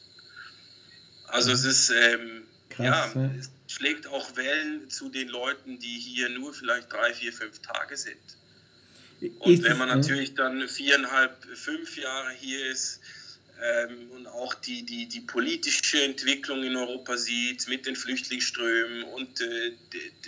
Also 1.28 1.52
es 1.52 1.64
ist, 1.64 1.92
ähm, 1.92 2.48
Krass, 2.70 3.14
ja, 3.14 3.32
es 3.40 3.52
schlägt 3.68 4.08
auch 4.08 4.36
Wellen 4.36 4.90
zu 4.90 5.10
den 5.10 5.28
Leuten, 5.28 5.78
die 5.78 6.00
hier 6.00 6.30
nur 6.30 6.56
vielleicht 6.56 6.92
drei, 6.92 7.14
vier, 7.14 7.32
fünf 7.32 7.60
Tage 7.60 7.96
sind. 7.98 8.18
Und 9.40 9.64
wenn 9.64 9.78
man 9.78 9.90
natürlich 9.90 10.36
dann 10.36 10.68
viereinhalb, 10.68 11.46
fünf 11.56 11.98
Jahre 11.98 12.32
hier 12.34 12.66
ist 12.68 13.00
ähm, 13.62 14.12
und 14.12 14.28
auch 14.28 14.54
die, 14.54 14.84
die, 14.84 15.08
die 15.08 15.22
politische 15.22 16.04
Entwicklung 16.04 16.64
in 16.64 16.76
Europa 16.76 17.18
sieht 17.18 17.68
mit 17.68 17.86
den 17.86 17.96
Flüchtlingsströmen 17.96 19.04
und 19.04 19.42
äh, 19.42 19.74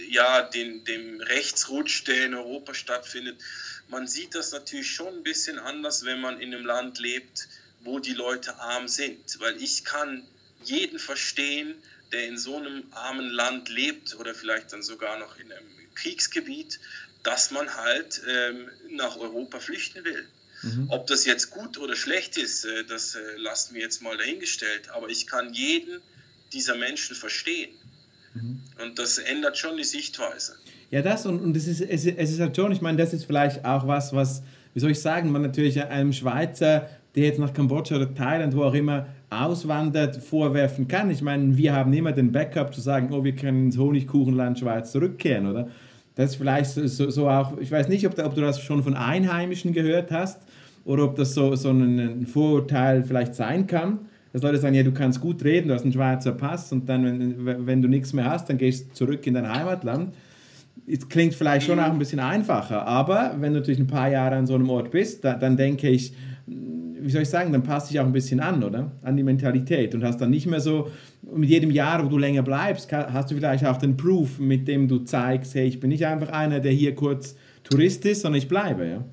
ja, 0.09 0.43
den, 0.43 0.85
dem 0.85 1.19
Rechtsrutsch, 1.19 2.05
der 2.05 2.25
in 2.25 2.35
Europa 2.35 2.73
stattfindet, 2.73 3.37
man 3.89 4.07
sieht 4.07 4.35
das 4.35 4.51
natürlich 4.51 4.91
schon 4.91 5.13
ein 5.13 5.23
bisschen 5.23 5.59
anders, 5.59 6.05
wenn 6.05 6.21
man 6.21 6.39
in 6.39 6.53
einem 6.53 6.65
Land 6.65 6.99
lebt, 6.99 7.47
wo 7.81 7.99
die 7.99 8.13
Leute 8.13 8.59
arm 8.59 8.87
sind. 8.87 9.39
Weil 9.39 9.61
ich 9.61 9.83
kann 9.83 10.25
jeden 10.63 10.97
verstehen, 10.99 11.75
der 12.11 12.27
in 12.27 12.37
so 12.37 12.57
einem 12.57 12.83
armen 12.91 13.29
Land 13.29 13.69
lebt 13.69 14.15
oder 14.15 14.33
vielleicht 14.33 14.73
dann 14.73 14.81
sogar 14.81 15.19
noch 15.19 15.37
in 15.37 15.51
einem 15.51 15.67
Kriegsgebiet 15.95 16.79
dass 17.25 17.51
man 17.51 17.67
halt 17.75 18.21
ähm, 18.27 18.69
nach 18.95 19.17
Europa 19.17 19.59
flüchten 19.59 20.05
will. 20.05 20.25
Mhm. 20.61 20.85
Ob 20.89 21.07
das 21.07 21.25
jetzt 21.25 21.51
gut 21.51 21.77
oder 21.77 21.95
schlecht 21.95 22.37
ist, 22.37 22.65
äh, 22.65 22.85
das 22.87 23.15
äh, 23.15 23.19
lassen 23.37 23.75
wir 23.75 23.81
jetzt 23.81 24.01
mal 24.01 24.15
dahingestellt. 24.17 24.89
Aber 24.93 25.09
ich 25.09 25.27
kann 25.27 25.53
jeden 25.53 26.01
dieser 26.53 26.75
Menschen 26.75 27.15
verstehen. 27.15 27.71
Mhm. 28.33 28.61
Und 28.81 28.99
das 28.99 29.17
ändert 29.17 29.57
schon 29.57 29.75
die 29.77 29.83
Sichtweise. 29.83 30.55
Ja, 30.91 31.01
das 31.01 31.25
und, 31.25 31.41
und 31.41 31.57
es, 31.57 31.67
ist, 31.67 31.81
es, 31.81 32.05
es 32.05 32.31
ist 32.31 32.39
halt 32.39 32.55
schon, 32.55 32.71
ich 32.71 32.81
meine, 32.81 32.97
das 32.97 33.11
ist 33.11 33.25
vielleicht 33.25 33.65
auch 33.65 33.87
was, 33.87 34.13
was, 34.13 34.43
wie 34.73 34.79
soll 34.79 34.91
ich 34.91 35.01
sagen, 35.01 35.31
man 35.31 35.41
natürlich 35.41 35.81
einem 35.81 36.13
Schweizer, 36.13 36.89
der 37.15 37.23
jetzt 37.23 37.39
nach 37.39 37.53
Kambodscha 37.53 37.95
oder 37.95 38.13
Thailand, 38.13 38.55
wo 38.55 38.63
auch 38.63 38.73
immer, 38.73 39.07
auswandert, 39.29 40.17
vorwerfen 40.17 40.87
kann. 40.87 41.09
Ich 41.09 41.21
meine, 41.21 41.57
wir 41.57 41.73
haben 41.73 41.91
immer 41.93 42.11
den 42.11 42.31
Backup 42.31 42.73
zu 42.73 42.81
sagen, 42.81 43.11
oh, 43.11 43.23
wir 43.23 43.35
können 43.35 43.65
ins 43.65 43.77
Honigkuchenland 43.77 44.59
Schweiz 44.59 44.91
zurückkehren, 44.91 45.47
oder? 45.47 45.69
Das 46.15 46.31
ist 46.31 46.35
vielleicht 46.37 46.71
so, 46.71 47.09
so 47.09 47.29
auch, 47.29 47.57
ich 47.59 47.71
weiß 47.71 47.89
nicht, 47.89 48.07
ob, 48.07 48.17
ob, 48.19 48.35
du 48.35 48.41
das 48.41 48.61
schon 48.61 48.83
von 48.83 48.95
Einheimischen 48.95 49.73
gehört 49.73 50.11
hast 50.11 50.41
oder 50.85 51.03
ob 51.03 51.15
das 51.15 51.33
so, 51.33 51.55
so 51.55 51.69
ein 51.69 52.25
Vorurteil 52.25 53.03
vielleicht 53.03 53.35
sein 53.35 53.67
kann. 53.67 53.99
Dass 54.31 54.41
Leute 54.41 54.57
sagen, 54.57 54.75
ja, 54.75 54.83
du 54.83 54.91
kannst 54.91 55.21
gut 55.21 55.43
reden, 55.43 55.69
du 55.69 55.73
hast 55.73 55.83
einen 55.83 55.93
Schweizer 55.93 56.33
Pass 56.33 56.71
und 56.71 56.89
dann, 56.89 57.45
wenn, 57.45 57.67
wenn 57.67 57.81
du 57.81 57.87
nichts 57.87 58.11
mehr 58.13 58.25
hast, 58.25 58.49
dann 58.49 58.57
gehst 58.57 58.89
du 58.89 58.93
zurück 58.93 59.25
in 59.27 59.33
dein 59.33 59.49
Heimatland. 59.49 60.13
Es 60.87 61.07
klingt 61.07 61.33
vielleicht 61.33 61.65
schon 61.65 61.79
auch 61.79 61.91
ein 61.91 61.97
bisschen 61.97 62.19
einfacher, 62.19 62.85
aber 62.85 63.35
wenn 63.39 63.53
du 63.53 63.59
natürlich 63.59 63.79
ein 63.79 63.87
paar 63.87 64.09
Jahre 64.09 64.35
an 64.35 64.45
so 64.45 64.55
einem 64.55 64.69
Ort 64.69 64.91
bist, 64.91 65.23
da, 65.23 65.35
dann 65.35 65.55
denke 65.55 65.89
ich, 65.89 66.13
wie 67.05 67.11
soll 67.11 67.21
ich 67.21 67.29
sagen, 67.29 67.51
dann 67.53 67.63
passt 67.63 67.91
dich 67.91 67.99
auch 67.99 68.05
ein 68.05 68.11
bisschen 68.11 68.39
an, 68.39 68.63
oder? 68.63 68.91
An 69.03 69.15
die 69.15 69.23
Mentalität 69.23 69.93
und 69.93 70.03
hast 70.03 70.19
dann 70.19 70.31
nicht 70.31 70.47
mehr 70.47 70.59
so, 70.59 70.91
mit 71.21 71.49
jedem 71.49 71.69
Jahr, 71.69 72.03
wo 72.03 72.09
du 72.09 72.17
länger 72.17 72.41
bleibst, 72.41 72.91
hast 72.91 73.29
du 73.29 73.35
vielleicht 73.35 73.65
auch 73.65 73.77
den 73.77 73.95
Proof, 73.95 74.39
mit 74.39 74.67
dem 74.67 74.87
du 74.87 74.99
zeigst, 74.99 75.53
hey, 75.53 75.67
ich 75.67 75.79
bin 75.79 75.89
nicht 75.89 76.05
einfach 76.05 76.29
einer, 76.29 76.59
der 76.59 76.71
hier 76.71 76.95
kurz 76.95 77.35
Tourist 77.63 78.05
ist, 78.05 78.21
sondern 78.21 78.39
ich 78.39 78.47
bleibe, 78.47 78.87
ja? 78.87 79.03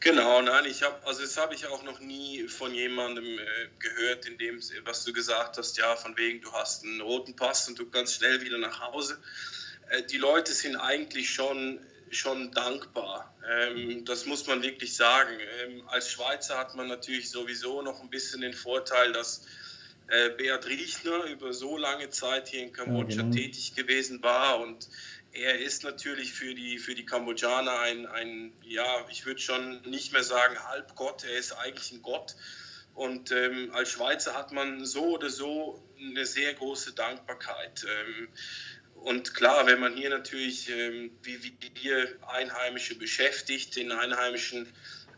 Genau, 0.00 0.42
nein, 0.42 0.64
ich 0.68 0.82
habe, 0.82 0.96
also 1.06 1.22
das 1.22 1.36
habe 1.36 1.54
ich 1.54 1.66
auch 1.66 1.84
noch 1.84 2.00
nie 2.00 2.48
von 2.48 2.74
jemandem 2.74 3.24
äh, 3.24 3.68
gehört, 3.78 4.26
in 4.26 4.36
dem, 4.36 4.58
was 4.84 5.04
du 5.04 5.12
gesagt 5.12 5.58
hast, 5.58 5.78
ja, 5.78 5.94
von 5.94 6.16
wegen, 6.16 6.40
du 6.40 6.52
hast 6.52 6.84
einen 6.84 7.00
roten 7.00 7.36
Pass 7.36 7.68
und 7.68 7.78
du 7.78 7.86
kannst 7.86 8.16
schnell 8.16 8.42
wieder 8.42 8.58
nach 8.58 8.80
Hause. 8.80 9.18
Äh, 9.90 10.02
die 10.10 10.18
Leute 10.18 10.52
sind 10.52 10.76
eigentlich 10.76 11.30
schon 11.30 11.78
schon 12.12 12.52
dankbar. 12.52 13.34
Ähm, 13.48 14.04
das 14.04 14.26
muss 14.26 14.46
man 14.46 14.62
wirklich 14.62 14.94
sagen. 14.94 15.38
Ähm, 15.60 15.88
als 15.88 16.10
Schweizer 16.10 16.58
hat 16.58 16.74
man 16.74 16.88
natürlich 16.88 17.30
sowieso 17.30 17.82
noch 17.82 18.00
ein 18.00 18.10
bisschen 18.10 18.42
den 18.42 18.54
Vorteil, 18.54 19.12
dass 19.12 19.46
äh, 20.08 20.30
Beat 20.30 20.66
Riechner 20.66 21.24
über 21.24 21.52
so 21.52 21.76
lange 21.76 22.10
Zeit 22.10 22.48
hier 22.48 22.62
in 22.62 22.72
Kambodscha 22.72 23.16
ja, 23.16 23.22
genau. 23.22 23.34
tätig 23.34 23.74
gewesen 23.74 24.22
war 24.22 24.60
und 24.60 24.88
er 25.32 25.58
ist 25.58 25.82
natürlich 25.82 26.34
für 26.34 26.54
die, 26.54 26.78
für 26.78 26.94
die 26.94 27.06
Kambodschaner 27.06 27.78
ein, 27.80 28.06
ein, 28.06 28.52
ja, 28.64 29.06
ich 29.10 29.24
würde 29.24 29.40
schon 29.40 29.80
nicht 29.82 30.12
mehr 30.12 30.22
sagen 30.22 30.58
Halbgott, 30.68 31.24
er 31.24 31.36
ist 31.36 31.52
eigentlich 31.52 31.90
ein 31.92 32.02
Gott. 32.02 32.36
Und 32.94 33.32
ähm, 33.32 33.70
als 33.72 33.90
Schweizer 33.90 34.34
hat 34.34 34.52
man 34.52 34.84
so 34.84 35.14
oder 35.14 35.30
so 35.30 35.82
eine 35.98 36.26
sehr 36.26 36.52
große 36.52 36.92
Dankbarkeit. 36.92 37.86
Ähm, 37.88 38.28
und 39.04 39.34
klar, 39.34 39.66
wenn 39.66 39.80
man 39.80 39.94
hier 39.94 40.10
natürlich, 40.10 40.70
ähm, 40.70 41.10
wie, 41.22 41.42
wie 41.42 41.82
wir 41.82 42.06
Einheimische 42.28 42.96
beschäftigt, 42.98 43.76
den 43.76 43.92
einheimischen 43.92 44.66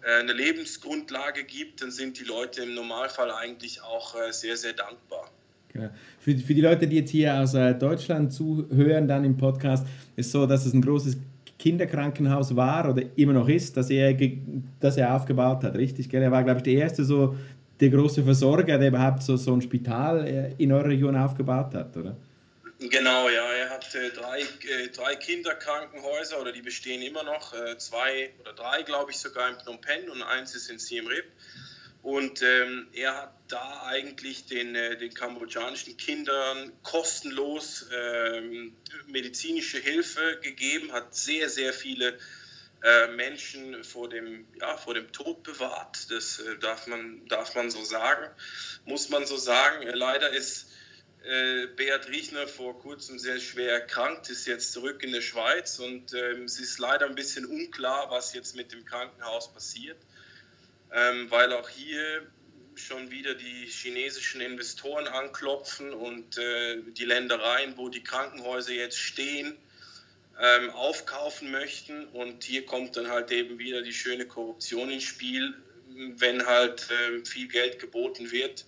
äh, 0.05 0.21
eine 0.21 0.33
Lebensgrundlage 0.33 1.45
gibt, 1.45 1.83
dann 1.83 1.91
sind 1.91 2.19
die 2.19 2.25
Leute 2.25 2.63
im 2.63 2.75
Normalfall 2.75 3.31
eigentlich 3.31 3.83
auch 3.83 4.15
äh, 4.15 4.33
sehr, 4.33 4.57
sehr 4.57 4.73
dankbar. 4.73 5.31
Genau. 5.73 5.91
Für, 6.21 6.37
für 6.37 6.55
die 6.55 6.61
Leute, 6.61 6.87
die 6.87 6.97
jetzt 6.97 7.11
hier 7.11 7.35
aus 7.35 7.55
äh, 7.55 7.75
Deutschland 7.75 8.33
zuhören, 8.33 9.09
dann 9.09 9.25
im 9.25 9.37
Podcast, 9.37 9.87
ist 10.17 10.31
so, 10.31 10.47
dass 10.47 10.67
es 10.67 10.73
ein 10.73 10.83
großes 10.83 11.17
Kinderkrankenhaus 11.59 12.55
war 12.55 12.91
oder 12.91 13.03
immer 13.17 13.33
noch 13.33 13.49
ist, 13.49 13.77
das 13.77 13.91
er, 13.91 14.15
das 14.81 14.97
er 14.97 15.15
aufgebaut 15.15 15.65
hat, 15.65 15.77
richtig? 15.77 16.09
Gell? 16.09 16.23
Er 16.23 16.31
war, 16.31 16.45
glaube 16.45 16.59
ich, 16.59 16.65
der 16.65 16.75
erste 16.75 17.05
so, 17.05 17.37
der 17.81 17.89
große 17.89 18.23
Versorger, 18.23 18.79
der 18.79 18.89
überhaupt 18.89 19.23
so, 19.23 19.37
so 19.37 19.53
ein 19.53 19.63
Spital 19.63 20.53
in 20.59 20.73
eurer 20.73 20.89
Region 20.89 21.17
aufgebaut 21.17 21.75
hat, 21.75 21.97
oder? 21.97 22.17
Genau, 22.91 23.29
ja. 23.29 23.51
Er 23.53 23.71
hat 23.71 23.95
äh, 23.95 24.11
drei, 24.11 24.41
äh, 24.41 24.89
drei 24.89 25.17
Kinderkrankenhäuser 25.17 26.41
oder 26.41 26.53
die 26.53 26.63
bestehen 26.63 27.03
immer 27.03 27.23
noch. 27.23 27.55
Äh, 27.55 27.79
zwei 27.79 28.35
oder 28.41 28.53
drei, 28.53 28.83
glaube 28.83 29.11
ich, 29.11 29.19
sogar 29.19 29.49
in 29.49 29.57
Phnom 29.59 29.81
Penh 29.81 30.11
und 30.11 30.23
eins 30.23 30.55
ist 30.55 30.69
in 30.69 30.79
Siem 30.79 31.07
Reap. 31.07 31.25
Und 32.03 32.43
ähm, 32.43 32.89
er 32.93 33.17
hat 33.17 33.35
da 33.49 33.85
eigentlich 33.87 34.45
den, 34.47 34.75
äh, 34.75 34.99
den 34.99 35.15
kambodschanischen 35.15 35.97
Kindern 35.97 36.73
kostenlos 36.83 37.87
ähm, 37.91 38.77
medizinische 39.07 39.79
Hilfe 39.79 40.39
gegeben, 40.43 40.93
hat 40.93 41.15
sehr, 41.15 41.49
sehr 41.49 41.73
viele 41.73 42.19
äh, 42.83 43.07
Menschen 43.07 43.83
vor 43.85 44.11
dem, 44.11 44.47
ja, 44.61 44.77
vor 44.77 44.93
dem 44.93 45.11
Tod 45.13 45.43
bewahrt. 45.45 46.11
Das 46.11 46.41
äh, 46.41 46.59
darf, 46.59 46.87
man, 46.87 47.27
darf 47.29 47.55
man 47.55 47.71
so 47.71 47.83
sagen, 47.83 48.29
muss 48.85 49.09
man 49.09 49.25
so 49.25 49.39
sagen. 49.39 49.89
leider 49.95 50.29
ist 50.31 50.67
äh, 51.27 51.67
Beat 51.69 52.09
Riechner 52.09 52.47
vor 52.47 52.79
kurzem 52.79 53.19
sehr 53.19 53.41
schwer 53.41 53.73
erkrankt, 53.73 54.29
ist 54.29 54.47
jetzt 54.47 54.73
zurück 54.73 55.03
in 55.03 55.13
der 55.13 55.23
Schweiz 55.23 55.79
und 55.79 56.13
ähm, 56.13 56.45
es 56.45 56.61
ist 56.61 56.79
leider 56.79 57.07
ein 57.07 57.15
bisschen 57.15 57.47
unklar, 57.47 58.11
was 58.11 58.35
jetzt 58.35 58.55
mit 58.57 58.73
dem 58.73 58.85
Krankenhaus 58.85 59.53
passiert, 59.53 59.97
ähm, 60.93 61.31
weil 61.31 61.53
auch 61.53 61.69
hier 61.69 62.27
schon 62.75 63.11
wieder 63.11 63.35
die 63.35 63.67
chinesischen 63.67 64.41
Investoren 64.41 65.07
anklopfen 65.07 65.93
und 65.93 66.37
äh, 66.37 66.83
die 66.93 67.05
Ländereien, 67.05 67.77
wo 67.77 67.89
die 67.89 68.03
Krankenhäuser 68.03 68.73
jetzt 68.73 68.99
stehen, 68.99 69.57
ähm, 70.41 70.71
aufkaufen 70.71 71.53
möchten. 71.53 72.07
Und 72.07 72.43
hier 72.43 72.67
kommt 72.67 72.97
dann 72.97 73.09
halt 73.09 73.31
eben 73.31 73.59
wieder 73.59 73.83
die 73.83 73.93
schöne 73.93 74.27
Korruption 74.27 74.91
ins 74.91 75.05
Spiel, 75.05 75.55
wenn 76.17 76.45
halt 76.45 76.89
äh, 76.91 77.25
viel 77.25 77.47
Geld 77.47 77.79
geboten 77.79 78.33
wird 78.33 78.65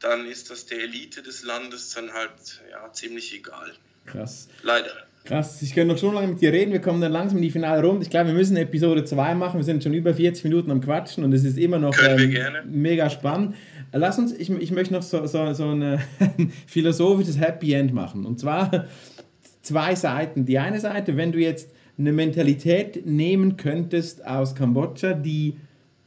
dann 0.00 0.26
ist 0.26 0.50
das 0.50 0.66
der 0.66 0.80
Elite 0.80 1.22
des 1.22 1.44
Landes 1.44 1.90
dann 1.94 2.12
halt 2.12 2.62
ja, 2.70 2.92
ziemlich 2.92 3.34
egal. 3.34 3.72
Krass. 4.06 4.48
Leider. 4.62 4.90
Krass, 5.24 5.60
ich 5.60 5.74
könnte 5.74 5.92
noch 5.92 6.00
schon 6.00 6.14
lange 6.14 6.28
mit 6.28 6.40
dir 6.40 6.52
reden. 6.52 6.72
Wir 6.72 6.80
kommen 6.80 7.00
dann 7.00 7.12
langsam 7.12 7.36
in 7.38 7.42
die 7.42 7.50
finale 7.50 7.86
Runde. 7.86 8.02
Ich 8.02 8.10
glaube, 8.10 8.28
wir 8.28 8.34
müssen 8.34 8.56
Episode 8.56 9.04
2 9.04 9.34
machen. 9.34 9.58
Wir 9.58 9.64
sind 9.64 9.82
schon 9.82 9.92
über 9.92 10.14
40 10.14 10.44
Minuten 10.44 10.70
am 10.70 10.80
Quatschen 10.80 11.24
und 11.24 11.32
es 11.34 11.44
ist 11.44 11.58
immer 11.58 11.78
noch 11.78 11.94
ähm, 12.02 12.34
mega 12.64 13.10
spannend. 13.10 13.54
Lass 13.92 14.18
uns, 14.18 14.32
ich, 14.32 14.48
ich 14.48 14.70
möchte 14.70 14.94
noch 14.94 15.02
so, 15.02 15.26
so, 15.26 15.52
so 15.52 15.70
ein 15.70 16.00
philosophisches 16.66 17.38
Happy 17.38 17.74
End 17.74 17.92
machen. 17.92 18.24
Und 18.24 18.40
zwar 18.40 18.86
zwei 19.62 19.94
Seiten. 19.94 20.46
Die 20.46 20.58
eine 20.58 20.80
Seite, 20.80 21.16
wenn 21.16 21.32
du 21.32 21.38
jetzt 21.38 21.70
eine 21.98 22.12
Mentalität 22.12 23.04
nehmen 23.04 23.58
könntest 23.58 24.26
aus 24.26 24.54
Kambodscha, 24.54 25.12
die 25.12 25.58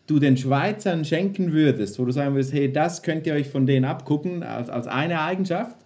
du 0.08 0.20
den 0.20 0.38
Schweizern 0.38 1.06
schenken 1.06 1.54
würdest, 1.54 1.98
wo 2.00 2.06
du 2.06 2.12
sagen 2.12 2.36
würdest, 2.36 2.54
hey, 2.54 2.72
das 2.72 3.04
könnt 3.04 3.26
ihr 3.26 3.34
euch 3.34 3.50
von 3.50 3.66
denen 3.66 3.86
abgucken 3.86 4.44
als, 4.44 4.70
als 4.70 4.88
eine 4.88 5.22
Eigenschaft. 5.22 5.78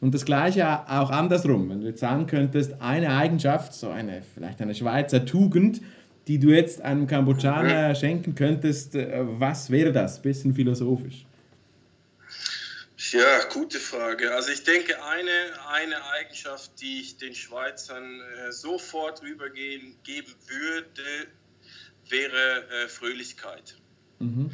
Und 0.00 0.14
das 0.14 0.24
gleiche 0.24 0.66
auch 0.88 1.10
andersrum, 1.10 1.68
wenn 1.68 1.82
du 1.82 1.86
jetzt 1.86 2.00
sagen 2.00 2.26
könntest, 2.26 2.80
eine 2.80 3.14
Eigenschaft, 3.14 3.74
so 3.74 3.90
eine, 3.90 4.22
vielleicht 4.34 4.60
eine 4.60 4.74
Schweizer 4.74 5.26
Tugend, 5.26 5.80
die 6.26 6.38
du 6.38 6.48
jetzt 6.48 6.80
einem 6.80 7.06
Kambodschaner 7.06 7.94
schenken 7.94 8.34
könntest, 8.34 8.94
äh, 8.94 9.24
was 9.38 9.70
wäre 9.70 9.92
das? 9.92 10.22
Bisschen 10.22 10.54
philosophisch. 10.54 11.26
Ja, 13.12 13.44
gute 13.52 13.78
Frage. 13.78 14.32
Also 14.34 14.50
ich 14.50 14.62
denke, 14.62 15.02
eine, 15.02 15.30
eine 15.72 15.96
Eigenschaft, 16.12 16.70
die 16.80 17.00
ich 17.00 17.16
den 17.16 17.34
Schweizern 17.34 18.20
äh, 18.20 18.52
sofort 18.52 19.22
rübergeben 19.22 19.96
würde, 20.04 21.26
wäre 22.10 22.68
äh, 22.68 22.88
Fröhlichkeit. 22.88 23.76
Mhm. 24.18 24.52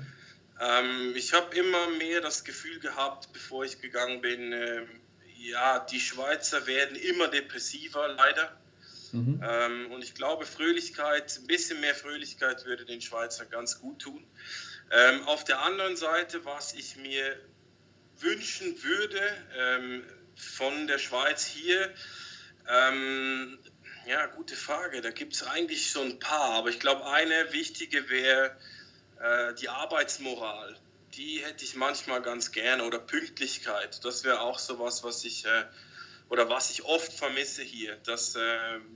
Ähm, 0.60 1.12
ich 1.16 1.32
habe 1.34 1.54
immer 1.56 1.88
mehr 1.90 2.20
das 2.20 2.44
Gefühl 2.44 2.80
gehabt, 2.80 3.32
bevor 3.32 3.64
ich 3.64 3.80
gegangen 3.80 4.20
bin, 4.20 4.52
äh, 4.52 4.86
ja, 5.38 5.78
die 5.80 6.00
Schweizer 6.00 6.66
werden 6.66 6.96
immer 6.96 7.28
depressiver, 7.28 8.08
leider. 8.08 8.56
Mhm. 9.12 9.40
Ähm, 9.42 9.92
und 9.92 10.02
ich 10.02 10.14
glaube, 10.14 10.46
Fröhlichkeit, 10.46 11.38
ein 11.40 11.46
bisschen 11.46 11.80
mehr 11.80 11.94
Fröhlichkeit 11.94 12.64
würde 12.64 12.84
den 12.84 13.00
Schweizern 13.00 13.48
ganz 13.50 13.80
gut 13.80 14.00
tun. 14.00 14.24
Ähm, 14.90 15.22
auf 15.24 15.44
der 15.44 15.62
anderen 15.62 15.96
Seite, 15.96 16.44
was 16.44 16.74
ich 16.74 16.96
mir 16.96 17.36
wünschen 18.18 18.82
würde 18.82 19.20
ähm, 19.56 20.04
von 20.36 20.86
der 20.86 20.98
Schweiz 20.98 21.44
hier, 21.44 21.92
ähm, 22.68 23.58
ja, 24.06 24.26
gute 24.26 24.54
Frage. 24.54 25.00
Da 25.00 25.10
gibt 25.10 25.34
es 25.34 25.42
eigentlich 25.42 25.90
so 25.90 26.00
ein 26.00 26.18
paar, 26.18 26.52
aber 26.52 26.70
ich 26.70 26.80
glaube, 26.80 27.06
eine 27.06 27.52
wichtige 27.52 28.08
wäre 28.08 28.52
äh, 29.20 29.54
die 29.60 29.68
Arbeitsmoral. 29.68 30.76
Die 31.14 31.40
hätte 31.44 31.64
ich 31.64 31.76
manchmal 31.76 32.22
ganz 32.22 32.52
gerne 32.52 32.84
oder 32.84 32.98
Pünktlichkeit. 32.98 34.04
Das 34.04 34.24
wäre 34.24 34.40
auch 34.40 34.58
sowas, 34.58 35.02
was 35.02 35.24
ich 35.24 35.44
äh, 35.44 35.48
oder 36.28 36.48
was 36.48 36.70
ich 36.70 36.84
oft 36.84 37.12
vermisse 37.12 37.62
hier. 37.62 37.96
Das 38.04 38.36
äh, 38.36 38.38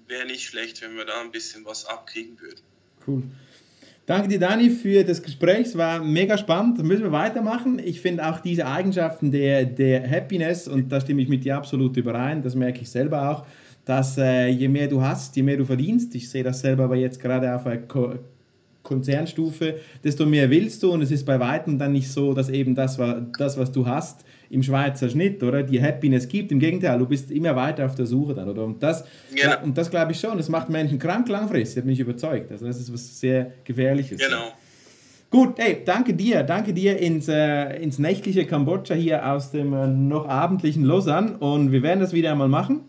wäre 0.06 0.26
nicht 0.26 0.46
schlecht, 0.46 0.82
wenn 0.82 0.96
wir 0.96 1.04
da 1.04 1.20
ein 1.20 1.30
bisschen 1.30 1.64
was 1.64 1.86
abkriegen 1.86 2.40
würden. 2.40 2.60
Cool. 3.06 3.22
Danke 4.06 4.28
dir, 4.28 4.40
Dani, 4.40 4.70
für 4.70 5.04
das 5.04 5.22
Gespräch. 5.22 5.68
Es 5.68 5.78
war 5.78 6.02
mega 6.02 6.36
spannend. 6.36 6.78
Das 6.78 6.84
müssen 6.84 7.04
wir 7.04 7.12
weitermachen. 7.12 7.78
Ich 7.78 8.00
finde 8.00 8.28
auch 8.28 8.40
diese 8.40 8.66
Eigenschaften 8.66 9.30
der, 9.30 9.64
der 9.64 10.08
Happiness, 10.10 10.66
und 10.66 10.88
da 10.90 11.00
stimme 11.00 11.22
ich 11.22 11.28
mit 11.28 11.44
dir 11.44 11.56
absolut 11.56 11.96
überein, 11.96 12.42
das 12.42 12.56
merke 12.56 12.80
ich 12.80 12.90
selber 12.90 13.30
auch, 13.30 13.46
dass 13.90 14.16
äh, 14.18 14.46
je 14.46 14.68
mehr 14.68 14.86
du 14.86 15.02
hast, 15.02 15.34
je 15.34 15.42
mehr 15.42 15.56
du 15.56 15.64
verdienst, 15.64 16.14
ich 16.14 16.30
sehe 16.30 16.44
das 16.44 16.60
selber 16.60 16.84
aber 16.84 16.94
jetzt 16.94 17.18
gerade 17.20 17.52
auf 17.52 17.66
einer 17.66 17.78
Ko 17.78 18.14
Konzernstufe, 18.82 19.74
desto 20.02 20.24
mehr 20.24 20.48
willst 20.48 20.82
du 20.82 20.92
und 20.92 21.02
es 21.02 21.10
ist 21.10 21.26
bei 21.26 21.38
weitem 21.38 21.78
dann 21.78 21.92
nicht 21.92 22.10
so, 22.10 22.32
dass 22.32 22.48
eben 22.48 22.74
das, 22.74 22.98
das 23.38 23.58
was 23.58 23.70
du 23.70 23.86
hast, 23.86 24.24
im 24.48 24.62
Schweizer 24.62 25.10
Schnitt, 25.10 25.42
oder? 25.42 25.62
Die 25.62 25.82
Happiness 25.82 26.26
gibt. 26.26 26.50
Im 26.50 26.58
Gegenteil, 26.58 26.98
du 26.98 27.06
bist 27.06 27.30
immer 27.30 27.54
weiter 27.54 27.84
auf 27.84 27.94
der 27.94 28.06
Suche 28.06 28.34
dann, 28.34 28.48
oder? 28.48 28.64
Und 28.64 28.82
das, 28.82 29.04
genau. 29.34 29.62
und 29.62 29.76
das 29.76 29.90
glaube 29.90 30.12
ich 30.12 30.20
schon, 30.20 30.38
das 30.38 30.48
macht 30.48 30.70
Menschen 30.70 30.98
krank 30.98 31.28
langfristig, 31.28 31.78
hat 31.78 31.84
mich 31.84 32.00
überzeugt. 32.00 32.50
Also 32.50 32.66
das 32.66 32.78
ist 32.80 32.92
was 32.92 33.20
sehr 33.20 33.52
Gefährliches. 33.64 34.18
Genau. 34.18 34.52
Gut, 35.30 35.58
hey, 35.58 35.82
danke 35.84 36.14
dir, 36.14 36.42
danke 36.42 36.72
dir 36.72 36.96
ins, 36.98 37.28
äh, 37.28 37.76
ins 37.82 37.98
nächtliche 37.98 38.46
Kambodscha 38.46 38.94
hier 38.94 39.30
aus 39.30 39.50
dem 39.50 39.74
äh, 39.74 39.86
noch 39.88 40.26
abendlichen 40.26 40.84
Lausanne 40.84 41.36
und 41.38 41.70
wir 41.70 41.82
werden 41.82 42.00
das 42.00 42.12
wieder 42.12 42.32
einmal 42.32 42.48
machen. 42.48 42.80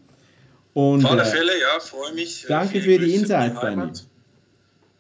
Und, 0.74 1.06
Auf 1.06 1.12
alle 1.12 1.24
äh, 1.24 1.26
Fälle, 1.26 1.60
ja, 1.60 1.80
freue 1.80 2.14
mich. 2.14 2.46
Äh, 2.46 2.48
danke 2.48 2.82
für 2.82 2.98
die 2.98 3.14
Insights, 3.16 3.60
Dani. 3.60 3.92